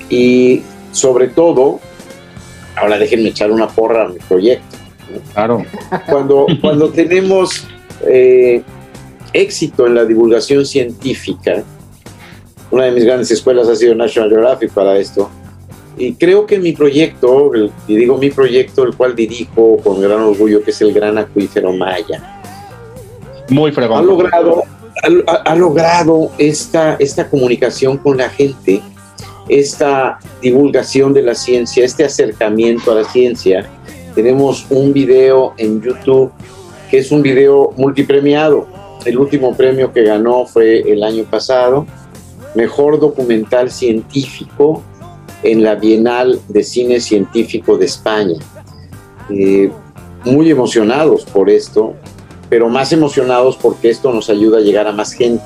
Y 0.10 0.62
sobre 0.92 1.28
todo, 1.28 1.80
ahora 2.76 2.98
déjenme 2.98 3.30
echar 3.30 3.52
una 3.52 3.68
porra 3.68 4.06
a 4.06 4.08
mi 4.10 4.20
proyecto. 4.20 4.78
Claro. 5.34 5.66
Cuando, 6.10 6.48
cuando 6.62 6.90
tenemos 6.90 7.66
eh, 8.08 8.62
éxito 9.34 9.88
en 9.88 9.96
la 9.96 10.06
divulgación 10.06 10.66
científica, 10.66 11.64
una 12.72 12.86
de 12.86 12.92
mis 12.92 13.06
grandes 13.06 13.30
escuelas 13.32 13.68
ha 13.68 13.76
sido 13.76 13.96
National 13.96 14.30
Geographic 14.30 14.72
para 14.72 14.98
esto, 14.98 15.30
y 15.98 16.14
creo 16.14 16.46
que 16.46 16.60
mi 16.60 16.74
proyecto, 16.74 17.52
y 17.88 17.96
digo 17.96 18.18
mi 18.18 18.30
proyecto, 18.30 18.84
el 18.84 18.96
cual 18.96 19.16
dirijo 19.16 19.78
con 19.78 20.02
gran 20.02 20.22
orgullo, 20.22 20.64
que 20.64 20.72
es 20.72 20.82
el 20.82 20.94
Gran 20.94 21.18
Acuífero 21.18 21.72
Maya, 21.74 22.42
muy 23.50 23.72
fregón. 23.72 24.00
Ha 24.00 24.02
logrado, 24.02 24.64
ha, 25.28 25.34
ha 25.34 25.56
logrado 25.56 26.32
esta, 26.38 26.96
esta 26.96 27.30
comunicación 27.30 27.98
con 27.98 28.18
la 28.18 28.30
gente 28.30 28.82
esta 29.50 30.20
divulgación 30.42 31.14
de 31.14 31.22
la 31.22 31.36
ciencia, 31.36 31.86
este 31.86 32.06
acercamiento 32.06 32.92
a 32.92 32.96
la 32.96 33.04
ciencia. 33.04 33.70
Tenemos 34.16 34.66
un 34.70 34.94
video 34.94 35.54
en 35.58 35.82
YouTube 35.82 36.32
que 36.90 37.00
es 37.00 37.12
un 37.12 37.22
video 37.22 37.74
multipremiado. 37.76 38.68
El 39.06 39.18
último 39.18 39.56
premio 39.56 39.92
que 39.92 40.04
ganó 40.04 40.46
fue 40.46 40.80
el 40.80 41.04
año 41.04 41.24
pasado, 41.26 41.86
Mejor 42.56 43.00
Documental 43.00 43.72
Científico 43.72 44.84
en 45.44 45.64
la 45.64 45.76
Bienal 45.76 46.40
de 46.48 46.64
Cine 46.64 47.00
Científico 47.00 47.78
de 47.78 47.86
España. 47.86 48.40
Eh, 49.30 49.72
muy 50.26 50.50
emocionados 50.50 51.26
por 51.26 51.50
esto, 51.50 51.94
pero 52.50 52.70
más 52.70 52.92
emocionados 52.94 53.58
porque 53.58 53.90
esto 53.90 54.12
nos 54.12 54.30
ayuda 54.30 54.60
a 54.60 54.62
llegar 54.62 54.88
a 54.88 54.92
más 54.92 55.14
gente 55.14 55.44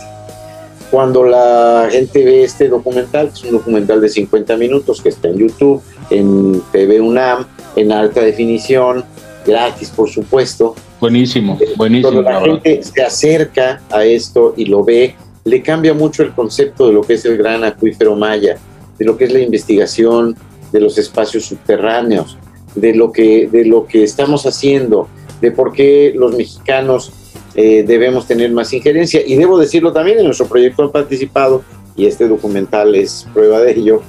cuando 0.89 1.23
la 1.23 1.87
gente 1.91 2.23
ve 2.23 2.43
este 2.43 2.69
documental, 2.69 3.29
que 3.29 3.33
es 3.33 3.43
un 3.43 3.51
documental 3.51 4.01
de 4.01 4.09
50 4.09 4.55
minutos 4.57 5.01
que 5.01 5.09
está 5.09 5.27
en 5.27 5.37
YouTube, 5.37 5.81
en 6.09 6.61
TV 6.71 7.01
UNAM, 7.01 7.45
en 7.75 7.91
alta 7.91 8.21
definición, 8.21 9.03
gratis 9.45 9.89
por 9.89 10.09
supuesto. 10.09 10.75
Buenísimo, 10.99 11.59
buenísimo. 11.75 12.11
Cuando 12.13 12.29
la 12.29 12.41
gente 12.41 12.81
se 12.83 13.03
acerca 13.03 13.81
a 13.89 14.03
esto 14.05 14.53
y 14.55 14.65
lo 14.65 14.83
ve, 14.83 15.15
le 15.43 15.61
cambia 15.61 15.93
mucho 15.93 16.23
el 16.23 16.33
concepto 16.33 16.87
de 16.87 16.93
lo 16.93 17.01
que 17.01 17.13
es 17.13 17.25
el 17.25 17.37
gran 17.37 17.63
acuífero 17.63 18.15
maya, 18.15 18.57
de 18.97 19.05
lo 19.05 19.17
que 19.17 19.25
es 19.25 19.33
la 19.33 19.39
investigación 19.39 20.35
de 20.71 20.81
los 20.81 20.97
espacios 20.97 21.45
subterráneos, 21.45 22.37
de 22.75 22.93
lo 22.93 23.11
que, 23.11 23.47
de 23.47 23.65
lo 23.65 23.85
que 23.85 24.03
estamos 24.03 24.45
haciendo, 24.45 25.07
de 25.41 25.51
por 25.51 25.73
qué 25.73 26.13
los 26.15 26.35
mexicanos 26.35 27.11
eh, 27.55 27.83
debemos 27.87 28.27
tener 28.27 28.51
más 28.51 28.71
injerencia. 28.73 29.21
Y 29.25 29.35
debo 29.35 29.57
decirlo 29.57 29.91
también, 29.93 30.19
en 30.19 30.25
nuestro 30.25 30.47
proyecto 30.47 30.83
han 30.83 30.91
participado, 30.91 31.63
y 31.95 32.05
este 32.05 32.27
documental 32.27 32.93
es 32.95 33.27
prueba 33.33 33.59
de 33.59 33.71
ello, 33.71 34.01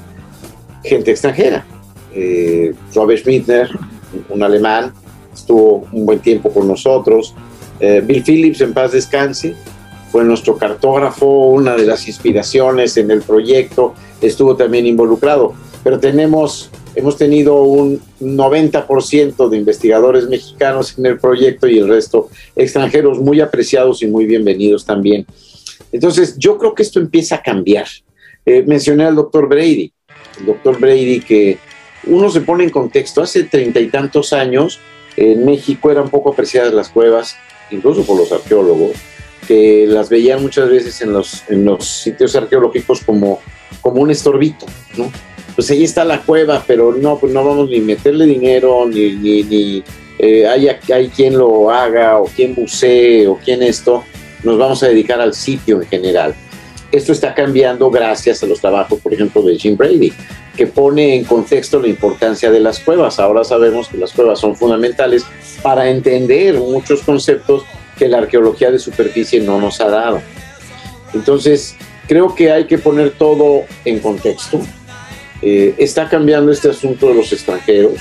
gente 0.84 1.10
extranjera. 1.10 1.64
Eh, 2.14 2.74
Robert 2.94 3.20
Schmittner, 3.20 3.70
un 4.28 4.42
alemán, 4.42 4.92
estuvo 5.32 5.86
un 5.92 6.04
buen 6.04 6.18
tiempo 6.18 6.50
con 6.50 6.68
nosotros. 6.68 7.34
Eh, 7.80 8.02
Bill 8.04 8.22
Phillips, 8.22 8.60
en 8.60 8.74
paz 8.74 8.92
descanse, 8.92 9.54
fue 10.10 10.24
nuestro 10.24 10.56
cartógrafo, 10.56 11.26
una 11.26 11.76
de 11.76 11.86
las 11.86 12.08
inspiraciones 12.08 12.96
en 12.96 13.10
el 13.10 13.22
proyecto, 13.22 13.94
estuvo 14.20 14.56
también 14.56 14.86
involucrado. 14.86 15.54
Pero 15.84 15.98
tenemos 15.98 16.70
Hemos 16.98 17.16
tenido 17.16 17.62
un 17.62 18.00
90% 18.20 19.48
de 19.48 19.56
investigadores 19.56 20.26
mexicanos 20.28 20.98
en 20.98 21.06
el 21.06 21.16
proyecto 21.16 21.68
y 21.68 21.78
el 21.78 21.86
resto 21.86 22.28
extranjeros 22.56 23.20
muy 23.20 23.40
apreciados 23.40 24.02
y 24.02 24.08
muy 24.08 24.26
bienvenidos 24.26 24.84
también. 24.84 25.24
Entonces, 25.92 26.36
yo 26.38 26.58
creo 26.58 26.74
que 26.74 26.82
esto 26.82 26.98
empieza 26.98 27.36
a 27.36 27.42
cambiar. 27.42 27.86
Eh, 28.44 28.64
mencioné 28.66 29.04
al 29.04 29.14
doctor 29.14 29.48
Brady, 29.48 29.92
el 30.40 30.46
doctor 30.46 30.80
Brady 30.80 31.20
que 31.20 31.58
uno 32.08 32.30
se 32.30 32.40
pone 32.40 32.64
en 32.64 32.70
contexto, 32.70 33.22
hace 33.22 33.44
treinta 33.44 33.78
y 33.78 33.86
tantos 33.90 34.32
años 34.32 34.80
en 35.16 35.44
México 35.44 35.92
eran 35.92 36.10
poco 36.10 36.32
apreciadas 36.32 36.74
las 36.74 36.88
cuevas, 36.88 37.36
incluso 37.70 38.02
por 38.02 38.16
los 38.16 38.32
arqueólogos, 38.32 38.96
que 39.48 39.86
las 39.88 40.10
veían 40.10 40.42
muchas 40.42 40.68
veces 40.68 41.00
en 41.00 41.14
los, 41.14 41.42
en 41.48 41.64
los 41.64 41.84
sitios 41.84 42.36
arqueológicos 42.36 43.00
como, 43.00 43.40
como 43.80 44.02
un 44.02 44.10
estorbito, 44.10 44.66
¿no? 44.96 45.10
pues 45.58 45.72
ahí 45.72 45.82
está 45.82 46.04
la 46.04 46.20
cueva, 46.20 46.62
pero 46.64 46.92
no, 46.92 47.18
pues 47.18 47.32
no 47.32 47.44
vamos 47.44 47.68
ni 47.68 47.80
meterle 47.80 48.26
dinero, 48.26 48.86
ni, 48.86 49.10
ni, 49.10 49.82
eh, 50.20 50.46
hay, 50.46 50.68
hay 50.68 51.08
quien 51.08 51.36
lo 51.36 51.68
haga, 51.68 52.18
o 52.18 52.26
quien 52.26 52.54
bucee, 52.54 53.26
o 53.26 53.36
quien 53.38 53.64
esto, 53.64 54.04
nos 54.44 54.56
vamos 54.56 54.84
a 54.84 54.86
dedicar 54.86 55.20
al 55.20 55.34
sitio 55.34 55.82
en 55.82 55.88
general. 55.88 56.32
Esto 56.92 57.10
está 57.10 57.34
cambiando 57.34 57.90
gracias 57.90 58.40
a 58.44 58.46
los 58.46 58.60
trabajos, 58.60 59.00
por 59.00 59.12
ejemplo, 59.12 59.42
de 59.42 59.58
Jim 59.58 59.76
Brady, 59.76 60.12
que 60.56 60.68
pone 60.68 61.16
en 61.16 61.24
contexto 61.24 61.80
la 61.80 61.88
importancia 61.88 62.52
de 62.52 62.60
las 62.60 62.78
cuevas. 62.78 63.18
Ahora 63.18 63.42
sabemos 63.42 63.88
que 63.88 63.96
las 63.96 64.12
cuevas 64.12 64.38
son 64.38 64.54
fundamentales 64.54 65.24
para 65.60 65.90
entender 65.90 66.54
muchos 66.54 67.02
conceptos 67.02 67.64
que 67.98 68.08
la 68.08 68.18
arqueología 68.18 68.70
de 68.70 68.78
superficie 68.78 69.40
no 69.40 69.60
nos 69.60 69.80
ha 69.80 69.88
dado. 69.88 70.22
Entonces, 71.12 71.76
creo 72.06 72.34
que 72.34 72.50
hay 72.52 72.66
que 72.66 72.78
poner 72.78 73.10
todo 73.10 73.64
en 73.84 73.98
contexto 73.98 74.60
eh, 75.40 75.74
está 75.78 76.08
cambiando 76.08 76.50
este 76.50 76.68
asunto 76.70 77.08
de 77.08 77.14
los 77.14 77.32
extranjeros. 77.32 78.00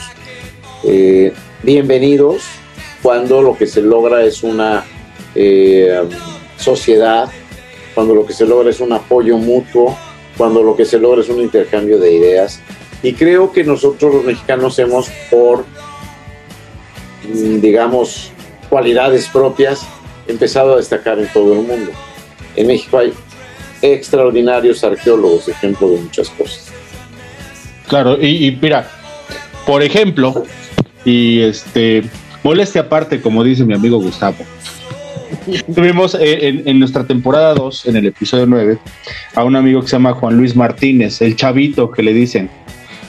Eh, 0.83 1.31
bienvenidos 1.61 2.43
cuando 3.03 3.43
lo 3.43 3.55
que 3.55 3.67
se 3.67 3.81
logra 3.81 4.23
es 4.23 4.41
una 4.41 4.83
eh, 5.35 6.01
sociedad 6.57 7.29
cuando 7.97 8.13
lo 8.13 8.27
que 8.27 8.33
se 8.33 8.45
logra 8.45 8.69
es 8.69 8.79
un 8.79 8.93
apoyo 8.93 9.39
mutuo, 9.39 9.97
cuando 10.37 10.61
lo 10.61 10.75
que 10.75 10.85
se 10.85 10.99
logra 10.99 11.21
es 11.21 11.29
un 11.29 11.41
intercambio 11.41 11.97
de 11.97 12.13
ideas. 12.13 12.59
Y 13.01 13.13
creo 13.13 13.51
que 13.51 13.63
nosotros 13.63 14.13
los 14.13 14.23
mexicanos 14.23 14.77
hemos, 14.77 15.09
por, 15.31 15.65
mm, 17.23 17.59
digamos, 17.59 18.31
cualidades 18.70 19.28
propias, 19.28 19.86
empezado 20.28 20.74
a 20.74 20.78
destacar 20.78 21.20
en 21.20 21.28
todo 21.28 21.53
el 21.53 21.68
mundo. 21.68 21.91
En 22.55 22.68
México 22.68 22.97
hay 22.97 23.13
extraordinarios 23.82 24.84
arqueólogos, 24.84 25.47
ejemplo 25.47 25.89
de 25.89 26.01
muchas 26.01 26.30
cosas. 26.30 26.72
Claro, 27.88 28.22
y, 28.22 28.57
mira, 28.61 28.89
por 29.65 29.82
ejemplo, 29.82 30.43
y 31.05 31.41
este, 31.41 32.03
molestia 32.43 32.82
aparte, 32.82 33.22
como 33.22 33.43
dice 33.43 33.63
mi 33.63 33.74
amigo 33.74 33.97
Gustavo, 33.99 34.38
Tuvimos 35.74 36.15
eh, 36.15 36.47
en, 36.47 36.63
en 36.65 36.80
nuestra 36.80 37.05
temporada 37.05 37.53
2, 37.53 37.88
en 37.88 37.97
el 37.97 38.07
episodio 38.07 38.45
9, 38.45 38.78
a 39.36 39.43
un 39.43 39.55
amigo 39.55 39.82
que 39.82 39.88
se 39.88 39.95
llama 39.95 40.13
Juan 40.13 40.38
Luis 40.38 40.55
Martínez, 40.55 41.22
el 41.22 41.36
chavito 41.36 41.91
que 41.91 42.03
le 42.03 42.13
dicen, 42.13 42.49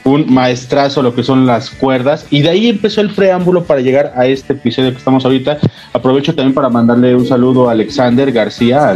un 0.09 0.33
maestrazo 0.33 1.03
lo 1.03 1.15
que 1.15 1.23
son 1.23 1.47
las 1.47 1.71
cuerdas, 1.71 2.27
y 2.31 2.43
de 2.43 2.51
ahí 2.51 2.69
empezó 2.69 3.01
el 3.01 3.11
preámbulo 3.11 3.65
para 3.65 3.81
llegar 3.81 4.13
a 4.17 4.27
este 4.27 4.53
episodio 4.55 4.91
que 4.93 4.99
estamos 4.99 5.25
ahorita. 5.25 5.59
Aprovecho 5.93 6.35
también 6.35 6.55
para 6.55 6.69
mandarle 6.69 7.15
un 7.15 7.27
saludo 7.27 7.69
a 7.69 7.73
Alexander 7.73 8.31
García, 8.33 8.95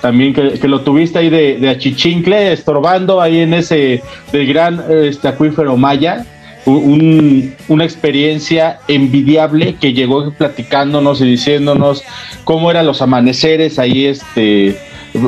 también 0.00 0.32
que, 0.32 0.68
lo 0.68 0.80
tuviste 0.82 1.18
ahí 1.18 1.28
de, 1.28 1.58
de 1.58 1.68
achichincle, 1.68 2.52
estorbando 2.52 3.20
ahí 3.20 3.38
en 3.40 3.54
ese 3.54 4.02
del 4.32 4.46
gran 4.46 4.82
este, 4.90 5.28
acuífero 5.28 5.76
maya 5.76 6.24
un- 6.66 7.54
una 7.68 7.84
experiencia 7.84 8.78
envidiable 8.88 9.74
que 9.80 9.92
llegó 9.94 10.30
platicándonos 10.32 11.20
y 11.20 11.24
diciéndonos 11.24 12.02
cómo 12.44 12.70
eran 12.70 12.86
los 12.86 13.00
amaneceres 13.00 13.78
ahí 13.78 14.04
este 14.06 14.76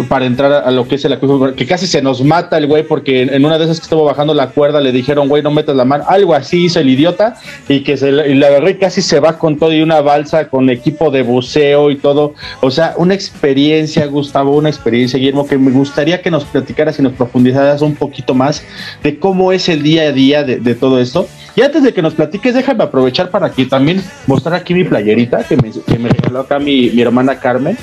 para 0.08 0.26
entrar 0.26 0.52
a 0.52 0.70
lo 0.70 0.86
que 0.86 0.96
es 0.96 1.04
el 1.04 1.12
acuífero, 1.12 1.54
que 1.54 1.66
casi 1.66 1.86
se 1.86 2.02
nos 2.02 2.22
mata 2.22 2.58
el 2.58 2.66
güey 2.66 2.82
porque 2.82 3.22
en 3.22 3.44
una 3.44 3.58
de 3.58 3.64
esas 3.64 3.80
que 3.80 3.84
estuvo 3.84 4.04
bajando 4.04 4.34
la 4.34 4.48
cuerda 4.48 4.80
le 4.80 4.92
dijeron, 4.92 5.28
güey, 5.28 5.42
no 5.42 5.50
metas 5.50 5.76
la 5.76 5.84
mano, 5.84 6.04
algo 6.08 6.34
así 6.34 6.64
hizo 6.64 6.80
el 6.80 6.88
idiota 6.88 7.36
y 7.68 7.80
que 7.80 7.96
se, 7.96 8.10
y 8.10 8.34
la 8.34 8.48
agarró 8.48 8.70
y 8.70 8.74
casi 8.76 9.02
se 9.02 9.20
va 9.20 9.38
con 9.38 9.58
todo 9.58 9.72
y 9.72 9.82
una 9.82 10.00
balsa 10.00 10.48
con 10.48 10.70
equipo 10.70 11.10
de 11.10 11.22
buceo 11.22 11.90
y 11.90 11.96
todo, 11.96 12.34
o 12.60 12.70
sea, 12.70 12.94
una 12.96 13.14
experiencia, 13.14 14.06
Gustavo, 14.06 14.56
una 14.56 14.68
experiencia, 14.68 15.18
Guillermo, 15.18 15.46
que 15.46 15.58
me 15.58 15.70
gustaría 15.70 16.20
que 16.22 16.30
nos 16.30 16.44
platicaras 16.44 16.98
y 16.98 17.02
nos 17.02 17.12
profundizaras 17.12 17.82
un 17.82 17.94
poquito 17.94 18.34
más 18.34 18.64
de 19.02 19.18
cómo 19.18 19.52
es 19.52 19.68
el 19.68 19.82
día 19.82 20.02
a 20.02 20.12
día 20.12 20.44
de, 20.44 20.56
de 20.56 20.74
todo 20.74 21.00
esto. 21.00 21.26
Y 21.56 21.62
antes 21.62 21.82
de 21.82 21.92
que 21.92 22.02
nos 22.02 22.14
platiques, 22.14 22.54
déjame 22.54 22.84
aprovechar 22.84 23.30
para 23.30 23.50
que 23.50 23.66
también 23.66 24.02
mostrar 24.26 24.54
aquí 24.54 24.74
mi 24.74 24.84
playerita 24.84 25.44
que 25.44 25.56
me, 25.56 25.70
que 25.70 25.98
me 25.98 26.08
regaló 26.08 26.40
acá 26.40 26.58
mi, 26.58 26.90
mi 26.90 27.02
hermana 27.02 27.38
Carmen. 27.38 27.76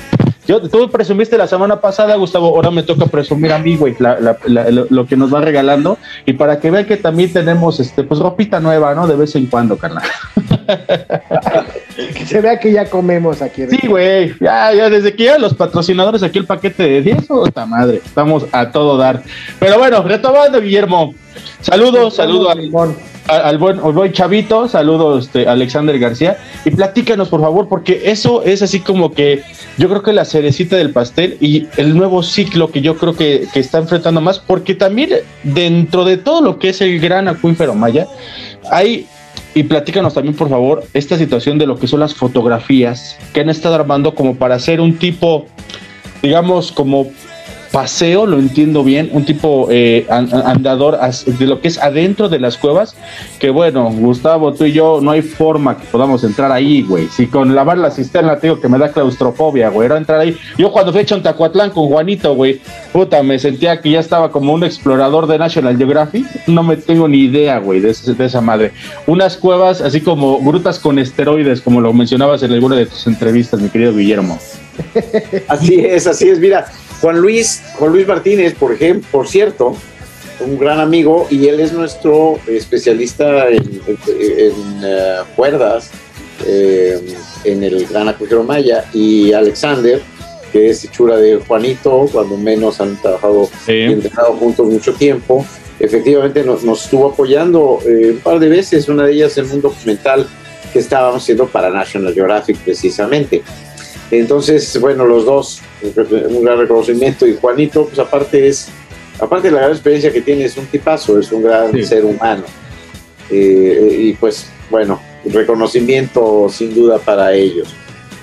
Yo, 0.48 0.62
tú 0.62 0.90
presumiste 0.90 1.36
la 1.36 1.46
semana 1.46 1.78
pasada, 1.80 2.16
Gustavo, 2.16 2.48
ahora 2.48 2.70
me 2.70 2.82
toca 2.82 3.04
presumir 3.04 3.52
a 3.52 3.58
mí, 3.58 3.76
güey, 3.76 3.94
la- 3.98 4.18
la- 4.18 4.38
la- 4.46 4.70
lo, 4.88 5.06
que 5.06 5.14
nos 5.14 5.32
va 5.32 5.42
regalando. 5.42 5.98
Y 6.24 6.32
para 6.32 6.58
que 6.58 6.70
vean 6.70 6.86
que 6.86 6.96
también 6.96 7.30
tenemos, 7.32 7.78
este, 7.80 8.02
pues, 8.02 8.18
ropita 8.18 8.58
nueva, 8.58 8.94
¿no? 8.94 9.06
De 9.06 9.14
vez 9.14 9.36
en 9.36 9.44
cuando, 9.46 9.76
carnal. 9.76 10.04
Que 12.14 12.24
se 12.26 12.40
vea 12.40 12.58
que 12.60 12.72
ya 12.72 12.88
comemos 12.88 13.42
aquí. 13.42 13.62
Sí, 13.68 13.86
güey, 13.88 14.32
ya, 14.40 14.72
ya, 14.72 14.88
desde 14.88 15.14
que 15.14 15.24
ya 15.24 15.36
los 15.38 15.52
patrocinadores 15.54 16.22
aquí 16.22 16.38
el 16.38 16.46
paquete 16.46 16.84
de 16.84 17.02
10, 17.02 17.26
puta 17.26 17.66
madre, 17.66 18.00
estamos 18.04 18.46
a 18.52 18.70
todo 18.70 18.96
dar. 18.96 19.22
Pero 19.58 19.78
bueno, 19.78 20.02
retomando, 20.02 20.60
Guillermo, 20.60 21.14
saludos, 21.60 22.14
saludos 22.14 22.52
al, 22.52 22.58
al, 22.60 22.94
al 23.28 23.58
buen, 23.58 23.78
al 23.78 23.92
buen 23.92 24.12
chavito, 24.12 24.68
saludos, 24.68 25.26
este, 25.26 25.46
Alexander 25.46 25.98
García, 25.98 26.38
y 26.64 26.70
platícanos, 26.70 27.28
por 27.28 27.40
favor, 27.40 27.68
porque 27.68 28.02
eso 28.10 28.42
es 28.42 28.62
así 28.62 28.80
como 28.80 29.12
que 29.12 29.42
yo 29.76 29.88
creo 29.88 30.02
que 30.02 30.12
la 30.12 30.24
cerecita 30.24 30.76
del 30.76 30.90
pastel 30.90 31.36
y 31.40 31.66
el 31.76 31.96
nuevo 31.96 32.22
ciclo 32.22 32.70
que 32.70 32.80
yo 32.80 32.96
creo 32.96 33.14
que, 33.14 33.46
que 33.52 33.60
está 33.60 33.78
enfrentando 33.78 34.20
más, 34.20 34.38
porque 34.38 34.74
también 34.74 35.10
dentro 35.42 36.04
de 36.04 36.16
todo 36.16 36.40
lo 36.40 36.58
que 36.58 36.70
es 36.70 36.80
el 36.80 36.98
gran 37.00 37.28
acuífero 37.28 37.74
maya, 37.74 38.06
hay 38.70 39.06
y 39.54 39.64
platícanos 39.64 40.14
también, 40.14 40.36
por 40.36 40.48
favor, 40.48 40.84
esta 40.94 41.18
situación 41.18 41.58
de 41.58 41.66
lo 41.66 41.78
que 41.78 41.88
son 41.88 42.00
las 42.00 42.14
fotografías 42.14 43.16
que 43.32 43.40
han 43.40 43.48
estado 43.48 43.74
armando 43.74 44.14
como 44.14 44.36
para 44.36 44.54
hacer 44.54 44.80
un 44.80 44.98
tipo, 44.98 45.46
digamos, 46.22 46.70
como 46.70 47.10
paseo, 47.72 48.26
lo 48.26 48.38
entiendo 48.38 48.82
bien, 48.82 49.10
un 49.12 49.24
tipo 49.24 49.68
eh, 49.70 50.06
an- 50.08 50.28
an- 50.32 50.42
andador 50.46 50.98
de 51.26 51.46
lo 51.46 51.60
que 51.60 51.68
es 51.68 51.78
adentro 51.78 52.28
de 52.28 52.38
las 52.38 52.56
cuevas, 52.56 52.94
que 53.38 53.50
bueno, 53.50 53.90
Gustavo, 53.90 54.52
tú 54.54 54.64
y 54.64 54.72
yo 54.72 55.00
no 55.02 55.10
hay 55.10 55.22
forma 55.22 55.76
que 55.76 55.84
podamos 55.86 56.24
entrar 56.24 56.50
ahí, 56.50 56.82
güey. 56.82 57.08
Si 57.08 57.26
con 57.26 57.54
lavar 57.54 57.78
la 57.78 57.90
cisterna 57.90 58.36
te 58.38 58.46
digo 58.46 58.60
que 58.60 58.68
me 58.68 58.78
da 58.78 58.90
claustrofobia, 58.92 59.68
güey, 59.68 59.86
era 59.86 59.96
entrar 59.98 60.20
ahí. 60.20 60.36
Yo 60.56 60.72
cuando 60.72 60.92
fui 60.92 61.02
a 61.02 61.04
Chontacuatlán 61.06 61.70
con 61.70 61.88
Juanito, 61.88 62.34
güey, 62.34 62.60
puta, 62.92 63.22
me 63.22 63.38
sentía 63.38 63.80
que 63.80 63.90
ya 63.90 64.00
estaba 64.00 64.30
como 64.30 64.52
un 64.54 64.64
explorador 64.64 65.26
de 65.26 65.38
National 65.38 65.76
Geographic, 65.76 66.26
no 66.46 66.62
me 66.62 66.76
tengo 66.76 67.06
ni 67.08 67.18
idea, 67.24 67.58
güey, 67.58 67.80
de, 67.80 67.92
de 67.94 68.24
esa 68.24 68.40
madre. 68.40 68.72
Unas 69.06 69.36
cuevas 69.36 69.80
así 69.80 70.00
como 70.00 70.38
grutas 70.40 70.78
con 70.78 70.98
esteroides, 70.98 71.60
como 71.60 71.80
lo 71.80 71.92
mencionabas 71.92 72.42
en 72.42 72.52
alguna 72.52 72.76
de 72.76 72.86
tus 72.86 73.06
entrevistas, 73.06 73.60
mi 73.60 73.68
querido 73.68 73.94
Guillermo. 73.94 74.38
Así 75.48 75.74
es, 75.80 76.06
así 76.06 76.28
es. 76.28 76.38
Mira, 76.38 76.66
Juan 77.00 77.20
Luis, 77.20 77.62
Juan 77.74 77.92
Luis 77.92 78.06
Martínez, 78.06 78.54
por 78.54 78.72
ejemplo, 78.72 79.08
por 79.10 79.28
cierto, 79.28 79.76
un 80.40 80.58
gran 80.58 80.80
amigo 80.80 81.26
y 81.30 81.46
él 81.48 81.60
es 81.60 81.72
nuestro 81.72 82.38
especialista 82.46 83.48
en, 83.48 83.80
en, 83.86 83.98
en, 84.08 84.80
eh, 84.84 85.16
cuerdas 85.36 85.90
eh, 86.46 87.00
en 87.44 87.64
el 87.64 87.86
Gran 87.86 88.08
Acuífero 88.08 88.44
Maya 88.44 88.84
y 88.92 89.32
Alexander, 89.32 90.00
que 90.52 90.70
es 90.70 90.84
hechura 90.84 91.16
de 91.16 91.36
Juanito, 91.36 92.08
cuando 92.12 92.36
menos 92.36 92.80
han 92.80 92.96
trabajado 93.00 93.48
y 93.66 93.92
entrenado 93.92 94.34
juntos 94.34 94.66
mucho 94.66 94.92
tiempo. 94.94 95.44
Efectivamente 95.80 96.42
nos, 96.42 96.64
nos 96.64 96.84
estuvo 96.84 97.10
apoyando 97.10 97.80
eh, 97.86 98.12
un 98.12 98.18
par 98.18 98.38
de 98.38 98.48
veces, 98.48 98.88
una 98.88 99.04
de 99.04 99.12
ellas 99.12 99.36
en 99.38 99.50
un 99.50 99.60
documental 99.60 100.26
que 100.72 100.80
estábamos 100.80 101.22
haciendo 101.22 101.46
para 101.46 101.70
National 101.70 102.14
Geographic 102.14 102.56
precisamente. 102.58 103.42
Entonces, 104.10 104.80
bueno, 104.80 105.04
los 105.04 105.24
dos, 105.26 105.60
un 105.82 106.44
gran 106.44 106.58
reconocimiento. 106.58 107.26
Y 107.26 107.36
Juanito, 107.36 107.86
pues 107.86 107.98
aparte 107.98 108.48
es, 108.48 108.68
aparte 109.20 109.48
de 109.48 109.54
la 109.54 109.60
gran 109.60 109.72
experiencia 109.72 110.12
que 110.12 110.22
tiene, 110.22 110.44
es 110.44 110.56
un 110.56 110.66
tipazo, 110.66 111.18
es 111.18 111.30
un 111.32 111.42
gran 111.42 111.84
ser 111.84 112.04
humano. 112.04 112.44
Eh, 113.30 113.96
y 114.00 114.12
pues, 114.14 114.46
bueno, 114.70 115.00
reconocimiento 115.24 116.48
sin 116.50 116.74
duda 116.74 116.98
para 116.98 117.34
ellos. 117.34 117.68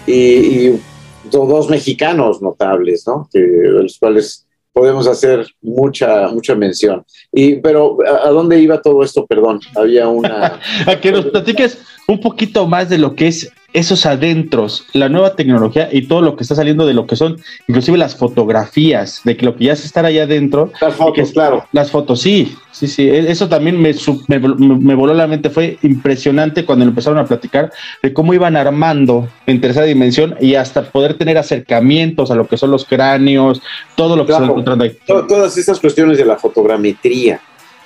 Y, 0.07 0.13
y 0.13 0.81
do- 1.29 1.45
dos 1.45 1.69
mexicanos 1.69 2.41
notables, 2.41 3.03
¿no? 3.07 3.29
Que, 3.31 3.39
de 3.39 3.83
los 3.83 3.97
cuales 3.99 4.45
podemos 4.73 5.07
hacer 5.07 5.45
mucha, 5.61 6.27
mucha 6.29 6.55
mención. 6.55 7.05
Y, 7.31 7.55
pero, 7.57 7.97
¿a, 8.05 8.27
a 8.27 8.31
dónde 8.31 8.59
iba 8.59 8.81
todo 8.81 9.03
esto? 9.03 9.25
Perdón, 9.25 9.59
había 9.75 10.07
una... 10.07 10.59
a 10.88 10.99
que 10.99 11.11
nos 11.11 11.25
platiques 11.27 11.77
un 12.07 12.19
poquito 12.19 12.67
más 12.67 12.89
de 12.89 12.97
lo 12.97 13.15
que 13.15 13.27
es 13.27 13.51
esos 13.76 14.05
adentros, 14.05 14.86
la 14.93 15.09
nueva 15.09 15.36
tecnología 15.36 15.89
y 15.91 16.07
todo 16.07 16.21
lo 16.21 16.36
que 16.36 16.43
está 16.43 16.55
saliendo 16.55 16.88
de 16.88 16.93
lo 16.93 17.05
que 17.05 17.15
son, 17.15 17.38
inclusive 17.67 17.97
las 17.97 18.15
fotografías, 18.15 19.21
de 19.26 19.36
que 19.36 19.45
lo 19.45 19.55
que 19.55 19.65
ya 19.65 19.76
se 19.76 19.86
está 19.86 19.99
allá 19.99 20.23
adentro. 20.23 20.71
Las 20.82 20.95
fotos, 20.95 21.32
claro. 21.32 21.65
Las 21.71 21.91
fotos, 21.91 22.21
sí, 22.21 22.55
sí, 22.71 22.88
sí. 22.88 23.07
e- 23.09 23.30
Eso 23.30 23.49
también 23.49 23.80
me, 23.82 23.93
me, 24.28 24.39
me- 24.39 24.95
voló 24.95 25.13
la 25.13 25.28
mente. 25.28 25.49
Fue 25.49 25.78
impresionante 25.84 26.65
cuando 26.65 26.86
empezaron 26.86 27.19
a 27.19 27.26
platicar 27.26 27.71
de 28.01 28.13
cómo 28.13 28.34
iban 28.34 28.55
armando 28.55 29.28
en 29.45 29.59
tercera 29.61 29.86
dimensión 29.86 30.36
y 30.39 30.55
hasta 30.55 30.84
poder 30.84 31.17
tener 31.17 31.38
acercamientos 31.38 32.32
a 32.32 32.36
lo 32.36 32.47
que 32.47 32.57
son 32.57 32.71
los 32.71 32.86
cráneos, 32.86 33.61
todo 33.95 34.15
lo 34.15 34.26
que 34.26 34.32
se 34.32 34.38
está 34.39 34.45
encontrando 34.51 34.84
ahí. 34.86 34.97
To- 35.05 35.28
todas 35.28 35.57
estas 35.57 35.80
cuestiones 35.80 36.17
de 36.17 36.26
la 36.26 36.38
fotogrametría, 36.38 37.41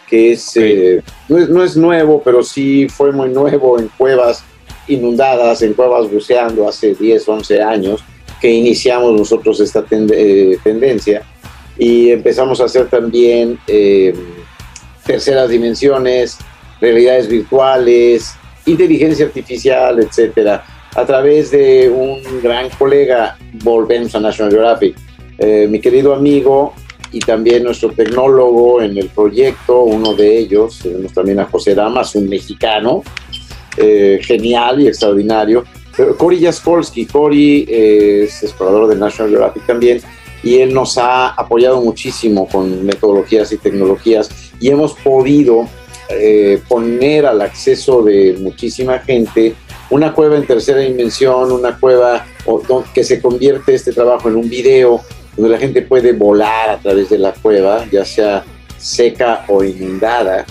que 0.08 0.34
es, 0.34 0.56
eh, 0.56 1.02
no 1.28 1.38
es, 1.38 1.50
no 1.50 1.64
es 1.64 1.76
nuevo, 1.78 2.22
pero 2.24 2.44
sí 2.44 2.88
fue 2.90 3.12
muy 3.12 3.30
nuevo 3.30 3.80
en 3.80 3.90
cuevas 3.98 4.44
inundadas, 4.90 5.62
en 5.62 5.74
cuevas 5.74 6.12
buceando 6.12 6.68
hace 6.68 6.94
10, 6.94 7.28
11 7.28 7.62
años, 7.62 8.04
que 8.42 8.50
iniciamos 8.52 9.18
nosotros 9.18 9.60
esta 9.60 9.86
eh, 9.90 10.58
tendencia. 10.64 11.24
Y 11.78 12.12
empezamos 12.12 12.60
a 12.60 12.66
hacer 12.66 12.90
también 12.90 13.58
eh, 13.68 14.14
terceras 15.06 15.50
dimensiones, 15.50 16.38
realidades 16.82 17.28
virtuales, 17.28 18.36
inteligencia 18.66 19.26
artificial, 19.26 20.00
etcétera, 20.00 20.64
a 20.96 21.06
través 21.06 21.52
de 21.52 21.90
un 21.90 22.42
gran 22.42 22.70
colega, 22.70 23.38
volvemos 23.64 24.14
a 24.16 24.20
National 24.20 24.52
Geographic, 24.52 24.96
eh, 25.38 25.68
mi 25.70 25.80
querido 25.80 26.14
amigo 26.14 26.74
y 27.12 27.20
también 27.20 27.64
nuestro 27.64 27.92
tecnólogo 27.92 28.82
en 28.82 28.98
el 28.98 29.08
proyecto, 29.10 29.84
uno 29.84 30.14
de 30.14 30.38
ellos, 30.38 30.80
tenemos 30.82 31.14
también 31.14 31.40
a 31.40 31.46
José 31.46 31.74
Damas, 31.74 32.16
un 32.16 32.28
mexicano, 32.28 33.04
eh, 33.80 34.20
genial 34.22 34.82
y 34.82 34.88
extraordinario. 34.88 35.64
Pero 35.96 36.16
Cory 36.18 36.42
Jaskolski, 36.42 37.06
Cory 37.06 37.66
eh, 37.68 38.24
es 38.26 38.44
explorador 38.44 38.90
de 38.90 38.96
National 38.96 39.32
Geographic 39.32 39.66
también, 39.66 40.02
y 40.44 40.60
él 40.60 40.74
nos 40.74 40.98
ha 40.98 41.30
apoyado 41.30 41.82
muchísimo 41.82 42.48
con 42.48 42.86
metodologías 42.86 43.52
y 43.52 43.58
tecnologías, 43.58 44.30
y 44.60 44.70
hemos 44.70 44.94
podido 44.94 45.68
eh, 46.10 46.62
poner 46.68 47.26
al 47.26 47.42
acceso 47.42 48.02
de 48.02 48.36
muchísima 48.40 49.00
gente 49.00 49.56
una 49.90 50.14
cueva 50.14 50.38
en 50.38 50.46
tercera 50.46 50.80
dimensión, 50.80 51.52
una 51.52 51.80
cueva 51.80 52.26
que 52.94 53.04
se 53.04 53.22
convierte 53.22 53.76
este 53.76 53.92
trabajo 53.92 54.30
en 54.30 54.36
un 54.36 54.50
video 54.50 55.02
donde 55.36 55.52
la 55.52 55.58
gente 55.58 55.82
puede 55.82 56.14
volar 56.14 56.70
a 56.70 56.78
través 56.80 57.10
de 57.10 57.18
la 57.18 57.34
cueva, 57.34 57.86
ya 57.92 58.06
sea 58.06 58.44
seca 58.78 59.46
o 59.48 59.64
inundada, 59.64 60.46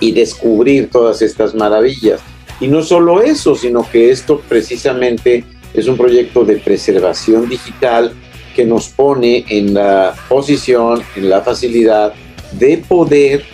y 0.00 0.12
descubrir 0.12 0.90
todas 0.90 1.22
estas 1.22 1.54
maravillas. 1.54 2.20
Y 2.60 2.68
no 2.68 2.82
solo 2.82 3.22
eso, 3.22 3.54
sino 3.54 3.88
que 3.88 4.10
esto 4.10 4.42
precisamente 4.48 5.44
es 5.74 5.86
un 5.86 5.96
proyecto 5.96 6.44
de 6.44 6.56
preservación 6.56 7.48
digital 7.48 8.12
que 8.54 8.64
nos 8.64 8.88
pone 8.88 9.44
en 9.48 9.74
la 9.74 10.14
posición, 10.28 11.02
en 11.14 11.28
la 11.28 11.42
facilidad 11.42 12.12
de 12.52 12.78
poder 12.78 13.44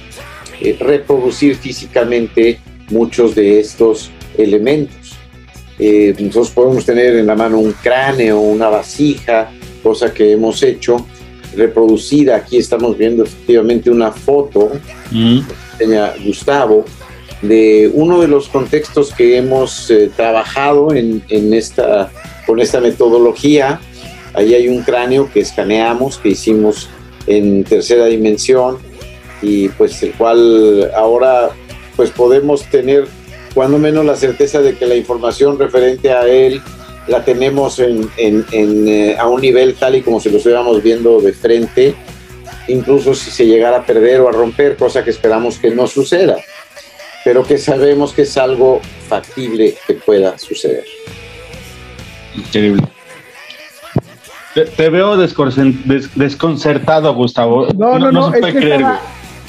eh, 0.60 0.76
reproducir 0.80 1.56
físicamente 1.56 2.58
muchos 2.90 3.34
de 3.34 3.60
estos 3.60 4.10
elementos. 4.38 5.16
Eh, 5.78 6.14
nosotros 6.18 6.50
podemos 6.50 6.86
tener 6.86 7.16
en 7.16 7.26
la 7.26 7.34
mano 7.34 7.58
un 7.58 7.72
cráneo, 7.72 8.40
una 8.40 8.68
vasija, 8.68 9.50
cosa 9.82 10.14
que 10.14 10.32
hemos 10.32 10.62
hecho, 10.62 11.04
reproducida. 11.56 12.36
Aquí 12.36 12.58
estamos 12.58 12.96
viendo 12.96 13.24
efectivamente 13.24 13.90
una 13.90 14.12
foto, 14.12 14.70
Gustavo, 16.24 16.84
de 17.42 17.90
uno 17.92 18.20
de 18.20 18.28
los 18.28 18.48
contextos 18.48 19.12
que 19.12 19.36
hemos 19.36 19.90
eh, 19.90 20.10
trabajado 20.14 20.94
en, 20.94 21.22
en 21.28 21.52
esta, 21.52 22.10
con 22.46 22.60
esta 22.60 22.80
metodología. 22.80 23.80
Ahí 24.34 24.54
hay 24.54 24.68
un 24.68 24.82
cráneo 24.82 25.30
que 25.32 25.40
escaneamos, 25.40 26.18
que 26.18 26.30
hicimos 26.30 26.88
en 27.26 27.64
tercera 27.64 28.06
dimensión 28.06 28.78
y 29.42 29.68
pues 29.70 30.02
el 30.02 30.12
cual 30.12 30.90
ahora 30.94 31.50
pues 31.96 32.10
podemos 32.10 32.64
tener 32.64 33.06
cuando 33.54 33.78
menos 33.78 34.04
la 34.04 34.16
certeza 34.16 34.60
de 34.60 34.76
que 34.76 34.86
la 34.86 34.96
información 34.96 35.58
referente 35.58 36.10
a 36.10 36.26
él 36.26 36.60
la 37.06 37.24
tenemos 37.24 37.78
en, 37.78 38.10
en, 38.16 38.44
en, 38.50 38.88
eh, 38.88 39.16
a 39.18 39.28
un 39.28 39.40
nivel 39.40 39.74
tal 39.74 39.94
y 39.94 40.02
como 40.02 40.20
si 40.20 40.30
lo 40.30 40.38
estuviéramos 40.38 40.82
viendo 40.82 41.20
de 41.20 41.32
frente, 41.32 41.94
incluso 42.68 43.14
si 43.14 43.30
se 43.30 43.46
llegara 43.46 43.78
a 43.78 43.86
perder 43.86 44.20
o 44.20 44.28
a 44.28 44.32
romper, 44.32 44.76
cosa 44.76 45.04
que 45.04 45.10
esperamos 45.10 45.58
que 45.58 45.70
no 45.70 45.86
suceda, 45.86 46.36
pero 47.24 47.42
que 47.44 47.58
sabemos 47.58 48.12
que 48.12 48.22
es 48.22 48.36
algo 48.36 48.80
factible 49.08 49.74
que 49.86 49.94
pueda 49.94 50.38
suceder. 50.38 50.84
Increíble. 52.36 52.82
Te, 54.54 54.66
te 54.66 54.88
veo 54.88 55.16
desconcertado, 55.16 57.14
Gustavo. 57.14 57.68
No, 57.76 57.98
no, 57.98 58.12
no, 58.12 58.30
se 58.30 58.36
es 58.36 58.40
puede 58.40 58.52
que 58.52 58.58
creer, 58.60 58.80
estaba, 58.80 59.00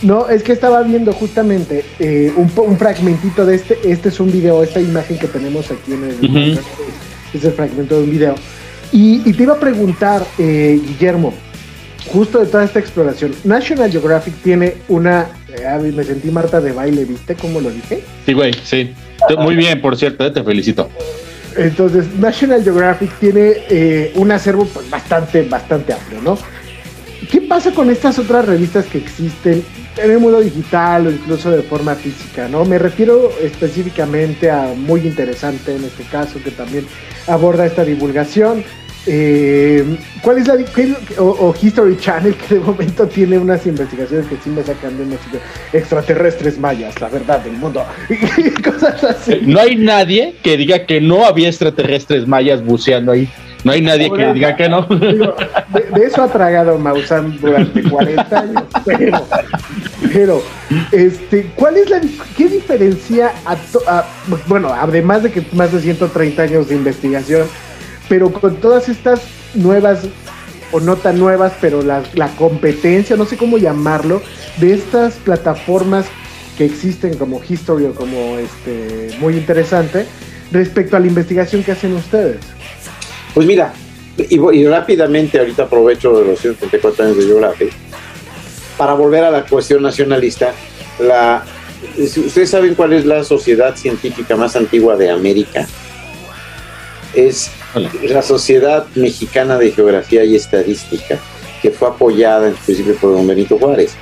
no, 0.02 0.30
es 0.30 0.44
que 0.44 0.52
estaba 0.52 0.82
viendo 0.82 1.14
justamente 1.14 1.86
eh, 2.00 2.34
un, 2.36 2.78
fragmentito 2.78 3.46
de 3.46 3.56
este, 3.56 3.78
este 3.84 4.10
es 4.10 4.20
un 4.20 4.32
video, 4.32 4.64
esta 4.64 4.82
imagen 4.82 5.18
que 5.18 5.28
tenemos 5.28 5.70
aquí 5.72 5.94
en 5.94 6.04
el 6.04 6.56
Ujú. 6.56 6.60
es 7.34 7.46
el 7.46 7.52
fragmento 7.52 7.96
de 7.98 8.04
un 8.04 8.12
video. 8.12 8.36
Y, 8.92 9.22
y 9.30 9.34
te 9.34 9.44
iba 9.44 9.54
a 9.54 9.60
preguntar, 9.60 10.26
eh, 10.38 10.80
Guillermo, 10.84 11.34
justo 12.08 12.40
de 12.40 12.46
toda 12.48 12.64
esta 12.64 12.80
exploración, 12.80 13.34
National 13.44 13.92
Geographic 13.92 14.34
tiene 14.42 14.76
una, 14.88 15.28
eh, 15.50 15.66
ah, 15.68 15.80
me 15.80 16.04
sentí 16.04 16.30
Marta 16.30 16.62
de 16.62 16.72
baile, 16.72 17.06
¿viste 17.06 17.36
cómo 17.36 17.62
lo 17.62 17.70
dije? 17.70 18.04
Sí, 18.26 18.34
güey, 18.34 18.54
sí. 18.64 18.94
Muy 19.38 19.56
bien, 19.56 19.82
por 19.82 19.98
cierto, 19.98 20.26
eh, 20.26 20.32
te 20.32 20.44
felicito. 20.44 20.90
Entonces, 21.58 22.14
National 22.16 22.64
Geographic 22.64 23.12
tiene 23.20 23.54
eh, 23.70 24.12
un 24.16 24.32
acervo 24.32 24.66
pues, 24.66 24.90
bastante, 24.90 25.44
bastante 25.44 25.94
amplio, 25.94 26.22
¿no? 26.22 26.38
¿Qué 27.32 27.42
pasa 27.42 27.72
con 27.72 27.90
estas 27.90 28.20
otras 28.20 28.46
revistas 28.46 28.86
que 28.86 28.98
existen 28.98 29.64
en 29.98 30.12
el 30.12 30.20
mundo 30.20 30.42
digital 30.42 31.08
o 31.08 31.12
incluso 31.12 31.50
de 31.52 31.64
forma 31.64 31.96
física, 31.96 32.48
¿no? 32.48 32.66
Me 32.66 32.78
refiero 32.78 33.32
específicamente 33.42 34.52
a 34.52 34.74
muy 34.76 35.02
interesante 35.02 35.76
en 35.76 35.86
este 35.86 36.04
caso 36.04 36.40
que 36.44 36.52
también 36.52 36.86
aborda 37.28 37.66
esta 37.66 37.86
divulgación. 37.86 38.64
Eh, 39.08 39.98
¿Cuál 40.22 40.40
es 40.40 40.48
la 40.48 40.58
qué- 40.58 40.96
o, 41.20 41.24
o 41.26 41.56
History 41.62 41.98
Channel 41.98 42.34
que 42.36 42.56
de 42.56 42.60
momento 42.62 43.08
tiene 43.08 43.38
unas 43.38 43.66
investigaciones 43.68 44.26
que 44.28 44.36
sí 44.44 44.50
me 44.50 44.64
sacan 44.64 44.98
de 44.98 45.04
unos 45.04 45.20
extraterrestres 45.74 46.58
mayas, 46.60 47.00
la 47.00 47.10
verdad 47.10 47.40
del 47.42 47.54
mundo 47.54 47.84
y 48.10 48.50
cosas 48.62 49.04
así. 49.04 49.40
No 49.44 49.60
hay 49.60 49.76
nadie 49.76 50.36
que 50.42 50.58
diga 50.58 50.86
que 50.86 51.02
no 51.02 51.26
había 51.26 51.50
extraterrestres 51.50 52.28
mayas 52.28 52.64
buceando 52.66 53.12
ahí. 53.12 53.30
No 53.64 53.72
hay 53.72 53.82
nadie 53.82 54.12
que 54.12 54.32
diga 54.34 54.56
que 54.56 54.70
no. 54.70 54.84
Digo, 54.84 55.36
de, 55.74 55.82
de 56.00 56.06
eso 56.06 56.22
ha 56.24 56.28
tragado 56.28 56.78
Maussan 56.78 57.36
durante 57.42 57.82
40 57.82 58.40
años, 58.40 58.64
pero, 58.86 59.26
pero 60.14 60.44
este, 60.92 61.48
¿cuál 61.56 61.78
es 61.78 61.90
la 61.90 62.00
qué 62.38 62.48
diferencia 62.48 63.32
a, 63.44 63.56
to- 63.56 63.82
a- 63.88 64.06
bueno, 64.48 64.70
además 64.72 65.24
de 65.24 65.32
que 65.32 65.44
más 65.54 65.72
de 65.72 65.80
130 65.82 66.44
años 66.44 66.70
de 66.70 66.76
investigación, 66.76 67.48
pero 68.08 68.32
con 68.32 68.58
todas 68.58 68.90
estas 68.90 69.22
nuevas 69.54 70.02
o 70.72 70.80
no 70.80 70.96
tan 70.98 71.20
nuevas, 71.20 71.54
pero 71.62 71.82
la, 71.82 72.04
la 72.14 72.28
competencia, 72.36 73.16
no 73.16 73.26
sé 73.26 73.38
cómo 73.38 73.58
llamarlo, 73.58 74.22
de 74.58 74.74
estas 74.74 75.16
plataformas 75.16 76.06
que 76.58 76.66
existen 76.66 77.18
como 77.18 77.42
History 77.48 77.86
o 77.86 77.94
como 77.94 78.38
este 78.38 79.16
muy 79.20 79.36
interesante 79.36 80.06
respecto 80.52 80.98
a 80.98 81.00
la 81.00 81.08
investigación 81.08 81.64
que 81.64 81.72
hacen 81.72 81.94
ustedes. 81.94 82.38
Pues 83.34 83.46
mira, 83.46 83.74
y, 84.18 84.66
rápidamente 84.66 85.40
ahorita 85.40 85.64
aprovecho 85.64 86.18
de 86.20 86.26
los 86.26 86.40
134 86.40 87.06
años 87.06 87.18
de 87.18 87.24
Geography 87.26 87.70
para 88.78 88.94
volver 88.94 89.24
a 89.24 89.32
la 89.32 89.46
cuestión 89.46 89.82
nacionalista. 89.82 90.54
La, 91.00 91.44
¿Ustedes 91.98 92.50
saben 92.50 92.76
cuál 92.76 92.94
es 92.94 93.06
la 93.06 93.24
sociedad 93.24 93.76
científica 93.76 94.36
más 94.36 94.56
antigua 94.56 94.96
de 94.96 95.10
América? 95.10 95.68
Es 97.14 97.52
la 98.10 98.22
Sociedad 98.22 98.86
Mexicana 98.96 99.58
de 99.58 99.72
Geografía 99.72 100.24
y 100.24 100.36
Estadística, 100.36 101.18
que 101.62 101.72
fue 101.72 101.88
apoyada 101.88 102.48
en 102.48 102.56
principio 102.56 102.96
por 102.96 103.14
don 103.14 103.28
Benito 103.28 103.58
Juárez, 103.58 103.96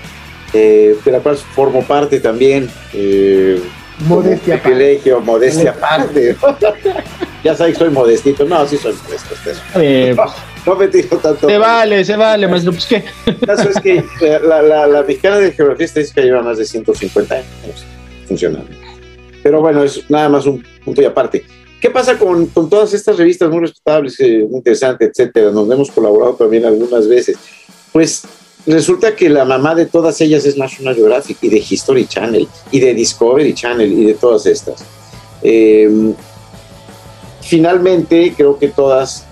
eh, 0.53 0.95
de 1.03 1.11
la 1.11 1.19
cual 1.19 1.37
formo 1.37 1.83
parte 1.83 2.19
también. 2.19 2.69
eh, 2.93 3.59
Modestia 4.07 4.61
privilegio, 4.61 5.21
modestia 5.21 5.69
aparte. 5.69 6.35
ya 7.43 7.55
sabes 7.55 7.73
que 7.73 7.79
soy 7.79 7.89
modestito. 7.91 8.43
No, 8.43 8.65
sí 8.67 8.75
soy 8.77 8.93
modesto. 9.05 9.35
Eh, 9.75 10.15
no, 10.17 10.25
no 10.65 10.75
me 10.75 10.87
tiro 10.87 11.15
tanto. 11.17 11.47
Se 11.47 11.57
vale, 11.59 12.03
se 12.03 12.15
vale, 12.15 12.47
maestro. 12.47 12.71
Pues 12.71 12.87
qué. 12.87 13.03
El 13.27 13.39
caso 13.39 13.69
es 13.69 13.79
que 13.79 14.03
la, 14.47 14.63
la, 14.63 14.87
la 14.87 15.03
mexicana 15.03 15.37
de 15.37 15.51
geografía 15.51 15.83
y 15.83 15.87
estadística 15.87 16.21
lleva 16.21 16.41
más 16.41 16.57
de 16.57 16.65
150 16.65 17.35
años 17.35 17.45
funcionando. 18.27 18.67
Pero 19.43 19.61
bueno, 19.61 19.83
es 19.83 20.09
nada 20.09 20.27
más 20.27 20.47
un 20.47 20.65
punto 20.83 21.01
y 21.01 21.05
aparte. 21.05 21.45
¿Qué 21.83 21.89
pasa 21.89 22.17
con, 22.17 22.45
con 22.45 22.69
todas 22.69 22.93
estas 22.93 23.17
revistas 23.17 23.49
muy 23.49 23.59
respetables, 23.59 24.17
eh, 24.21 24.47
muy 24.49 24.59
interesantes, 24.59 25.09
etcétera? 25.09 25.51
Nos 25.51 25.69
hemos 25.69 25.91
colaborado 25.91 26.33
también 26.35 26.65
algunas 26.65 27.09
veces. 27.09 27.35
Pues 27.91 28.23
resulta 28.65 29.13
que 29.13 29.27
la 29.27 29.43
mamá 29.43 29.75
de 29.75 29.85
todas 29.85 30.21
ellas 30.21 30.45
es 30.45 30.57
National 30.57 30.95
Geographic 30.95 31.39
y 31.41 31.49
de 31.49 31.57
History 31.57 32.07
Channel 32.07 32.47
y 32.71 32.79
de 32.79 32.93
Discovery 32.93 33.53
Channel 33.53 33.91
y 33.91 34.05
de 34.05 34.13
todas 34.13 34.45
estas. 34.45 34.81
Eh, 35.41 36.13
finalmente, 37.41 38.33
creo 38.33 38.57
que 38.57 38.69
todas 38.69 39.25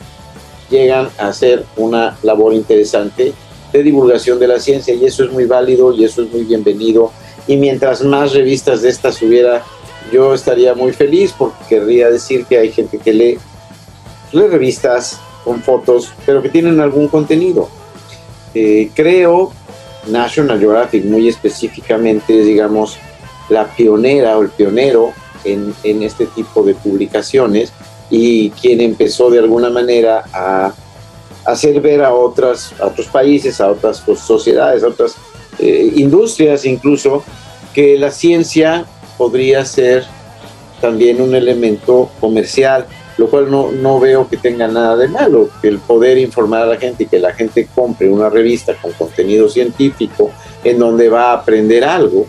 llegan 0.69 1.07
a 1.19 1.29
hacer 1.29 1.63
una 1.77 2.17
labor 2.21 2.53
interesante 2.53 3.33
de 3.71 3.81
divulgación 3.81 4.39
de 4.39 4.47
la 4.49 4.59
ciencia 4.59 4.93
y 4.93 5.05
eso 5.05 5.23
es 5.23 5.31
muy 5.31 5.45
válido 5.45 5.93
y 5.93 6.03
eso 6.03 6.23
es 6.23 6.29
muy 6.29 6.43
bienvenido. 6.43 7.13
Y 7.47 7.55
mientras 7.55 8.03
más 8.03 8.33
revistas 8.33 8.81
de 8.81 8.89
estas 8.89 9.21
hubiera, 9.21 9.63
yo 10.11 10.33
estaría 10.33 10.73
muy 10.73 10.93
feliz 10.93 11.33
porque 11.37 11.57
querría 11.67 12.09
decir 12.09 12.45
que 12.45 12.57
hay 12.57 12.71
gente 12.71 12.97
que 12.97 13.13
lee, 13.13 13.39
revistas 14.31 15.19
con 15.43 15.61
fotos, 15.61 16.13
pero 16.25 16.41
que 16.41 16.49
tienen 16.49 16.79
algún 16.79 17.07
contenido. 17.07 17.69
Eh, 18.53 18.89
creo 18.93 19.51
National 20.07 20.59
Geographic 20.59 21.05
muy 21.05 21.27
específicamente 21.27 22.39
es, 22.39 22.45
digamos, 22.45 22.97
la 23.49 23.65
pionera 23.65 24.37
o 24.37 24.41
el 24.41 24.49
pionero 24.49 25.11
en, 25.43 25.73
en 25.83 26.03
este 26.03 26.25
tipo 26.27 26.63
de 26.63 26.73
publicaciones 26.73 27.73
y 28.09 28.49
quien 28.51 28.81
empezó 28.81 29.29
de 29.29 29.39
alguna 29.39 29.69
manera 29.69 30.23
a 30.33 30.73
hacer 31.45 31.81
ver 31.81 32.03
a, 32.03 32.13
otras, 32.13 32.73
a 32.79 32.87
otros 32.87 33.07
países, 33.07 33.59
a 33.61 33.71
otras 33.71 34.03
sociedades, 34.19 34.83
a 34.83 34.87
otras 34.87 35.15
eh, 35.59 35.91
industrias 35.95 36.65
incluso, 36.65 37.23
que 37.73 37.97
la 37.97 38.11
ciencia 38.11 38.85
podría 39.17 39.65
ser 39.65 40.05
también 40.79 41.21
un 41.21 41.35
elemento 41.35 42.09
comercial, 42.19 42.85
lo 43.17 43.29
cual 43.29 43.51
no, 43.51 43.71
no 43.71 43.99
veo 43.99 44.27
que 44.27 44.37
tenga 44.37 44.67
nada 44.67 44.97
de 44.97 45.07
malo, 45.07 45.49
que 45.61 45.67
el 45.67 45.79
poder 45.79 46.17
informar 46.17 46.63
a 46.63 46.65
la 46.65 46.77
gente 46.77 47.03
y 47.03 47.07
que 47.07 47.19
la 47.19 47.33
gente 47.33 47.67
compre 47.73 48.09
una 48.09 48.29
revista 48.29 48.73
con 48.81 48.91
contenido 48.93 49.47
científico 49.47 50.31
en 50.63 50.79
donde 50.79 51.07
va 51.09 51.31
a 51.31 51.33
aprender 51.33 51.83
algo, 51.83 52.25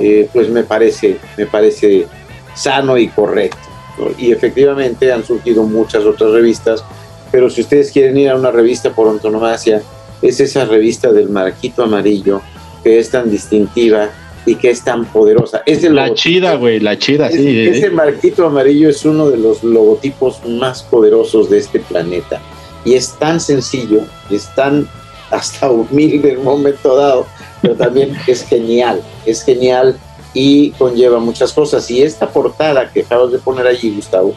eh, 0.00 0.28
pues 0.32 0.48
me 0.48 0.64
parece, 0.64 1.18
me 1.36 1.46
parece 1.46 2.06
sano 2.54 2.96
y 2.98 3.08
correcto. 3.08 3.68
¿no? 3.98 4.06
Y 4.18 4.32
efectivamente 4.32 5.12
han 5.12 5.24
surgido 5.24 5.62
muchas 5.62 6.04
otras 6.04 6.30
revistas, 6.32 6.84
pero 7.30 7.48
si 7.50 7.60
ustedes 7.60 7.92
quieren 7.92 8.16
ir 8.16 8.30
a 8.30 8.36
una 8.36 8.50
revista 8.50 8.90
por 8.90 9.08
antonomasia, 9.08 9.82
es 10.22 10.40
esa 10.40 10.64
revista 10.64 11.12
del 11.12 11.28
marquito 11.28 11.84
amarillo 11.84 12.40
que 12.82 12.98
es 12.98 13.10
tan 13.10 13.30
distintiva 13.30 14.10
y 14.46 14.56
que 14.56 14.70
es 14.70 14.82
tan 14.84 15.04
poderosa. 15.06 15.62
Es 15.66 15.82
La 15.84 16.12
chida, 16.14 16.54
güey, 16.56 16.80
la 16.80 16.98
chida, 16.98 17.28
es- 17.28 17.36
sí. 17.36 17.66
ese 17.66 17.90
marquito 17.90 18.46
amarillo 18.46 18.88
es 18.90 19.04
uno 19.04 19.30
de 19.30 19.38
los 19.38 19.62
logotipos 19.64 20.44
más 20.46 20.82
poderosos 20.82 21.48
de 21.50 21.58
este 21.58 21.80
planeta. 21.80 22.40
y 22.86 22.92
es 22.94 23.14
tan 23.18 23.40
sencillo, 23.40 24.00
es 24.30 24.54
tan 24.54 24.86
hasta 25.30 25.70
humilde 25.70 26.32
en 26.32 26.38
un 26.40 26.44
momento 26.44 26.94
dado, 26.94 27.26
pero 27.62 27.74
también 27.74 28.14
es 28.26 28.44
genial, 28.46 29.00
es 29.24 29.42
genial 29.42 29.96
y 30.34 30.70
conlleva 30.72 31.18
muchas 31.18 31.50
cosas. 31.54 31.90
Y 31.90 32.02
esta 32.02 32.28
portada 32.28 32.90
que 32.92 33.00
acabas 33.00 33.32
de 33.32 33.38
poner 33.38 33.66
allí, 33.66 33.88
Gustavo, 33.94 34.34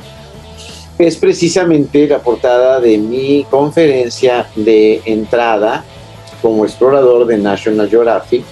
es 0.98 1.18
precisamente 1.18 2.08
la 2.08 2.20
portada 2.20 2.80
de 2.80 2.98
mi 2.98 3.46
conferencia 3.50 4.48
de 4.56 5.02
entrada 5.06 5.84
como 6.42 6.64
explorador 6.66 7.26
de 7.28 7.38
National 7.38 7.90
Geographic, 7.90 8.44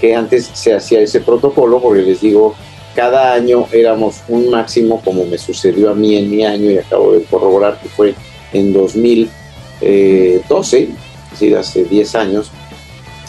que 0.00 0.14
antes 0.14 0.50
se 0.52 0.74
hacía 0.74 1.00
ese 1.00 1.20
protocolo, 1.20 1.80
porque 1.80 2.02
les 2.02 2.20
digo, 2.20 2.54
cada 2.94 3.34
año 3.34 3.66
éramos 3.72 4.22
un 4.28 4.50
máximo, 4.50 5.00
como 5.04 5.24
me 5.24 5.38
sucedió 5.38 5.90
a 5.90 5.94
mí 5.94 6.16
en 6.16 6.30
mi 6.30 6.44
año, 6.44 6.70
y 6.70 6.78
acabo 6.78 7.12
de 7.12 7.22
corroborar 7.24 7.80
que 7.80 7.88
fue 7.88 8.14
en 8.52 8.72
2012, 8.72 10.82
es 10.82 11.30
decir, 11.30 11.56
hace 11.56 11.84
10 11.84 12.14
años, 12.14 12.50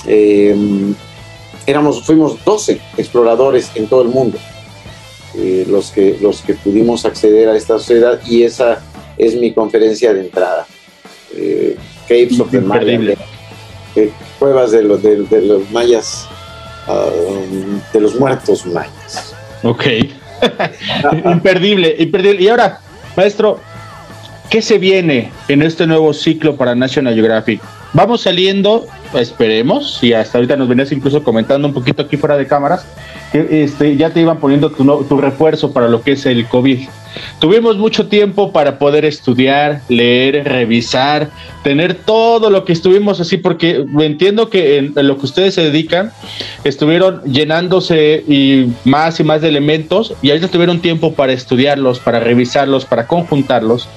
eh, 0.08 0.56
éramos, 1.66 2.04
fuimos 2.04 2.44
12 2.44 2.80
exploradores 2.98 3.72
en 3.76 3.88
todo 3.88 4.02
el 4.02 4.10
mundo. 4.10 4.38
Eh, 5.36 5.66
los, 5.70 5.92
que, 5.92 6.18
los 6.20 6.42
que 6.42 6.56
pudimos 6.56 7.06
acceder 7.06 7.48
a 7.48 7.56
esta 7.56 7.80
sociedad 7.80 8.20
y 8.28 8.44
esa 8.44 8.82
es 9.18 9.36
mi 9.36 9.54
conferencia 9.54 10.14
de 10.14 10.22
entrada. 10.22 10.68
Eh, 11.34 11.78
Caves 12.08 12.40
of 12.40 12.52
the 12.52 12.60
Maya, 12.60 13.16
eh, 13.96 14.12
cuevas 14.38 14.72
de 14.72 14.84
los, 14.84 15.02
de, 15.02 15.42
los 15.42 15.70
mayas, 15.72 16.28
de 17.94 18.00
los 18.00 18.20
muertos 18.20 18.66
mayas. 18.66 19.36
Ok. 19.64 19.86
imperdible, 21.26 21.96
imperdible. 22.00 22.42
Y 22.42 22.48
ahora, 22.48 22.80
maestro, 23.16 23.60
¿qué 24.50 24.62
se 24.62 24.78
viene 24.78 25.32
en 25.48 25.62
este 25.62 25.86
nuevo 25.86 26.14
ciclo 26.14 26.56
para 26.56 26.76
National 26.76 27.14
Geographic? 27.14 27.62
Vamos 27.94 28.22
saliendo, 28.22 28.88
esperemos, 29.14 30.02
y 30.02 30.14
hasta 30.14 30.38
ahorita 30.38 30.56
nos 30.56 30.70
venías 30.70 30.92
incluso 30.94 31.24
comentando 31.24 31.68
un 31.68 31.74
poquito 31.74 32.04
aquí 32.04 32.16
fuera 32.16 32.38
de 32.38 32.48
cámaras, 32.48 32.86
que 33.34 33.64
este, 33.64 33.98
ya 33.98 34.12
te 34.12 34.22
iban 34.22 34.40
poniendo 34.40 34.70
tu, 34.70 35.04
tu 35.04 35.20
refuerzo 35.20 35.74
para 35.74 35.90
lo 35.90 36.02
que 36.02 36.14
es 36.14 36.26
el 36.26 36.48
COVID. 36.48 36.88
Tuvimos 37.40 37.78
mucho 37.78 38.08
tiempo 38.08 38.54
para 38.54 38.80
poder 38.80 39.04
estudiar, 39.04 39.82
leer, 39.90 40.46
revisar, 40.46 41.32
tener 41.64 41.96
todo 41.96 42.50
lo 42.50 42.64
que 42.64 42.72
estuvimos 42.72 43.20
así, 43.20 43.36
porque 43.36 43.86
entiendo 44.00 44.50
que 44.50 44.78
en, 44.78 44.94
lo 44.96 45.18
que 45.18 45.26
ustedes 45.26 45.56
se 45.56 45.64
dedican, 45.64 46.14
estuvieron 46.64 47.22
llenándose 47.24 48.24
y 48.26 48.72
más 48.86 49.20
y 49.20 49.26
más 49.26 49.42
de 49.42 49.50
elementos, 49.50 50.14
y 50.22 50.30
ahorita 50.30 50.48
tuvieron 50.48 50.80
tiempo 50.80 51.14
para 51.14 51.34
estudiarlos, 51.34 52.00
para 52.00 52.22
revisarlos, 52.22 52.86
para 52.86 53.06
conjuntarlos 53.06 53.90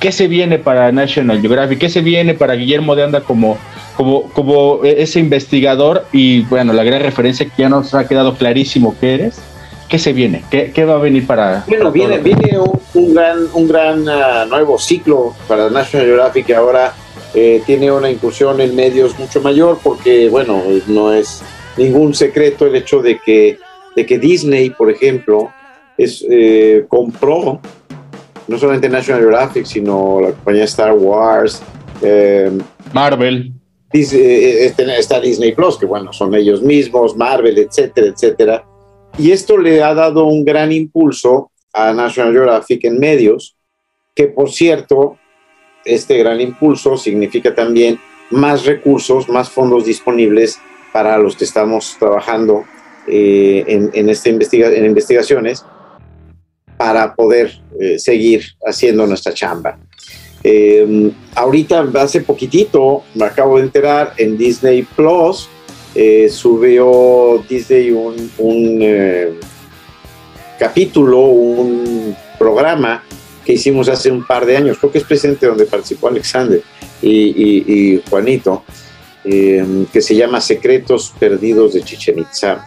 ¿Qué 0.00 0.12
se 0.12 0.28
viene 0.28 0.58
para 0.58 0.92
National 0.92 1.40
Geographic? 1.40 1.78
¿Qué 1.78 1.88
se 1.88 2.00
viene 2.02 2.34
para 2.34 2.54
Guillermo 2.54 2.94
de 2.94 3.04
Anda 3.04 3.22
como, 3.22 3.56
como, 3.96 4.24
como 4.32 4.80
ese 4.84 5.20
investigador? 5.20 6.04
Y 6.12 6.42
bueno, 6.42 6.72
la 6.72 6.84
gran 6.84 7.00
referencia 7.00 7.46
que 7.46 7.62
ya 7.62 7.68
nos 7.68 7.94
ha 7.94 8.06
quedado 8.06 8.34
clarísimo 8.34 8.94
que 8.98 9.14
eres. 9.14 9.40
¿Qué 9.88 9.98
se 9.98 10.12
viene? 10.12 10.42
¿Qué, 10.50 10.84
va 10.84 10.94
a 10.94 10.98
venir 10.98 11.26
para.? 11.26 11.64
Bueno, 11.68 11.92
viene, 11.92 12.18
viene 12.18 12.58
un, 12.94 13.14
gran, 13.14 13.38
un 13.54 13.68
gran 13.68 14.08
ah, 14.08 14.44
nuevo 14.48 14.78
ciclo 14.78 15.34
para 15.46 15.70
National 15.70 16.06
Geographic 16.08 16.46
que 16.46 16.54
ahora 16.56 16.92
eh, 17.34 17.62
tiene 17.64 17.92
una 17.92 18.10
incursión 18.10 18.60
en 18.60 18.74
medios 18.74 19.18
mucho 19.18 19.40
mayor, 19.40 19.78
porque, 19.82 20.28
bueno, 20.28 20.62
no 20.88 21.12
es 21.12 21.42
ningún 21.76 22.14
secreto 22.14 22.66
el 22.66 22.74
hecho 22.74 23.00
de 23.00 23.18
que, 23.18 23.58
de 23.94 24.06
que 24.06 24.18
Disney, 24.18 24.70
por 24.70 24.90
ejemplo, 24.90 25.52
es, 25.96 26.24
eh, 26.28 26.84
compró 26.88 27.60
no 28.48 28.58
solamente 28.58 28.88
National 28.88 29.20
Geographic, 29.20 29.64
sino 29.64 30.20
la 30.20 30.32
compañía 30.32 30.64
Star 30.64 30.92
Wars, 30.92 31.62
eh, 32.02 32.50
Marvel. 32.92 33.52
Eh, 33.92 34.66
este, 34.66 34.98
está 34.98 35.20
Disney 35.20 35.52
Plus, 35.52 35.78
que 35.78 35.86
bueno, 35.86 36.12
son 36.12 36.34
ellos 36.34 36.62
mismos, 36.62 37.16
Marvel, 37.16 37.58
etcétera, 37.58 38.08
etcétera. 38.08 38.64
Y 39.18 39.30
esto 39.30 39.56
le 39.56 39.82
ha 39.82 39.94
dado 39.94 40.26
un 40.26 40.44
gran 40.44 40.70
impulso 40.72 41.50
a 41.72 41.92
National 41.92 42.32
Geographic 42.32 42.84
en 42.84 42.98
medios, 42.98 43.56
que 44.14 44.26
por 44.28 44.50
cierto, 44.50 45.18
este 45.84 46.18
gran 46.18 46.40
impulso 46.40 46.96
significa 46.96 47.54
también 47.54 47.98
más 48.30 48.66
recursos, 48.66 49.28
más 49.28 49.48
fondos 49.48 49.86
disponibles 49.86 50.58
para 50.92 51.16
los 51.18 51.36
que 51.36 51.44
estamos 51.44 51.96
trabajando 51.98 52.64
eh, 53.06 53.64
en, 53.66 53.90
en, 53.94 54.08
este 54.08 54.30
investiga 54.30 54.68
en 54.68 54.84
investigaciones 54.84 55.64
para 56.76 57.14
poder 57.14 57.58
eh, 57.80 57.98
seguir 57.98 58.44
haciendo 58.64 59.06
nuestra 59.06 59.32
chamba. 59.32 59.78
Eh, 60.44 61.10
ahorita, 61.34 61.88
hace 61.94 62.20
poquitito, 62.20 63.02
me 63.14 63.24
acabo 63.24 63.58
de 63.58 63.64
enterar, 63.64 64.14
en 64.16 64.36
Disney 64.36 64.82
Plus 64.82 65.48
eh, 65.94 66.28
subió 66.28 67.42
Disney 67.48 67.90
un, 67.90 68.30
un 68.38 69.38
capítulo, 70.58 71.20
un 71.20 72.16
programa 72.38 73.02
que 73.44 73.54
hicimos 73.54 73.88
hace 73.88 74.10
un 74.10 74.26
par 74.26 74.44
de 74.44 74.56
años, 74.56 74.78
creo 74.78 74.92
que 74.92 74.98
es 74.98 75.04
presente 75.04 75.46
donde 75.46 75.66
participó 75.66 76.08
Alexander 76.08 76.60
y 77.02 78.00
Juanito, 78.10 78.64
Em, 79.28 79.86
que 79.86 80.00
se 80.00 80.14
llama 80.14 80.40
Secretos 80.40 81.12
Perdidos 81.18 81.74
de 81.74 81.82
Chichen 81.82 82.20
Itza. 82.20 82.64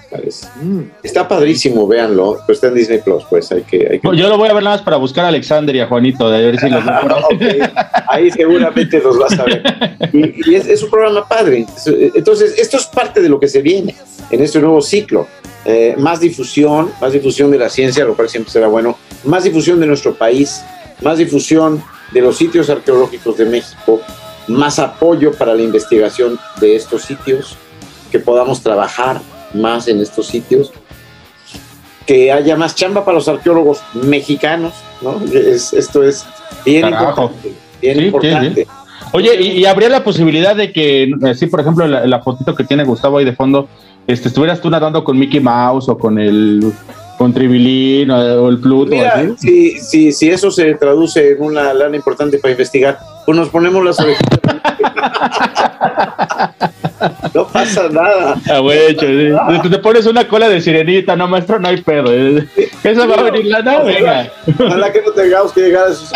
Mm. 0.62 0.82
Está 1.02 1.26
padrísimo, 1.26 1.88
véanlo, 1.88 2.38
pero 2.46 2.54
está 2.54 2.68
en 2.68 2.74
Disney 2.74 3.00
Plus, 3.00 3.24
pues 3.30 3.50
hay 3.54 3.62
que, 3.62 4.02
yo 4.04 4.28
lo 4.28 4.38
voy 4.38 4.50
a 4.50 4.54
ver 4.54 4.64
nada 4.64 4.76
más 4.76 4.84
para 4.84 4.98
buscar 4.98 5.24
a 5.24 5.30
Alexander 5.30 5.74
y 5.74 5.80
a 5.80 5.88
Juanito, 5.88 6.30
de 6.30 6.42
ver 6.42 6.60
si 6.60 6.70
los 6.70 6.84
Ahí 8.10 8.30
seguramente 8.32 9.00
los 9.00 9.18
vas 9.18 9.40
a 9.40 9.46
ver. 9.46 9.64
Y, 10.12 10.56
es, 10.56 10.84
un 10.84 10.90
programa 10.90 11.26
padre. 11.26 11.66
Entonces, 11.86 12.58
esto 12.58 12.76
es 12.76 12.88
parte 12.88 13.22
de 13.22 13.30
lo 13.30 13.40
que 13.40 13.48
se 13.48 13.62
viene 13.62 13.96
en 14.30 14.44
este 14.44 14.60
nuevo 14.60 14.82
ciclo. 14.82 15.28
Eh, 15.64 15.96
más 15.98 16.20
difusión, 16.20 16.92
más 17.00 17.14
difusión 17.14 17.52
de 17.52 17.58
la 17.58 17.70
ciencia, 17.70 18.04
lo 18.04 18.16
cual 18.16 18.28
siempre 18.28 18.52
será 18.52 18.68
bueno, 18.68 18.98
más 19.24 19.46
difusión 19.46 19.80
de 19.80 19.88
nuestro 19.88 20.14
país, 20.14 20.62
más 21.02 21.20
difusión 21.20 21.82
de 22.12 22.20
los 22.20 22.36
sitios 22.36 22.70
arqueológicos 22.70 23.38
de 23.38 23.46
México, 23.46 24.02
más 24.50 24.80
apoyo 24.80 25.32
para 25.34 25.54
la 25.54 25.62
investigación 25.62 26.40
de 26.60 26.76
estos 26.76 27.04
sitios, 27.04 27.56
que 28.12 28.20
podamos 28.20 28.62
trabajar 28.62 29.22
más 29.54 29.88
en 29.88 30.02
estos 30.02 30.28
sitios, 30.28 30.72
que 32.06 32.32
haya 32.32 32.56
más 32.56 32.76
chamba 32.76 33.06
para 33.06 33.16
los 33.16 33.28
arqueólogos 33.28 33.82
mexicanos, 33.94 34.74
¿no? 35.02 35.22
esto 35.32 36.04
es 36.04 36.26
bien 36.66 36.88
importante. 36.88 37.54
Bien 37.82 38.04
importante. 38.04 38.68
Oye, 39.12 39.42
y, 39.42 39.66
habría 39.66 39.90
la 39.90 40.04
posibilidad 40.04 40.56
de 40.56 40.72
que, 40.72 41.12
sí, 41.36 41.48
por 41.48 41.62
ejemplo, 41.62 41.88
la, 41.88 42.20
fotito 42.20 42.54
que 42.56 42.64
tiene 42.64 42.84
Gustavo 42.84 43.18
ahí 43.18 43.26
de 43.26 43.34
fondo, 43.34 43.68
este, 44.06 44.28
estuvieras 44.28 44.62
tú 44.62 44.70
nadando 44.70 45.04
con 45.04 45.18
Mickey 45.18 45.40
Mouse 45.40 45.90
o 45.90 45.98
con 45.98 46.20
el 46.20 46.74
con 47.20 47.34
Tribilín 47.34 48.10
o, 48.12 48.48
el 48.48 48.60
Pluto. 48.60 48.92
Mira, 48.92 49.26
si, 49.38 49.78
si, 50.14 50.30
eso 50.30 50.50
se 50.50 50.74
traduce 50.76 51.34
en 51.34 51.44
una 51.44 51.74
lana 51.74 51.98
importante 51.98 52.40
para 52.40 52.52
investigar, 52.52 52.98
pues 53.26 53.38
nos 53.38 53.50
ponemos 53.50 53.84
las 53.84 54.00
orejitas. 54.00 54.40
no 57.34 57.46
pasa 57.50 57.90
nada. 57.90 58.38
Ah, 58.50 58.60
güey, 58.60 58.96
te 58.96 59.80
pones 59.80 60.06
una 60.06 60.30
cola 60.30 60.48
de 60.48 60.62
sirenita, 60.62 61.18
no, 61.18 61.28
maestro, 61.28 61.60
no 61.60 61.68
hay 61.68 61.82
pedo. 61.82 62.14
¿eh? 62.14 62.48
Esa 62.82 63.06
va 63.06 63.16
a 63.16 63.24
venir 63.24 63.48
lana, 63.48 63.80
venga. 63.80 64.32
Ojalá 64.58 64.90
que 64.94 65.02
no 65.02 65.12
tengamos 65.12 65.52
que 65.52 65.60
llegar 65.60 65.88
a 65.88 65.92
esos 65.92 66.14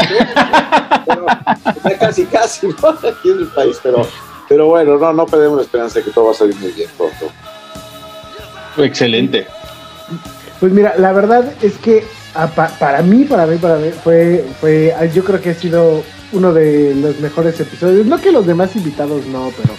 pero 1.05 1.25
ya 1.83 1.99
casi, 1.99 2.25
casi, 2.27 2.67
¿no? 2.67 2.87
Aquí 2.87 3.29
en 3.29 3.39
el 3.39 3.47
país, 3.47 3.77
pero, 3.83 4.07
pero 4.47 4.67
bueno, 4.67 4.97
no, 4.97 5.11
no 5.11 5.25
perdemos 5.25 5.57
la 5.57 5.63
esperanza 5.63 5.99
de 5.99 6.05
que 6.05 6.11
todo 6.11 6.27
va 6.27 6.31
a 6.31 6.35
salir 6.35 6.55
muy 6.55 6.71
bien 6.71 6.89
pronto. 6.97 7.29
Excelente. 8.77 9.45
Pues 10.63 10.71
mira, 10.71 10.93
la 10.97 11.11
verdad 11.11 11.43
es 11.61 11.77
que 11.77 12.05
para 12.55 13.01
mí, 13.01 13.25
para 13.25 13.45
mí, 13.45 13.57
para 13.57 13.75
mí, 13.75 13.89
fue, 14.01 14.45
fue, 14.61 14.95
yo 15.13 15.25
creo 15.25 15.41
que 15.41 15.49
ha 15.49 15.53
sido 15.53 16.01
uno 16.31 16.53
de 16.53 16.95
los 16.95 17.19
mejores 17.19 17.59
episodios. 17.59 18.05
No 18.05 18.17
que 18.21 18.31
los 18.31 18.47
demás 18.47 18.73
invitados 18.77 19.25
no, 19.25 19.51
pero 19.57 19.73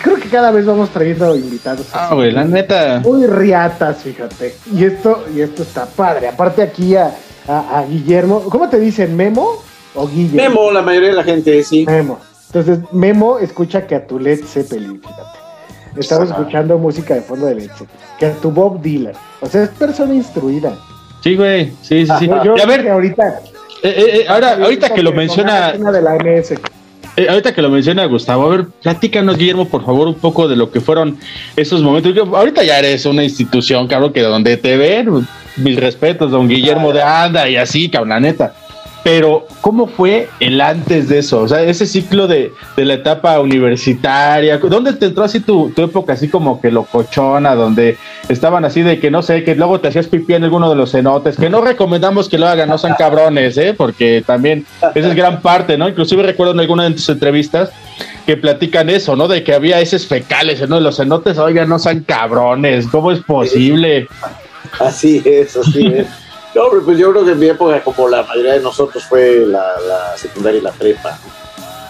creo 0.00 0.14
que 0.20 0.28
cada 0.28 0.52
vez 0.52 0.64
vamos 0.66 0.90
trayendo 0.90 1.34
invitados. 1.34 1.88
Ah, 1.92 2.14
güey, 2.14 2.30
la 2.30 2.44
neta. 2.44 3.00
Muy 3.00 3.26
riatas, 3.26 4.04
fíjate. 4.04 4.54
Y 4.72 4.84
esto, 4.84 5.24
y 5.34 5.40
esto 5.40 5.64
está 5.64 5.86
padre. 5.86 6.28
Aparte 6.28 6.62
aquí 6.62 6.94
a, 6.94 7.16
a, 7.48 7.82
Guillermo, 7.82 8.42
¿cómo 8.42 8.68
te 8.68 8.78
dicen? 8.78 9.16
¿Memo 9.16 9.64
o 9.96 10.06
Guillermo? 10.06 10.48
Memo, 10.60 10.70
la 10.70 10.82
mayoría 10.82 11.08
de 11.08 11.16
la 11.16 11.24
gente, 11.24 11.60
sí. 11.64 11.84
Memo. 11.84 12.20
Entonces, 12.46 12.78
Memo 12.92 13.40
escucha 13.40 13.84
que 13.84 13.96
a 13.96 14.06
tu 14.06 14.20
Led 14.20 14.44
Zeppelin, 14.44 15.00
fíjate. 15.00 15.47
Estamos 15.96 16.30
escuchando 16.30 16.78
música 16.78 17.14
de 17.14 17.22
fondo 17.22 17.46
de 17.46 17.56
leche. 17.56 17.86
Que 18.18 18.28
tu 18.30 18.50
Bob 18.50 18.80
Dylan. 18.80 19.14
O 19.40 19.46
sea, 19.46 19.64
es 19.64 19.70
persona 19.70 20.14
instruida. 20.14 20.76
Sí, 21.22 21.36
güey. 21.36 21.72
Sí, 21.82 22.06
sí, 22.06 22.12
sí. 22.18 22.26
Yo, 22.26 22.54
a 22.60 22.66
ver, 22.66 22.88
ahorita. 22.88 23.40
Eh, 23.82 23.88
eh, 23.88 24.20
eh, 24.20 24.24
ahora, 24.28 24.54
ahorita 24.54 24.90
que 24.90 25.02
lo 25.02 25.12
menciona. 25.12 25.72
De 25.72 26.02
la 26.02 26.14
MS. 26.16 26.54
ahorita 27.28 27.54
que 27.54 27.62
lo 27.62 27.70
menciona 27.70 28.04
Gustavo, 28.06 28.46
a 28.46 28.56
ver, 28.56 28.66
platícanos, 28.82 29.36
Guillermo, 29.36 29.68
por 29.68 29.84
favor, 29.84 30.08
un 30.08 30.14
poco 30.14 30.48
de 30.48 30.56
lo 30.56 30.70
que 30.70 30.80
fueron 30.80 31.18
esos 31.56 31.82
momentos. 31.82 32.14
ahorita 32.16 32.62
ya 32.62 32.78
eres 32.78 33.06
una 33.06 33.24
institución, 33.24 33.86
cabrón, 33.88 34.12
que 34.12 34.22
donde 34.22 34.56
te 34.56 34.76
ven, 34.76 35.26
mis 35.56 35.76
respetos, 35.76 36.30
don 36.30 36.48
Guillermo 36.48 36.92
de 36.92 37.02
Anda 37.02 37.48
y 37.48 37.56
así, 37.56 37.88
cabrón, 37.88 38.10
la 38.10 38.20
neta. 38.20 38.54
Pero 39.04 39.46
¿cómo 39.60 39.86
fue 39.86 40.28
el 40.40 40.60
antes 40.60 41.08
de 41.08 41.18
eso? 41.18 41.40
O 41.40 41.48
sea, 41.48 41.62
ese 41.62 41.86
ciclo 41.86 42.26
de, 42.26 42.52
de 42.76 42.84
la 42.84 42.94
etapa 42.94 43.38
universitaria, 43.40 44.58
¿dónde 44.58 44.92
te 44.94 45.06
entró 45.06 45.24
así 45.24 45.40
tu, 45.40 45.70
tu, 45.70 45.82
época 45.82 46.14
así 46.14 46.28
como 46.28 46.60
que 46.60 46.70
locochona, 46.70 47.54
donde 47.54 47.96
estaban 48.28 48.64
así 48.64 48.82
de 48.82 48.98
que 48.98 49.10
no 49.10 49.22
sé, 49.22 49.44
que 49.44 49.54
luego 49.54 49.80
te 49.80 49.88
hacías 49.88 50.08
pipí 50.08 50.34
en 50.34 50.44
alguno 50.44 50.68
de 50.68 50.76
los 50.76 50.92
cenotes, 50.92 51.36
que 51.36 51.48
no 51.48 51.60
recomendamos 51.60 52.28
que 52.28 52.38
lo 52.38 52.48
hagan, 52.48 52.68
no 52.68 52.78
sean 52.78 52.94
cabrones, 52.98 53.56
¿eh? 53.56 53.74
Porque 53.76 54.22
también 54.26 54.66
esa 54.94 55.08
es 55.08 55.14
gran 55.14 55.40
parte, 55.40 55.78
¿no? 55.78 55.88
Inclusive 55.88 56.22
recuerdo 56.22 56.52
en 56.52 56.60
alguna 56.60 56.84
de 56.84 56.90
tus 56.90 57.08
entrevistas 57.08 57.70
que 58.26 58.36
platican 58.36 58.90
eso, 58.90 59.16
¿no? 59.16 59.28
De 59.28 59.42
que 59.42 59.54
había 59.54 59.80
esos 59.80 60.06
fecales 60.06 60.60
en 60.60 60.66
uno 60.66 60.76
de 60.76 60.82
los 60.82 60.96
cenotes, 60.96 61.38
oigan, 61.38 61.68
no 61.68 61.78
sean 61.78 62.00
cabrones, 62.00 62.86
¿cómo 62.88 63.10
es 63.12 63.20
posible? 63.20 64.06
Así 64.80 65.22
es, 65.24 65.56
así 65.56 65.86
es. 65.86 66.06
No, 66.54 66.64
pues 66.84 66.98
yo 66.98 67.10
creo 67.12 67.24
que 67.24 67.32
en 67.32 67.38
mi 67.38 67.46
época, 67.46 67.82
como 67.82 68.08
la 68.08 68.22
mayoría 68.22 68.54
de 68.54 68.60
nosotros, 68.60 69.04
fue 69.04 69.44
la, 69.46 69.78
la 69.86 70.16
secundaria 70.16 70.58
y 70.58 70.62
la 70.62 70.72
prepa. 70.72 71.18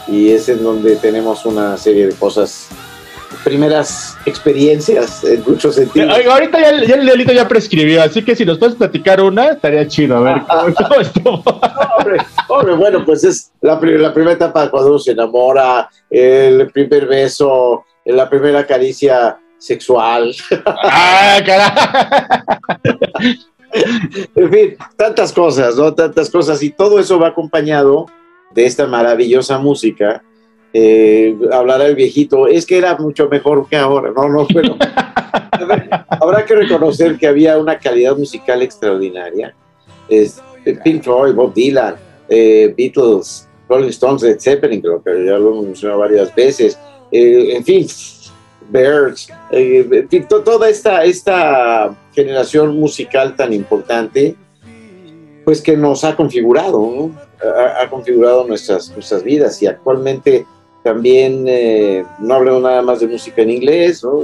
Y 0.07 0.31
es 0.31 0.49
en 0.49 0.63
donde 0.63 0.97
tenemos 0.97 1.45
una 1.47 1.77
serie 1.77 2.07
de 2.09 2.15
cosas, 2.15 2.69
primeras 3.45 4.17
experiencias 4.27 5.23
en 5.25 5.45
muchos 5.47 5.77
sentidos. 5.77 6.13
Oiga, 6.17 6.35
ahorita 6.35 6.61
ya, 6.61 6.85
ya 6.85 6.95
el 6.97 7.07
delito 7.07 7.33
ya 7.33 7.47
prescribió, 7.47 8.03
así 8.03 8.25
que 8.25 8.35
si 8.35 8.45
nos 8.45 8.59
puedes 8.59 8.75
platicar 8.75 9.21
una, 9.21 9.51
estaría 9.51 9.87
chido. 9.87 10.17
A 10.17 10.21
ver, 10.21 10.43
¿cómo, 10.49 10.75
cómo 10.75 11.01
estuvo? 11.01 11.43
hombre, 11.99 12.19
hombre, 12.49 12.75
bueno, 12.75 13.05
pues 13.05 13.25
es 13.25 13.53
la, 13.61 13.79
la 13.81 14.13
primera 14.13 14.33
etapa 14.35 14.71
cuando 14.71 14.91
uno 14.91 14.99
se 14.99 15.13
enamora, 15.13 15.89
el 16.11 16.71
primer 16.71 17.07
beso, 17.07 17.85
la 18.05 18.29
primera 18.29 18.67
caricia 18.67 19.39
sexual. 19.59 20.35
¡Ah, 20.65 21.39
carajo! 21.45 21.99
en 24.35 24.53
fin, 24.53 24.77
tantas 24.97 25.33
cosas, 25.33 25.77
¿no? 25.77 25.95
Tantas 25.95 26.31
cosas. 26.31 26.63
Y 26.63 26.71
todo 26.71 26.99
eso 26.99 27.19
va 27.19 27.29
acompañado 27.29 28.07
de 28.55 28.67
esta 28.67 28.87
maravillosa 28.87 29.59
música. 29.59 30.23
Eh, 30.73 31.37
hablará 31.53 31.87
el 31.87 31.97
viejito, 31.97 32.47
es 32.47 32.67
que 32.67 32.79
era 32.79 32.97
mucho 32.97 33.29
mejor 33.29 33.69
que 33.69 33.77
ahora. 33.77 34.13
No, 34.15 34.29
no, 34.29 34.47
pero 34.47 34.77
habrá 36.09 36.45
que 36.45 36.55
reconocer 36.55 37.17
que 37.19 37.27
había 37.27 37.59
una 37.59 37.79
calidad 37.79 38.17
musical 38.17 38.63
extraordinaria. 38.63 39.55
Es, 40.09 40.43
Pink 40.85 41.03
Floyd, 41.03 41.35
Bob 41.35 41.55
Dylan, 41.55 41.97
eh, 42.29 42.75
Beatles, 42.77 43.49
Rolling 43.69 43.89
Stones, 43.89 44.23
Led 44.23 44.39
Zeppelin, 44.39 44.81
creo 44.81 45.03
que 45.03 45.25
ya 45.25 45.39
lo 45.39 45.63
hemos 45.63 45.83
varias 45.83 46.35
veces. 46.35 46.79
Eh, 47.11 47.57
en 47.57 47.65
fin, 47.65 47.87
Birds, 48.69 49.29
eh, 49.51 50.07
toda 50.29 50.69
esta, 50.69 51.05
esta 51.05 51.95
generación 52.15 52.77
musical 52.77 53.35
tan 53.37 53.53
importante, 53.53 54.35
pues 55.45 55.61
que 55.63 55.77
nos 55.77 56.05
ha 56.05 56.15
configurado, 56.15 56.79
¿no? 56.79 57.11
ha, 57.43 57.83
ha, 57.83 57.91
configurado 57.91 58.47
nuestras, 58.47 58.91
nuestras 58.91 59.23
vidas 59.23 59.63
y 59.63 59.67
actualmente 59.67 60.45
también, 60.83 61.45
eh, 61.47 62.05
no 62.19 62.35
hablemos 62.35 62.63
nada 62.63 62.83
más 62.83 63.01
de 63.01 63.09
música 63.09 63.43
en 63.43 63.51
inglés, 63.51 64.03
¿no? 64.03 64.21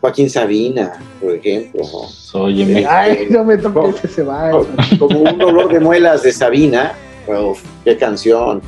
Joaquín 0.00 0.30
Sabina, 0.30 0.92
por 1.20 1.34
ejemplo. 1.34 1.82
¿no? 1.82 2.40
Óyeme. 2.40 2.86
Ay, 2.86 3.26
no 3.30 3.44
me 3.44 3.58
toques 3.58 4.04
ese 4.04 4.08
se 4.08 4.22
va. 4.22 4.50
Como 4.98 5.20
un 5.20 5.38
dolor 5.38 5.72
de 5.72 5.80
muelas 5.80 6.22
de 6.22 6.32
Sabina, 6.32 6.94
uf, 7.26 7.62
qué 7.84 7.96
canción, 7.96 8.62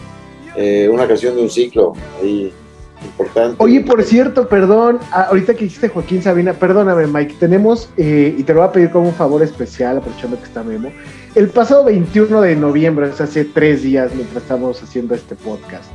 eh, 0.56 0.88
una 0.92 1.06
canción 1.06 1.36
de 1.36 1.42
un 1.42 1.50
ciclo, 1.50 1.92
ahí 2.20 2.52
importante. 3.04 3.56
Oye, 3.58 3.80
por 3.80 4.02
cierto, 4.02 4.48
perdón, 4.48 4.98
ahorita 5.12 5.54
que 5.54 5.66
hiciste 5.66 5.88
Joaquín 5.88 6.22
Sabina, 6.22 6.52
perdóname, 6.52 7.06
Mike, 7.06 7.36
tenemos, 7.38 7.90
eh, 7.96 8.34
y 8.36 8.42
te 8.42 8.52
lo 8.52 8.60
voy 8.60 8.68
a 8.68 8.72
pedir 8.72 8.90
como 8.90 9.08
un 9.08 9.14
favor 9.14 9.42
especial, 9.42 9.98
aprovechando 9.98 10.38
que 10.38 10.44
está 10.44 10.62
Memo. 10.62 10.90
El 11.34 11.48
pasado 11.48 11.84
21 11.84 12.40
de 12.40 12.56
noviembre, 12.56 13.08
es 13.08 13.20
hace 13.20 13.44
tres 13.44 13.82
días, 13.82 14.12
mientras 14.14 14.42
estamos 14.42 14.82
haciendo 14.82 15.14
este 15.14 15.34
podcast, 15.34 15.90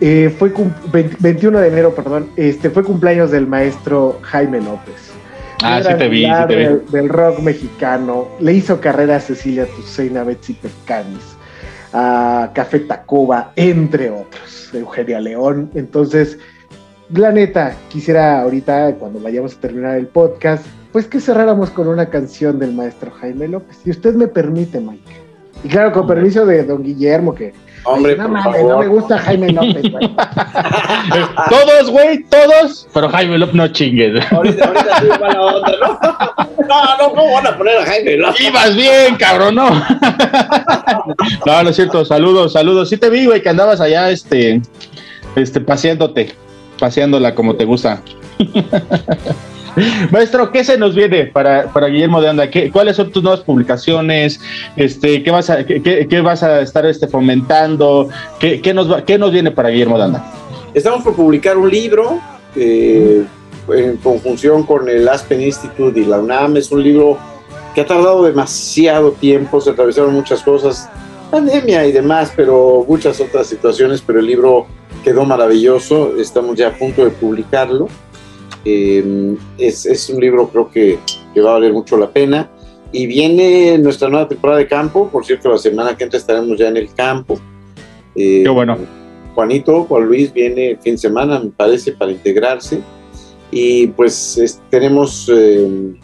eh, 0.00 0.34
fue 0.38 0.52
20, 0.92 1.16
21 1.18 1.58
de 1.58 1.68
enero, 1.68 1.94
perdón, 1.94 2.28
este 2.36 2.70
fue 2.70 2.82
cumpleaños 2.82 3.30
del 3.30 3.46
maestro 3.46 4.18
Jaime 4.22 4.60
López. 4.60 5.10
Ah, 5.62 5.82
sí 5.82 5.92
te 5.98 6.08
vi, 6.08 6.24
sí 6.24 6.32
te 6.48 6.56
vi. 6.56 6.64
Del, 6.64 6.86
del, 6.90 7.08
rock 7.08 7.40
mexicano, 7.40 8.28
le 8.40 8.54
hizo 8.54 8.80
carrera 8.80 9.16
a 9.16 9.20
Cecilia 9.20 9.66
Tuceina, 9.66 10.24
Betsy 10.24 10.54
Percanis, 10.54 11.36
a 11.92 12.50
Café 12.54 12.80
Tacuba, 12.80 13.52
entre 13.56 14.10
otros, 14.10 14.70
Eugenia 14.72 15.20
León. 15.20 15.70
Entonces, 15.74 16.38
la 17.12 17.32
neta, 17.32 17.74
quisiera 17.88 18.40
ahorita, 18.42 18.94
cuando 18.94 19.20
vayamos 19.20 19.56
a 19.56 19.60
terminar 19.60 19.96
el 19.96 20.06
podcast, 20.06 20.64
pues 20.92 21.06
que 21.06 21.20
cerráramos 21.20 21.70
con 21.70 21.88
una 21.88 22.06
canción 22.06 22.58
del 22.58 22.72
maestro 22.72 23.10
Jaime 23.10 23.48
López. 23.48 23.78
Si 23.82 23.90
usted 23.90 24.14
me 24.14 24.28
permite, 24.28 24.80
Mike. 24.80 25.02
Y 25.64 25.68
claro, 25.68 25.92
con 25.92 26.06
permiso 26.06 26.46
de 26.46 26.64
don 26.64 26.82
Guillermo, 26.82 27.34
que 27.34 27.52
Hombre, 27.84 28.16
no 28.16 28.28
mames, 28.28 28.62
no 28.62 28.78
me 28.78 28.86
gusta 28.88 29.18
Jaime 29.18 29.52
López, 29.52 29.90
güey. 29.90 30.14
todos, 31.48 31.90
güey, 31.90 32.24
todos, 32.24 32.88
pero 32.92 33.08
Jaime 33.08 33.38
López 33.38 33.54
no 33.54 33.68
chingues. 33.68 34.32
Ahorita, 34.32 34.66
ahorita 34.66 35.00
sí 35.00 35.06
mala 35.20 35.42
onda, 35.42 35.72
¿no? 35.80 36.59
No, 36.70 36.96
no, 36.98 37.10
¿cómo 37.12 37.32
van 37.32 37.48
a 37.48 37.58
poner 37.58 37.78
a 37.78 37.84
Jaime 37.84 38.16
López? 38.16 38.46
Ibas 38.46 38.76
bien, 38.76 39.16
cabrón, 39.16 39.56
no. 39.56 39.70
no, 41.46 41.62
no 41.64 41.68
es 41.68 41.74
cierto, 41.74 42.04
saludos, 42.04 42.52
saludos. 42.52 42.88
Sí 42.88 42.96
te 42.96 43.10
vi, 43.10 43.26
güey, 43.26 43.42
que 43.42 43.48
andabas 43.48 43.80
allá, 43.80 44.08
este, 44.08 44.62
este, 45.34 45.60
paseándote, 45.60 46.32
paseándola 46.78 47.34
como 47.34 47.56
te 47.56 47.64
gusta. 47.64 48.00
Maestro, 50.12 50.52
¿qué 50.52 50.62
se 50.62 50.78
nos 50.78 50.94
viene 50.94 51.24
para, 51.24 51.72
para 51.72 51.88
Guillermo 51.88 52.20
de 52.20 52.28
Anda? 52.28 52.48
¿Qué, 52.48 52.70
¿Cuáles 52.70 52.94
son 52.94 53.10
tus 53.10 53.24
nuevas 53.24 53.40
publicaciones? 53.40 54.40
Este, 54.76 55.24
¿qué, 55.24 55.30
vas 55.32 55.50
a, 55.50 55.66
qué, 55.66 56.06
qué 56.08 56.20
vas 56.20 56.44
a 56.44 56.60
estar 56.60 56.86
este, 56.86 57.08
fomentando? 57.08 58.10
¿Qué, 58.38 58.60
qué, 58.60 58.72
nos 58.72 58.88
va, 58.92 59.04
¿Qué 59.04 59.18
nos 59.18 59.32
viene 59.32 59.50
para 59.50 59.70
Guillermo 59.70 59.98
de 59.98 60.04
Anda? 60.04 60.24
Estamos 60.72 61.02
por 61.02 61.16
publicar 61.16 61.58
un 61.58 61.68
libro 61.68 62.20
eh, 62.54 63.24
en 63.74 63.96
conjunción 63.98 64.64
con 64.64 64.88
el 64.88 65.08
Aspen 65.08 65.40
Institute 65.40 65.98
y 65.98 66.04
la 66.04 66.18
UNAM. 66.18 66.56
Es 66.56 66.70
un 66.70 66.82
libro 66.82 67.18
que 67.74 67.82
ha 67.82 67.86
tardado 67.86 68.24
demasiado 68.24 69.12
tiempo, 69.12 69.60
se 69.60 69.70
atravesaron 69.70 70.12
muchas 70.12 70.42
cosas, 70.42 70.88
pandemia 71.30 71.86
y 71.86 71.92
demás, 71.92 72.32
pero 72.34 72.84
muchas 72.86 73.20
otras 73.20 73.46
situaciones, 73.46 74.02
pero 74.04 74.20
el 74.20 74.26
libro 74.26 74.66
quedó 75.04 75.24
maravilloso. 75.24 76.16
Estamos 76.16 76.56
ya 76.56 76.68
a 76.68 76.72
punto 76.72 77.04
de 77.04 77.10
publicarlo. 77.10 77.88
Eh, 78.64 79.36
es, 79.58 79.86
es, 79.86 80.10
un 80.10 80.20
libro 80.20 80.48
creo 80.48 80.70
que, 80.70 80.98
que, 81.32 81.40
va 81.40 81.50
a 81.50 81.54
valer 81.54 81.72
mucho 81.72 81.96
la 81.96 82.10
pena. 82.10 82.50
Y 82.92 83.06
viene 83.06 83.78
nuestra 83.78 84.08
nueva 84.08 84.26
temporada 84.28 84.58
de 84.58 84.66
campo, 84.66 85.08
por 85.08 85.24
cierto, 85.24 85.48
la 85.48 85.58
semana 85.58 85.96
que 85.96 86.04
entra 86.04 86.18
estaremos 86.18 86.58
ya 86.58 86.68
en 86.68 86.76
el 86.76 86.92
campo. 86.92 87.38
Eh, 88.16 88.42
Qué 88.42 88.48
bueno. 88.48 88.76
Juanito, 89.34 89.84
Juan 89.84 90.06
Luis 90.06 90.32
viene 90.32 90.76
fin 90.82 90.94
de 90.94 90.98
semana, 90.98 91.38
me 91.38 91.50
parece, 91.50 91.92
para 91.92 92.10
integrarse. 92.10 92.80
Y 93.50 93.88
pues 93.88 94.38
es, 94.38 94.60
tenemos 94.70 95.30
eh, 95.32 95.94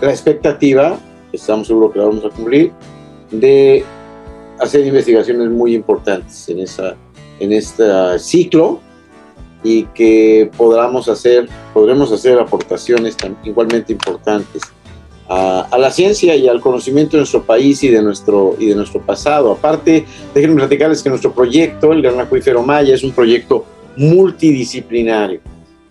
la 0.00 0.10
expectativa, 0.10 0.98
estamos 1.32 1.66
seguros 1.66 1.92
que 1.92 1.98
la 1.98 2.06
vamos 2.06 2.24
a 2.24 2.30
cumplir, 2.30 2.72
de 3.30 3.84
hacer 4.60 4.86
investigaciones 4.86 5.48
muy 5.50 5.74
importantes 5.74 6.48
en, 6.48 6.60
esa, 6.60 6.96
en 7.40 7.52
este 7.52 7.84
ciclo 8.18 8.80
y 9.64 9.84
que 9.86 10.50
podamos 10.56 11.08
hacer, 11.08 11.48
podremos 11.72 12.12
hacer 12.12 12.38
aportaciones 12.38 13.16
tan, 13.16 13.36
igualmente 13.44 13.92
importantes 13.92 14.62
a, 15.28 15.62
a, 15.70 15.78
la 15.78 15.90
ciencia 15.90 16.34
y 16.34 16.48
al 16.48 16.60
conocimiento 16.60 17.12
de 17.12 17.20
nuestro 17.20 17.42
país 17.44 17.82
y 17.84 17.88
de 17.88 18.02
nuestro, 18.02 18.56
y 18.58 18.66
de 18.66 18.74
nuestro 18.74 19.00
pasado. 19.00 19.52
Aparte, 19.52 20.04
déjenme 20.34 20.56
platicarles 20.56 21.02
que 21.02 21.08
nuestro 21.08 21.32
proyecto, 21.32 21.92
el 21.92 22.02
Gran 22.02 22.20
Acuífero 22.20 22.62
Maya, 22.62 22.94
es 22.94 23.04
un 23.04 23.12
proyecto 23.12 23.64
multidisciplinario, 23.96 25.40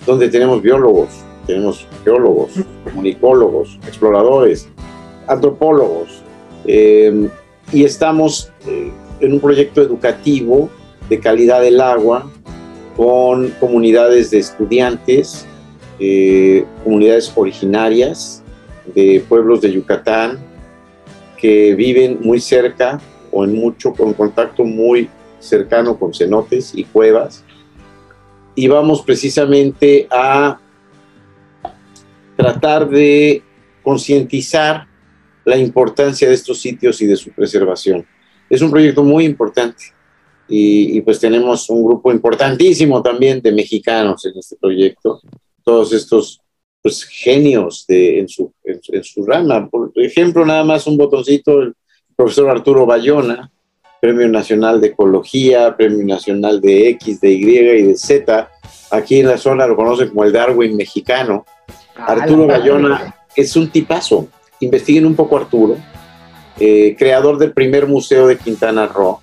donde 0.05 0.29
tenemos 0.29 0.61
biólogos, 0.61 1.09
tenemos 1.45 1.87
geólogos, 2.03 2.51
comunicólogos, 2.83 3.79
exploradores, 3.87 4.67
antropólogos, 5.27 6.21
eh, 6.65 7.29
y 7.71 7.83
estamos 7.83 8.51
eh, 8.67 8.91
en 9.19 9.33
un 9.33 9.39
proyecto 9.39 9.81
educativo 9.81 10.69
de 11.09 11.19
calidad 11.19 11.61
del 11.61 11.79
agua, 11.81 12.29
con 12.95 13.49
comunidades 13.59 14.31
de 14.31 14.39
estudiantes, 14.39 15.45
eh, 15.99 16.65
comunidades 16.83 17.31
originarias 17.35 18.43
de 18.93 19.23
pueblos 19.27 19.61
de 19.61 19.71
Yucatán 19.71 20.39
que 21.37 21.73
viven 21.75 22.19
muy 22.21 22.39
cerca 22.39 22.99
o 23.31 23.43
en 23.43 23.53
mucho 23.53 23.93
con 23.93 24.13
contacto 24.13 24.63
muy 24.63 25.09
cercano 25.39 25.97
con 25.97 26.13
cenotes 26.13 26.73
y 26.75 26.83
cuevas. 26.83 27.43
Y 28.55 28.67
vamos 28.67 29.01
precisamente 29.01 30.07
a 30.11 30.59
tratar 32.35 32.89
de 32.89 33.43
concientizar 33.83 34.87
la 35.45 35.57
importancia 35.57 36.27
de 36.27 36.35
estos 36.35 36.59
sitios 36.59 37.01
y 37.01 37.07
de 37.07 37.15
su 37.15 37.31
preservación. 37.31 38.05
Es 38.49 38.61
un 38.61 38.71
proyecto 38.71 39.03
muy 39.03 39.25
importante 39.25 39.85
y, 40.47 40.99
pues 41.01 41.19
tenemos 41.19 41.69
un 41.69 41.85
grupo 41.85 42.11
importantísimo 42.11 43.01
también 43.01 43.41
de 43.41 43.53
mexicanos 43.53 44.25
en 44.25 44.37
este 44.37 44.57
proyecto, 44.57 45.21
todos 45.63 45.93
estos 45.93 46.41
pues, 46.81 47.05
genios 47.05 47.85
de, 47.87 48.19
en, 48.19 48.27
su, 48.27 48.53
en, 48.63 49.03
su 49.03 49.25
rama. 49.25 49.69
Por 49.69 49.91
ejemplo, 49.95 50.45
nada 50.45 50.63
más 50.63 50.85
un 50.87 50.97
botoncito, 50.97 51.61
el 51.61 51.73
profesor 52.15 52.49
Arturo 52.49 52.85
Bayona, 52.85 53.49
Premio 54.01 54.27
Nacional 54.27 54.81
de 54.81 54.87
Ecología, 54.87 55.77
Premio 55.77 56.03
Nacional 56.05 56.59
de 56.59 56.89
X, 56.89 57.21
de 57.21 57.31
Y 57.31 57.59
y 57.59 57.83
de 57.83 57.95
Z. 57.95 58.49
Aquí 58.89 59.19
en 59.19 59.27
la 59.27 59.37
zona 59.37 59.67
lo 59.67 59.75
conocen 59.75 60.09
como 60.09 60.23
el 60.25 60.33
Darwin 60.33 60.75
mexicano. 60.75 61.45
Arturo 61.95 62.47
Bayona 62.47 63.15
es 63.35 63.55
un 63.55 63.69
tipazo. 63.69 64.27
Investiguen 64.59 65.05
un 65.05 65.15
poco 65.15 65.37
a 65.37 65.41
Arturo, 65.41 65.77
eh, 66.59 66.95
creador 66.97 67.37
del 67.37 67.51
primer 67.53 67.87
museo 67.87 68.27
de 68.27 68.37
Quintana 68.37 68.87
Roo. 68.87 69.19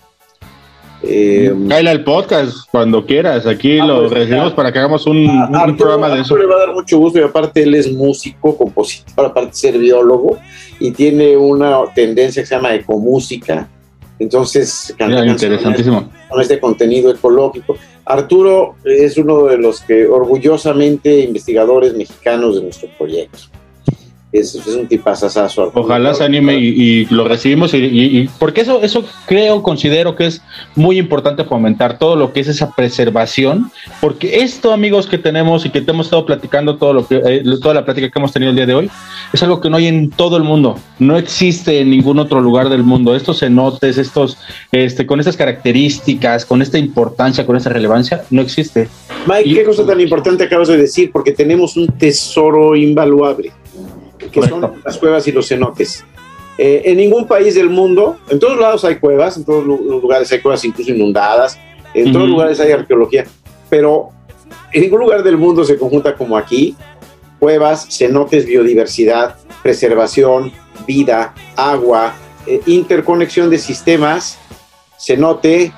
Eh, 1.03 1.55
Cállale 1.69 1.91
al 1.91 2.05
podcast 2.05 2.57
cuando 2.71 3.05
quieras. 3.05 3.47
Aquí 3.47 3.79
Ah, 3.81 3.87
lo 3.87 4.09
pues, 4.09 4.13
recibimos 4.13 4.53
para 4.53 4.73
que 4.73 4.79
hagamos 4.79 5.07
un, 5.07 5.29
un 5.29 5.55
Arturo, 5.57 5.77
programa 5.77 6.09
de 6.09 6.23
eso. 6.23 6.35
Arturo 6.35 6.43
le 6.43 6.47
va 6.47 6.55
a 6.55 6.67
dar 6.67 6.75
mucho 6.75 6.99
gusto 6.99 7.19
y 7.19 7.23
aparte 7.23 7.63
él 7.63 7.75
es 7.75 7.93
músico, 7.93 8.57
compositor, 8.57 9.27
aparte 9.27 9.51
de 9.51 9.55
ser 9.57 9.79
biólogo 9.79 10.39
y 10.81 10.93
tiene 10.93 11.37
una 11.37 11.79
tendencia 11.95 12.43
que 12.43 12.47
se 12.47 12.55
llama 12.55 12.75
ecomúsica. 12.75 13.69
Entonces, 14.19 14.95
Mira, 14.99 15.25
interesantísimo. 15.27 16.11
con 16.29 16.41
este 16.41 16.59
contenido 16.59 17.11
ecológico. 17.11 17.77
Arturo 18.05 18.75
es 18.85 19.17
uno 19.19 19.45
de 19.45 19.59
los 19.59 19.81
que 19.83 20.07
orgullosamente 20.07 21.21
investigadores 21.21 21.95
mexicanos 21.95 22.57
de 22.57 22.63
nuestro 22.63 22.89
proyecto. 22.97 23.39
Es, 24.31 24.55
es 24.55 24.67
un 24.67 24.87
tipazazazo. 24.87 25.71
Ojalá 25.75 26.13
se 26.13 26.23
anime 26.23 26.59
y, 26.59 26.67
y 26.69 27.05
lo 27.07 27.27
recibimos 27.27 27.73
y, 27.73 27.79
y- 27.79 28.19
y- 28.19 28.29
porque 28.39 28.61
eso, 28.61 28.83
eso 28.83 29.03
creo, 29.27 29.63
considero 29.63 30.17
que 30.17 30.27
es 30.27 30.43
muy 30.75 30.99
importante 30.99 31.45
fomentar 31.45 31.99
todo 31.99 32.15
lo 32.15 32.33
que 32.35 32.41
es 32.41 32.49
esa 32.49 32.71
preservación, 32.73 33.71
porque 34.03 34.41
esto, 34.41 34.73
amigos, 34.73 35.07
que 35.07 35.17
tenemos 35.17 35.65
y 35.65 35.71
que 35.71 35.81
te 35.81 35.93
hemos 35.93 36.09
estado 36.09 36.27
platicando 36.27 36.77
todo 36.77 36.93
lo 36.93 37.07
que, 37.07 37.23
eh, 37.25 37.43
toda 37.63 37.73
la 37.73 37.87
plática 37.87 38.11
que 38.11 38.19
hemos 38.19 38.31
tenido 38.33 38.51
el 38.51 38.57
día 38.57 38.67
de 38.67 38.75
hoy, 38.75 38.91
es 39.33 39.43
algo 39.43 39.63
que 39.63 39.71
no 39.71 39.79
hay 39.79 39.87
en 39.87 40.11
todo 40.11 40.37
el 40.37 40.43
mundo, 40.43 40.79
no 40.99 41.17
existe 41.17 41.81
en 41.81 41.89
ningún 41.89 42.19
otro 42.19 42.43
lugar 42.43 42.69
del 42.69 42.83
mundo. 42.83 43.17
Estos 43.17 43.41
cenotes, 43.41 43.97
estos, 43.97 44.37
este, 44.73 45.07
con 45.07 45.21
estas 45.21 45.39
características, 45.39 46.45
con 46.45 46.61
esta 46.61 46.77
importancia, 46.79 47.47
con 47.47 47.57
esta 47.57 47.71
relevancia, 47.71 48.25
no 48.31 48.43
existe. 48.43 48.89
Mike, 49.27 49.55
qué 49.55 49.65
cosa 49.65 49.87
tan 49.87 50.01
importante 50.01 50.45
acabas 50.45 50.69
de 50.69 50.77
decir, 50.77 51.11
porque 51.13 51.33
tenemos 51.33 51.77
un 51.79 51.87
tesoro 51.87 52.77
invaluable, 52.77 53.53
que 54.19 54.43
son 54.47 54.81
las 54.85 54.99
cuevas 54.99 55.27
y 55.29 55.33
los 55.33 55.49
cenotes. 55.49 56.05
Eh, 56.59 56.83
en 56.87 56.97
ningún 56.97 57.27
país 57.27 57.55
del 57.55 57.71
mundo, 57.71 58.19
en 58.29 58.39
todos 58.39 58.59
lados 58.59 58.85
hay 58.85 58.97
cuevas, 58.97 59.37
en 59.37 59.45
todos 59.45 59.65
los 59.65 59.81
lugares 59.81 60.31
hay 60.33 60.41
cuevas 60.41 60.65
incluso 60.65 60.91
inundadas, 60.91 61.59
en 61.95 62.13
todos 62.13 62.25
Ujú. 62.25 62.33
lugares 62.33 62.59
hay 62.59 62.73
arqueología, 62.73 63.25
pero 63.71 64.11
en 64.73 64.83
ningún 64.83 65.01
lugar 65.01 65.23
del 65.23 65.37
mundo 65.37 65.65
se 65.65 65.79
conjunta 65.79 66.17
como 66.17 66.37
aquí. 66.37 66.75
Cuevas, 67.39 67.87
cenotes, 67.91 68.45
biodiversidad, 68.45 69.37
preservación, 69.63 70.53
vida, 70.87 71.35
agua, 71.55 72.15
eh, 72.47 72.61
interconexión 72.67 73.51
de 73.51 73.59
sistemas, 73.59 74.39
cenote, 74.99 75.73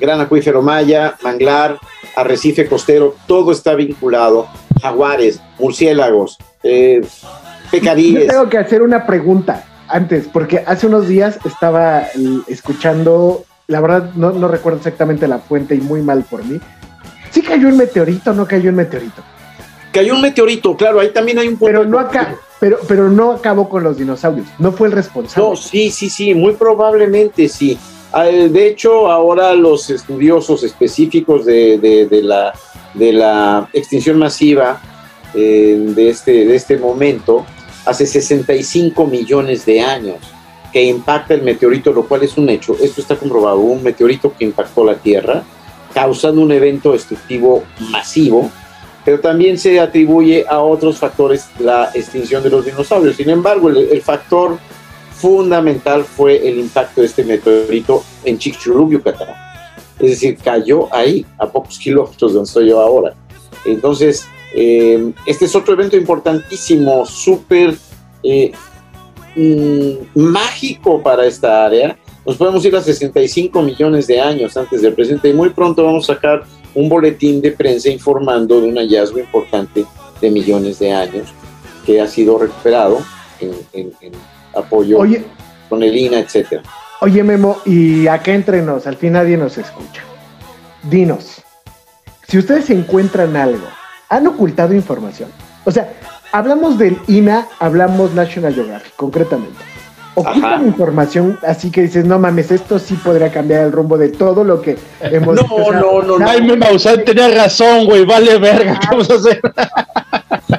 gran 0.00 0.20
acuífero 0.20 0.62
maya, 0.62 1.16
manglar, 1.22 1.78
arrecife 2.16 2.66
costero, 2.66 3.14
todo 3.26 3.52
está 3.52 3.74
vinculado. 3.74 4.48
Jaguares, 4.80 5.40
murciélagos, 5.58 6.38
eh, 6.62 7.02
Yo 7.72 7.78
pecaríes. 7.80 8.26
tengo 8.28 8.48
que 8.48 8.58
hacer 8.58 8.82
una 8.82 9.06
pregunta 9.06 9.64
antes, 9.88 10.26
porque 10.32 10.62
hace 10.66 10.86
unos 10.86 11.08
días 11.08 11.38
estaba 11.44 12.04
escuchando, 12.46 13.44
la 13.66 13.80
verdad 13.80 14.10
no, 14.14 14.30
no 14.32 14.48
recuerdo 14.48 14.78
exactamente 14.78 15.26
la 15.28 15.38
fuente 15.38 15.74
y 15.74 15.80
muy 15.80 16.02
mal 16.02 16.22
por 16.24 16.44
mí. 16.44 16.60
¿Sí 17.30 17.42
cayó 17.42 17.68
un 17.68 17.76
meteorito 17.76 18.30
o 18.30 18.34
no 18.34 18.46
cayó 18.46 18.70
un 18.70 18.76
meteorito? 18.76 19.22
Cayó 19.92 20.14
un 20.14 20.22
meteorito, 20.22 20.76
claro, 20.76 21.00
ahí 21.00 21.10
también 21.10 21.38
hay 21.38 21.48
un. 21.48 21.56
Pero 21.58 21.84
no 21.84 21.98
acá, 21.98 22.36
pero, 22.60 22.78
pero 22.88 23.10
no 23.10 23.32
acabó 23.32 23.68
con 23.68 23.82
los 23.84 23.98
dinosaurios, 23.98 24.46
no 24.58 24.72
fue 24.72 24.88
el 24.88 24.92
responsable. 24.92 25.50
No, 25.50 25.56
sí, 25.56 25.90
sí, 25.90 26.08
sí, 26.08 26.34
muy 26.34 26.54
probablemente 26.54 27.48
sí. 27.48 27.78
Ah, 28.12 28.28
eh, 28.28 28.48
De 28.48 28.66
hecho, 28.68 29.10
ahora 29.10 29.54
los 29.54 29.88
estudiosos 29.90 30.62
específicos 30.64 31.44
de, 31.46 31.78
de- 31.78 32.06
de 32.06 32.22
la, 32.22 32.52
de 32.94 33.12
la 33.12 33.68
extinción 33.72 34.18
masiva 34.18 34.80
eh, 35.34 35.82
de, 35.94 36.10
este, 36.10 36.44
de 36.46 36.54
este 36.56 36.76
momento, 36.76 37.46
hace 37.84 38.06
65 38.06 39.06
millones 39.06 39.66
de 39.66 39.80
años 39.80 40.18
que 40.72 40.82
impacta 40.82 41.34
el 41.34 41.42
meteorito, 41.42 41.92
lo 41.92 42.04
cual 42.04 42.22
es 42.22 42.36
un 42.38 42.48
hecho. 42.48 42.76
Esto 42.80 43.02
está 43.02 43.16
comprobado, 43.16 43.58
un 43.58 43.82
meteorito 43.82 44.32
que 44.36 44.44
impactó 44.44 44.84
la 44.84 44.94
Tierra, 44.94 45.42
causando 45.92 46.40
un 46.40 46.50
evento 46.50 46.92
destructivo 46.92 47.64
masivo, 47.90 48.50
pero 49.04 49.20
también 49.20 49.58
se 49.58 49.78
atribuye 49.80 50.44
a 50.48 50.60
otros 50.60 50.98
factores 50.98 51.48
la 51.58 51.90
extinción 51.92 52.42
de 52.42 52.50
los 52.50 52.64
dinosaurios. 52.64 53.16
Sin 53.16 53.28
embargo, 53.28 53.68
el, 53.68 54.00
factor 54.00 54.58
fundamental 55.12 56.04
fue 56.04 56.48
el 56.48 56.58
impacto 56.58 57.02
de 57.02 57.08
este 57.08 57.24
meteorito 57.24 58.02
en 58.24 58.38
Chicxulub, 58.38 58.92
Yucatán. 58.92 59.28
Es 59.98 60.10
decir, 60.10 60.38
cayó 60.42 60.92
ahí, 60.94 61.26
a 61.38 61.46
pocos 61.46 61.78
kilómetros 61.78 62.32
de 62.32 62.36
donde 62.36 62.48
estoy 62.48 62.68
yo 62.68 62.80
ahora. 62.80 63.14
Entonces, 63.64 64.26
eh, 64.54 65.12
este 65.26 65.44
es 65.46 65.54
otro 65.56 65.74
evento 65.74 65.96
importantísimo, 65.96 67.04
súper 67.06 67.74
eh, 68.22 68.52
mm, 69.36 69.92
mágico 70.14 71.02
para 71.02 71.26
esta 71.26 71.64
área. 71.66 71.96
Nos 72.26 72.36
podemos 72.36 72.64
ir 72.64 72.74
a 72.76 72.80
65 72.80 73.60
millones 73.62 74.06
de 74.06 74.20
años 74.20 74.56
antes 74.56 74.82
del 74.82 74.94
presente 74.94 75.28
y 75.28 75.32
muy 75.32 75.50
pronto 75.50 75.84
vamos 75.84 76.08
a 76.08 76.14
sacar 76.14 76.44
un 76.74 76.88
boletín 76.88 77.40
de 77.40 77.50
prensa 77.52 77.88
informando 77.90 78.60
de 78.60 78.68
un 78.68 78.76
hallazgo 78.76 79.18
importante 79.18 79.84
de 80.20 80.30
millones 80.30 80.78
de 80.78 80.92
años 80.92 81.28
que 81.84 82.00
ha 82.00 82.06
sido 82.06 82.38
recuperado 82.38 83.00
en, 83.40 83.50
en- 83.72 83.92
en 84.00 84.12
apoyo 84.54 84.98
Oye. 84.98 85.24
con 85.68 85.82
el 85.82 85.96
INA, 85.96 86.20
etcétera. 86.20 86.62
Oye, 87.00 87.24
Memo, 87.24 87.58
y 87.66 88.06
acá 88.06 88.32
entre 88.32 88.62
nos, 88.62 88.86
al 88.86 88.96
fin 88.96 89.14
nadie 89.14 89.36
nos 89.36 89.58
escucha. 89.58 90.02
Dinos, 90.84 91.42
si 92.28 92.38
ustedes 92.38 92.70
encuentran 92.70 93.34
algo, 93.36 93.66
¿han 94.12 94.26
ocultado 94.26 94.74
información? 94.74 95.30
O 95.64 95.70
sea, 95.70 95.92
hablamos 96.32 96.78
del 96.78 96.98
INA, 97.08 97.46
hablamos 97.58 98.12
National 98.14 98.54
Geographic, 98.54 98.94
concretamente. 98.96 99.58
Ocultan 100.14 100.44
Ajá. 100.44 100.62
información 100.62 101.38
así 101.42 101.70
que 101.70 101.80
dices, 101.82 102.04
no 102.04 102.18
mames, 102.18 102.50
esto 102.50 102.78
sí 102.78 102.94
podría 102.96 103.32
cambiar 103.32 103.64
el 103.64 103.72
rumbo 103.72 103.96
de 103.96 104.10
todo 104.10 104.44
lo 104.44 104.60
que 104.60 104.76
hemos 105.00 105.34
No, 105.36 105.42
dicho. 105.42 105.54
O 105.54 105.64
sea, 105.70 105.80
no, 105.80 106.02
no, 106.02 106.18
no. 106.18 106.28
Ay, 106.28 106.42
me 106.42 106.54
Maussan 106.56 107.02
tenía 107.04 107.28
razón, 107.30 107.86
güey, 107.86 108.04
vale 108.04 108.36
verga, 108.36 108.78
¿qué 108.78 108.88
vamos 108.90 109.08
a 109.10 109.14
hacer? 109.14 109.40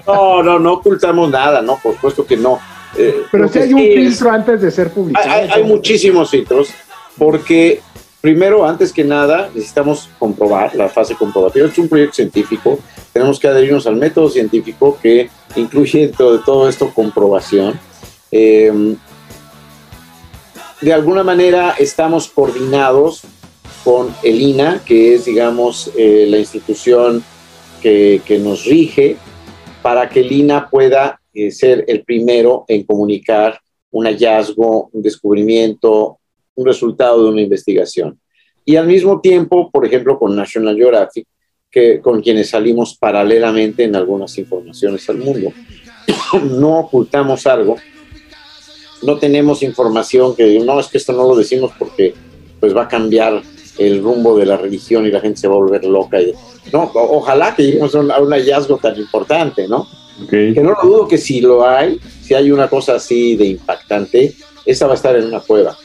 No, 0.08 0.41
no, 0.41 0.58
no 0.58 0.74
ocultamos 0.74 1.30
nada, 1.30 1.62
no, 1.62 1.78
por 1.78 1.93
supuesto 1.93 2.26
que 2.26 2.36
no. 2.38 2.60
Eh, 2.98 3.23
Pero 3.32 3.48
si 3.48 3.60
hay 3.60 3.73
un 3.73 3.80
filtro 3.80 4.32
antes 4.32 4.60
de 4.61 4.72
ser 4.72 4.90
publicado. 4.90 5.30
Hay, 5.30 5.41
hay- 5.41 5.49
hay 5.52 5.64
muchísimos 5.64 6.32
filtros, 6.32 6.69
porque 7.18 7.80
primero, 8.24 8.66
antes 8.66 8.94
que 8.94 9.04
nada, 9.04 9.50
necesitamos 9.54 10.10
comprobar 10.18 10.74
la 10.76 10.88
fase 10.88 11.14
comprobativa. 11.14 11.68
Es 11.68 11.78
un 11.78 11.90
proyecto 11.90 12.16
científico, 12.16 12.80
tenemos 13.12 13.38
que 13.38 13.50
adherirnos 13.50 13.86
al 13.86 13.98
método 13.98 14.30
científico 14.30 14.98
que 15.02 15.30
incluye 15.58 16.08
todo, 16.08 16.40
todo 16.40 16.70
esto 16.70 16.94
comprobación. 16.94 17.78
Eh, 18.32 18.95
de 20.80 20.94
alguna 20.94 21.26
manera 21.26 21.76
estamos 21.78 22.30
coordinados 22.30 23.24
con 23.84 24.16
el 24.24 24.41
INA, 24.41 24.82
que 24.86 25.16
es, 25.16 25.26
digamos, 25.26 25.91
eh, 25.98 26.26
la 26.30 26.38
institución 26.38 27.26
que, 27.82 28.22
que 28.26 28.40
nos 28.40 28.64
rige, 28.64 29.18
para 29.82 30.08
que 30.08 30.22
el 30.22 30.32
INA 30.32 30.70
pueda 30.70 31.20
eh, 31.34 31.52
ser 31.52 31.84
el 31.90 32.04
primero 32.04 32.64
en 32.70 32.84
comunicar 32.84 33.60
un 33.91 34.06
hallazgo, 34.06 34.90
un 34.94 35.02
descubrimiento, 35.02 36.20
un 36.55 36.65
resultado 36.65 37.23
de 37.23 37.30
una 37.30 37.41
investigación. 37.41 38.19
Y 38.65 38.75
al 38.75 38.88
mismo 38.88 39.19
tiempo, 39.19 39.69
por 39.71 39.85
ejemplo, 39.85 40.17
con 40.17 40.35
National 40.35 40.75
Geographic, 40.77 41.27
que, 41.69 41.99
con 41.99 42.21
quienes 42.21 42.49
salimos 42.49 42.95
paralelamente 42.97 43.84
en 43.84 43.95
algunas 43.95 44.38
informaciones 44.38 45.09
al 45.09 45.17
mundo. 45.17 45.51
no 46.43 46.80
ocultamos 46.80 47.47
algo, 47.47 47.77
no 49.01 49.17
tenemos 49.17 49.63
información 49.63 50.35
que 50.35 50.59
no 50.59 50.80
es 50.80 50.88
que 50.88 50.97
esto 50.97 51.13
no 51.13 51.27
lo 51.27 51.35
decimos 51.35 51.71
porque 51.77 52.13
pues 52.59 52.75
va 52.75 52.84
a 52.84 52.88
cambiar 52.88 53.41
el 53.77 54.01
rumbo 54.01 54.38
de 54.38 54.45
la 54.45 54.55
religión 54.55 55.05
y 55.05 55.11
la 55.11 55.19
gente 55.19 55.41
se 55.41 55.47
va 55.47 55.55
a 55.55 55.57
volver 55.57 55.84
loca. 55.84 56.21
Y, 56.21 56.34
no, 56.71 56.89
ojalá 56.93 57.55
que 57.55 57.63
lleguemos 57.63 57.93
a 57.95 57.99
un, 57.99 58.11
a 58.11 58.19
un 58.19 58.31
hallazgo 58.31 58.77
tan 58.77 58.95
importante, 58.97 59.67
¿no? 59.67 59.88
Que 60.30 60.53
no 60.61 60.71
lo 60.71 60.77
dudo 60.81 61.07
que 61.07 61.17
si 61.17 61.41
lo 61.41 61.67
hay, 61.67 61.99
si 62.21 62.35
hay 62.35 62.51
una 62.51 62.69
cosa 62.69 62.95
así 62.95 63.35
de 63.35 63.47
impactante, 63.47 64.35
esa 64.65 64.85
va 64.85 64.93
a 64.93 64.95
estar 64.95 65.15
en 65.15 65.25
una 65.25 65.39
cueva. 65.39 65.75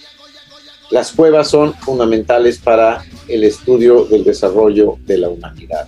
Las 0.90 1.12
cuevas 1.12 1.48
son 1.48 1.74
fundamentales 1.74 2.58
para 2.58 3.04
el 3.28 3.44
estudio 3.44 4.04
del 4.06 4.24
desarrollo 4.24 4.96
de 5.06 5.18
la 5.18 5.28
humanidad. 5.28 5.86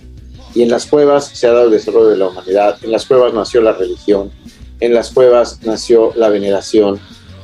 Y 0.53 0.63
en 0.63 0.69
las 0.69 0.85
cuevas 0.85 1.25
se 1.25 1.47
ha 1.47 1.53
dado 1.53 1.65
el 1.65 1.71
desarrollo 1.71 2.09
de 2.09 2.17
la 2.17 2.27
humanidad, 2.27 2.77
en 2.83 2.91
las 2.91 3.05
cuevas 3.05 3.33
nació 3.33 3.61
la 3.61 3.71
religión, 3.73 4.31
en 4.79 4.93
las 4.93 5.09
cuevas 5.09 5.59
nació 5.63 6.11
la 6.15 6.29
veneración 6.29 6.99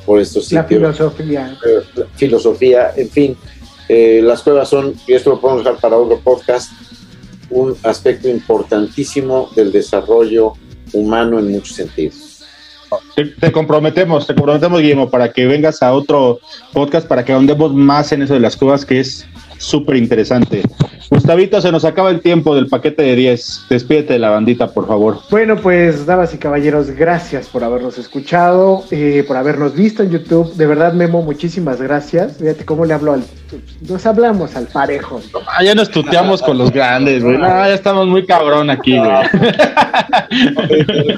por 0.06 0.20
estos 0.20 0.52
La 0.52 0.64
sitios 0.64 0.80
filosofía. 0.80 1.58
eh, 1.66 1.82
la 1.96 2.06
filosofía, 2.16 2.94
en 2.96 3.10
fin, 3.10 3.38
eh, 3.90 4.22
las 4.24 4.42
cuevas 4.42 4.70
son, 4.70 4.94
y 5.08 5.14
esto 5.14 5.32
lo 5.32 5.42
podemos 5.42 5.64
dejar 5.64 5.80
para 5.80 5.98
otro 5.98 6.20
podcast, 6.20 6.72
un 7.50 7.76
aspecto 7.84 8.28
importantísimo 8.28 9.50
del 9.56 9.72
desarrollo 9.72 10.54
humano 10.94 11.40
en 11.40 11.52
muchos 11.52 11.76
sentidos. 11.76 12.27
Te, 13.16 13.26
te 13.26 13.52
comprometemos, 13.52 14.28
te 14.28 14.36
comprometemos, 14.36 14.82
Guillermo, 14.82 15.10
para 15.10 15.32
que 15.32 15.46
vengas 15.46 15.82
a 15.84 15.94
otro 15.94 16.40
podcast 16.74 17.08
para 17.08 17.26
que 17.26 17.34
ahondemos 17.34 17.74
más 17.74 18.12
en 18.12 18.22
eso 18.22 18.34
de 18.34 18.40
las 18.40 18.56
cuevas, 18.56 18.86
que 18.86 19.00
es 19.00 19.28
súper 19.58 19.96
interesante. 19.96 20.64
Gustavito, 21.10 21.62
se 21.62 21.72
nos 21.72 21.86
acaba 21.86 22.10
el 22.10 22.20
tiempo 22.20 22.54
del 22.54 22.68
paquete 22.68 23.02
de 23.02 23.16
10. 23.16 23.68
Despídete 23.70 24.14
de 24.14 24.20
la 24.20 24.30
bandita, 24.30 24.68
por 24.68 24.88
favor. 24.88 25.20
Bueno, 25.30 25.56
pues, 25.56 26.06
damas 26.06 26.34
y 26.34 26.38
caballeros, 26.38 26.92
gracias 26.92 27.48
por 27.48 27.64
habernos 27.64 27.98
escuchado, 27.98 28.84
eh, 28.92 29.24
por 29.26 29.38
habernos 29.38 29.74
visto 29.74 30.04
en 30.04 30.12
YouTube. 30.12 30.54
De 30.56 30.66
verdad, 30.66 30.94
Memo, 30.94 31.22
muchísimas 31.22 31.82
gracias. 31.82 32.38
Fíjate 32.38 32.66
cómo 32.66 32.86
le 32.86 32.94
hablo 32.94 33.14
al. 33.14 33.24
Nos 33.88 34.06
hablamos 34.06 34.56
al 34.56 34.68
parejo. 34.68 35.22
Ah, 35.48 35.64
ya 35.64 35.74
nos 35.74 35.90
tuteamos 35.90 36.42
con 36.42 36.58
los 36.58 36.72
grandes, 36.72 37.24
güey. 37.24 37.38
No, 37.38 37.48
ya 37.48 37.74
estamos 37.74 38.08
muy 38.08 38.26
cabrón 38.26 38.70
aquí, 38.70 38.98
güey. 38.98 39.12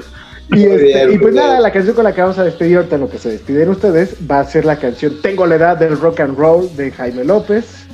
Y, 0.52 0.64
este, 0.64 1.12
y 1.14 1.18
pues 1.18 1.34
nada, 1.34 1.60
la 1.60 1.70
canción 1.72 1.94
con 1.94 2.04
la 2.04 2.14
que 2.14 2.20
vamos 2.22 2.38
a 2.38 2.44
despedir 2.44 2.76
ahorita, 2.78 2.98
lo 2.98 3.08
que 3.08 3.18
se 3.18 3.30
despiden 3.30 3.68
ustedes, 3.68 4.16
va 4.30 4.40
a 4.40 4.44
ser 4.44 4.64
la 4.64 4.76
canción 4.76 5.14
Tengo 5.22 5.46
la 5.46 5.54
edad 5.56 5.76
del 5.76 5.98
rock 5.98 6.20
and 6.20 6.36
roll 6.36 6.68
de 6.76 6.90
Jaime 6.90 7.24
López. 7.24 7.86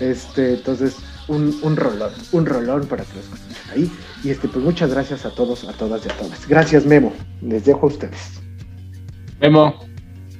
Este, 0.00 0.54
entonces, 0.54 0.96
un, 1.28 1.58
un 1.62 1.76
rolón, 1.76 2.10
un 2.32 2.46
rolón 2.46 2.86
para 2.86 3.04
que 3.04 3.14
lo 3.14 3.20
escuchen 3.20 3.56
ahí. 3.72 3.90
Y 4.24 4.30
este, 4.30 4.48
pues 4.48 4.64
muchas 4.64 4.90
gracias 4.92 5.26
a 5.26 5.30
todos, 5.30 5.64
a 5.68 5.72
todas 5.72 6.04
y 6.06 6.08
a 6.08 6.12
todas. 6.16 6.48
Gracias, 6.48 6.86
Memo. 6.86 7.12
Les 7.42 7.64
dejo 7.64 7.86
a 7.86 7.88
ustedes. 7.88 8.40
Memo, 9.40 9.74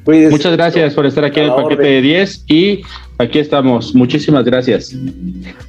muchas 0.07 0.53
gracias 0.57 0.95
por 0.95 1.07
estar 1.07 1.24
aquí 1.24 1.40
en 1.40 1.47
el 1.47 1.55
paquete 1.55 1.82
de 1.82 2.01
10 2.01 2.45
y 2.49 2.82
aquí 3.19 3.39
estamos. 3.39 3.95
Muchísimas 3.95 4.45
gracias. 4.45 4.93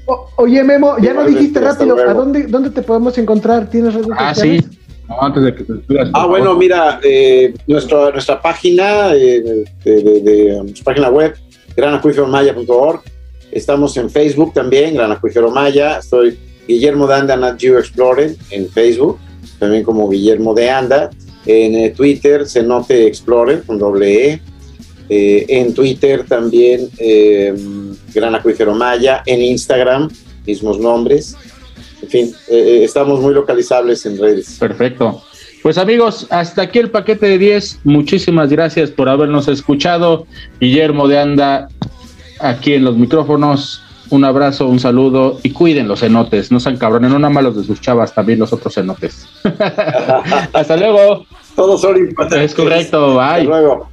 O- 0.05 0.29
oye, 0.37 0.63
Memo, 0.63 0.97
ya 0.99 1.13
no 1.13 1.25
dijiste 1.25 1.59
rápido, 1.59 1.97
¿a 1.99 2.13
dónde, 2.13 2.43
dónde 2.47 2.69
te 2.71 2.81
podemos 2.81 3.17
encontrar? 3.17 3.69
¿Tienes 3.69 3.93
redes 3.93 4.07
Ah, 4.17 4.33
sociales? 4.33 4.65
sí. 4.71 4.78
No, 5.09 5.21
antes 5.21 5.43
de 5.43 5.55
que 5.55 5.63
te 5.63 5.73
Ah, 6.13 6.25
bueno, 6.27 6.45
favor. 6.45 6.59
mira, 6.59 6.99
eh, 7.03 7.53
nuestra, 7.67 8.11
nuestra 8.11 8.41
página 8.41 9.13
eh, 9.15 9.41
de, 9.83 10.01
de- 10.03 10.21
de, 10.21 10.57
nuestra 10.63 10.83
página 10.83 11.09
web, 11.09 11.33
granacuiferomaya.org. 11.75 13.01
Estamos 13.51 13.97
en 13.97 14.09
Facebook 14.09 14.53
también, 14.53 14.93
Gran 14.93 15.11
Acuífero 15.11 15.49
Maya. 15.49 15.97
Estoy 15.97 16.37
Guillermo 16.67 17.07
de 17.07 17.15
Anda 17.15 17.35
Nat 17.35 17.59
Geo 17.59 17.79
Explorer 17.79 18.35
en 18.51 18.69
Facebook, 18.69 19.17
también 19.57 19.83
como 19.83 20.07
Guillermo 20.07 20.53
de 20.53 20.69
Anda. 20.69 21.09
En 21.47 21.75
eh, 21.75 21.89
Twitter, 21.89 22.47
Cenote 22.47 23.07
Explorer 23.07 23.63
con 23.63 23.79
doble 23.79 24.27
E. 24.33 24.41
Eh, 25.09 25.45
en 25.49 25.73
Twitter 25.73 26.25
también, 26.27 26.87
eh, 26.99 27.55
Gran 28.13 28.35
Acuífero 28.35 28.75
Maya. 28.75 29.23
En 29.25 29.41
Instagram, 29.41 30.09
mismos 30.45 30.79
nombres. 30.79 31.35
En 32.01 32.09
fin, 32.09 32.35
eh, 32.49 32.55
eh, 32.55 32.83
estamos 32.83 33.19
muy 33.19 33.33
localizables 33.33 34.05
en 34.05 34.17
redes. 34.17 34.57
Perfecto. 34.59 35.21
Pues 35.61 35.77
amigos, 35.77 36.27
hasta 36.29 36.63
aquí 36.63 36.79
el 36.79 36.89
paquete 36.89 37.25
de 37.25 37.37
10. 37.37 37.81
Muchísimas 37.83 38.49
gracias 38.49 38.91
por 38.91 39.09
habernos 39.09 39.47
escuchado. 39.47 40.25
Guillermo 40.59 41.07
de 41.07 41.19
Anda, 41.19 41.67
aquí 42.39 42.73
en 42.73 42.85
los 42.85 42.95
micrófonos. 42.95 43.83
Un 44.09 44.23
abrazo, 44.23 44.67
un 44.67 44.79
saludo 44.79 45.39
y 45.43 45.51
cuiden 45.51 45.87
los 45.87 45.99
cenotes. 45.99 46.51
No 46.51 46.59
sean 46.59 46.77
cabrones, 46.77 47.11
no 47.11 47.19
nada 47.19 47.31
más 47.31 47.43
los 47.43 47.57
de 47.57 47.63
sus 47.63 47.79
chavas, 47.79 48.13
también 48.13 48.39
los 48.39 48.51
otros 48.53 48.73
cenotes. 48.73 49.27
hasta 50.53 50.77
luego. 50.77 51.25
Todos 51.55 51.81
son 51.81 51.97
importantes. 51.97 52.51
Es 52.51 52.55
correcto, 52.55 53.15
bye. 53.15 53.23
Hasta 53.23 53.43
luego. 53.43 53.89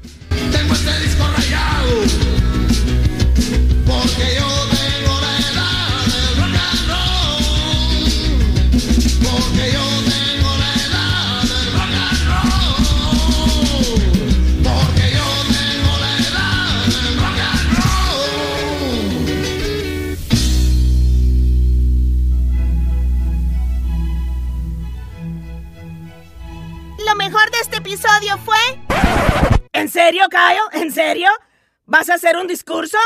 Episodio 27.96 28.36
fue. 28.44 28.58
¿En 29.72 29.88
serio, 29.88 30.24
Cayo? 30.30 30.60
¿En 30.72 30.92
serio? 30.92 31.30
¿Vas 31.86 32.10
a 32.10 32.14
hacer 32.14 32.36
un 32.36 32.46
discurso? 32.46 32.98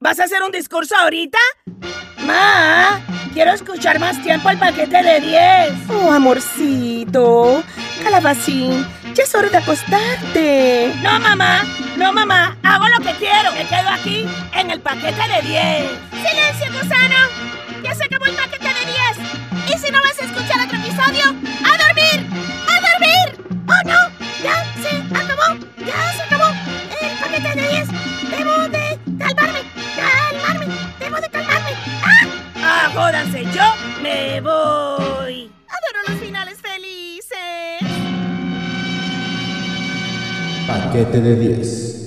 ¿Vas 0.00 0.20
a 0.20 0.24
hacer 0.24 0.42
un 0.42 0.50
discurso 0.50 0.96
ahorita? 0.96 1.38
Ma, 2.24 3.00
quiero 3.34 3.52
escuchar 3.52 3.98
más 3.98 4.22
tiempo 4.22 4.48
el 4.48 4.58
paquete 4.58 5.02
de 5.02 5.20
10. 5.20 5.90
Oh, 5.90 6.10
amorcito. 6.10 7.62
Calabacín, 8.02 8.86
ya 9.12 9.22
es 9.22 9.34
hora 9.34 9.50
de 9.50 9.58
acostarte. 9.58 10.94
No, 11.02 11.20
mamá, 11.20 11.64
no, 11.98 12.12
mamá, 12.12 12.56
hago 12.62 12.88
lo 12.88 13.04
que 13.04 13.12
quiero. 13.18 13.52
Me 13.52 13.66
quedo 13.66 13.88
aquí 13.90 14.26
en 14.54 14.70
el 14.70 14.80
paquete 14.80 15.28
de 15.28 15.42
10. 15.42 15.90
¡Silencio, 16.10 16.72
gusano! 16.72 17.16
¡Ya 17.82 17.94
se 17.94 18.04
acabó 18.04 18.24
el 18.24 18.34
paquete 18.34 18.68
de 18.68 18.86
10! 18.86 19.74
Y 19.74 19.78
si 19.78 19.92
no 19.92 20.00
vas 20.02 20.18
a 20.18 20.24
escuchar 20.24 20.64
otro 20.64 20.78
episodio, 20.78 21.24
¡a 21.66 21.86
dormir! 21.86 22.11
¡Ya 24.42 24.64
se 24.82 24.96
acabó! 25.14 25.66
¡Ya 25.78 26.12
se 26.16 26.22
acabó! 26.22 26.50
El 27.00 27.18
paquete 27.20 27.60
de 27.60 27.68
10. 27.68 27.88
Debo 28.30 28.68
de 28.68 28.98
calmarme. 29.18 29.60
Calmarme. 29.96 30.66
Debo 30.98 31.16
de 31.20 31.28
calmarme. 31.30 31.70
¡Ah! 32.56 32.90
Jódanse, 32.92 33.44
yo 33.54 33.74
me 34.02 34.40
voy. 34.40 35.52
Adoro 35.68 36.00
los 36.08 36.18
finales 36.18 36.58
felices. 36.60 37.82
Paquete 40.66 41.20
de 41.20 41.36
10. 41.36 42.01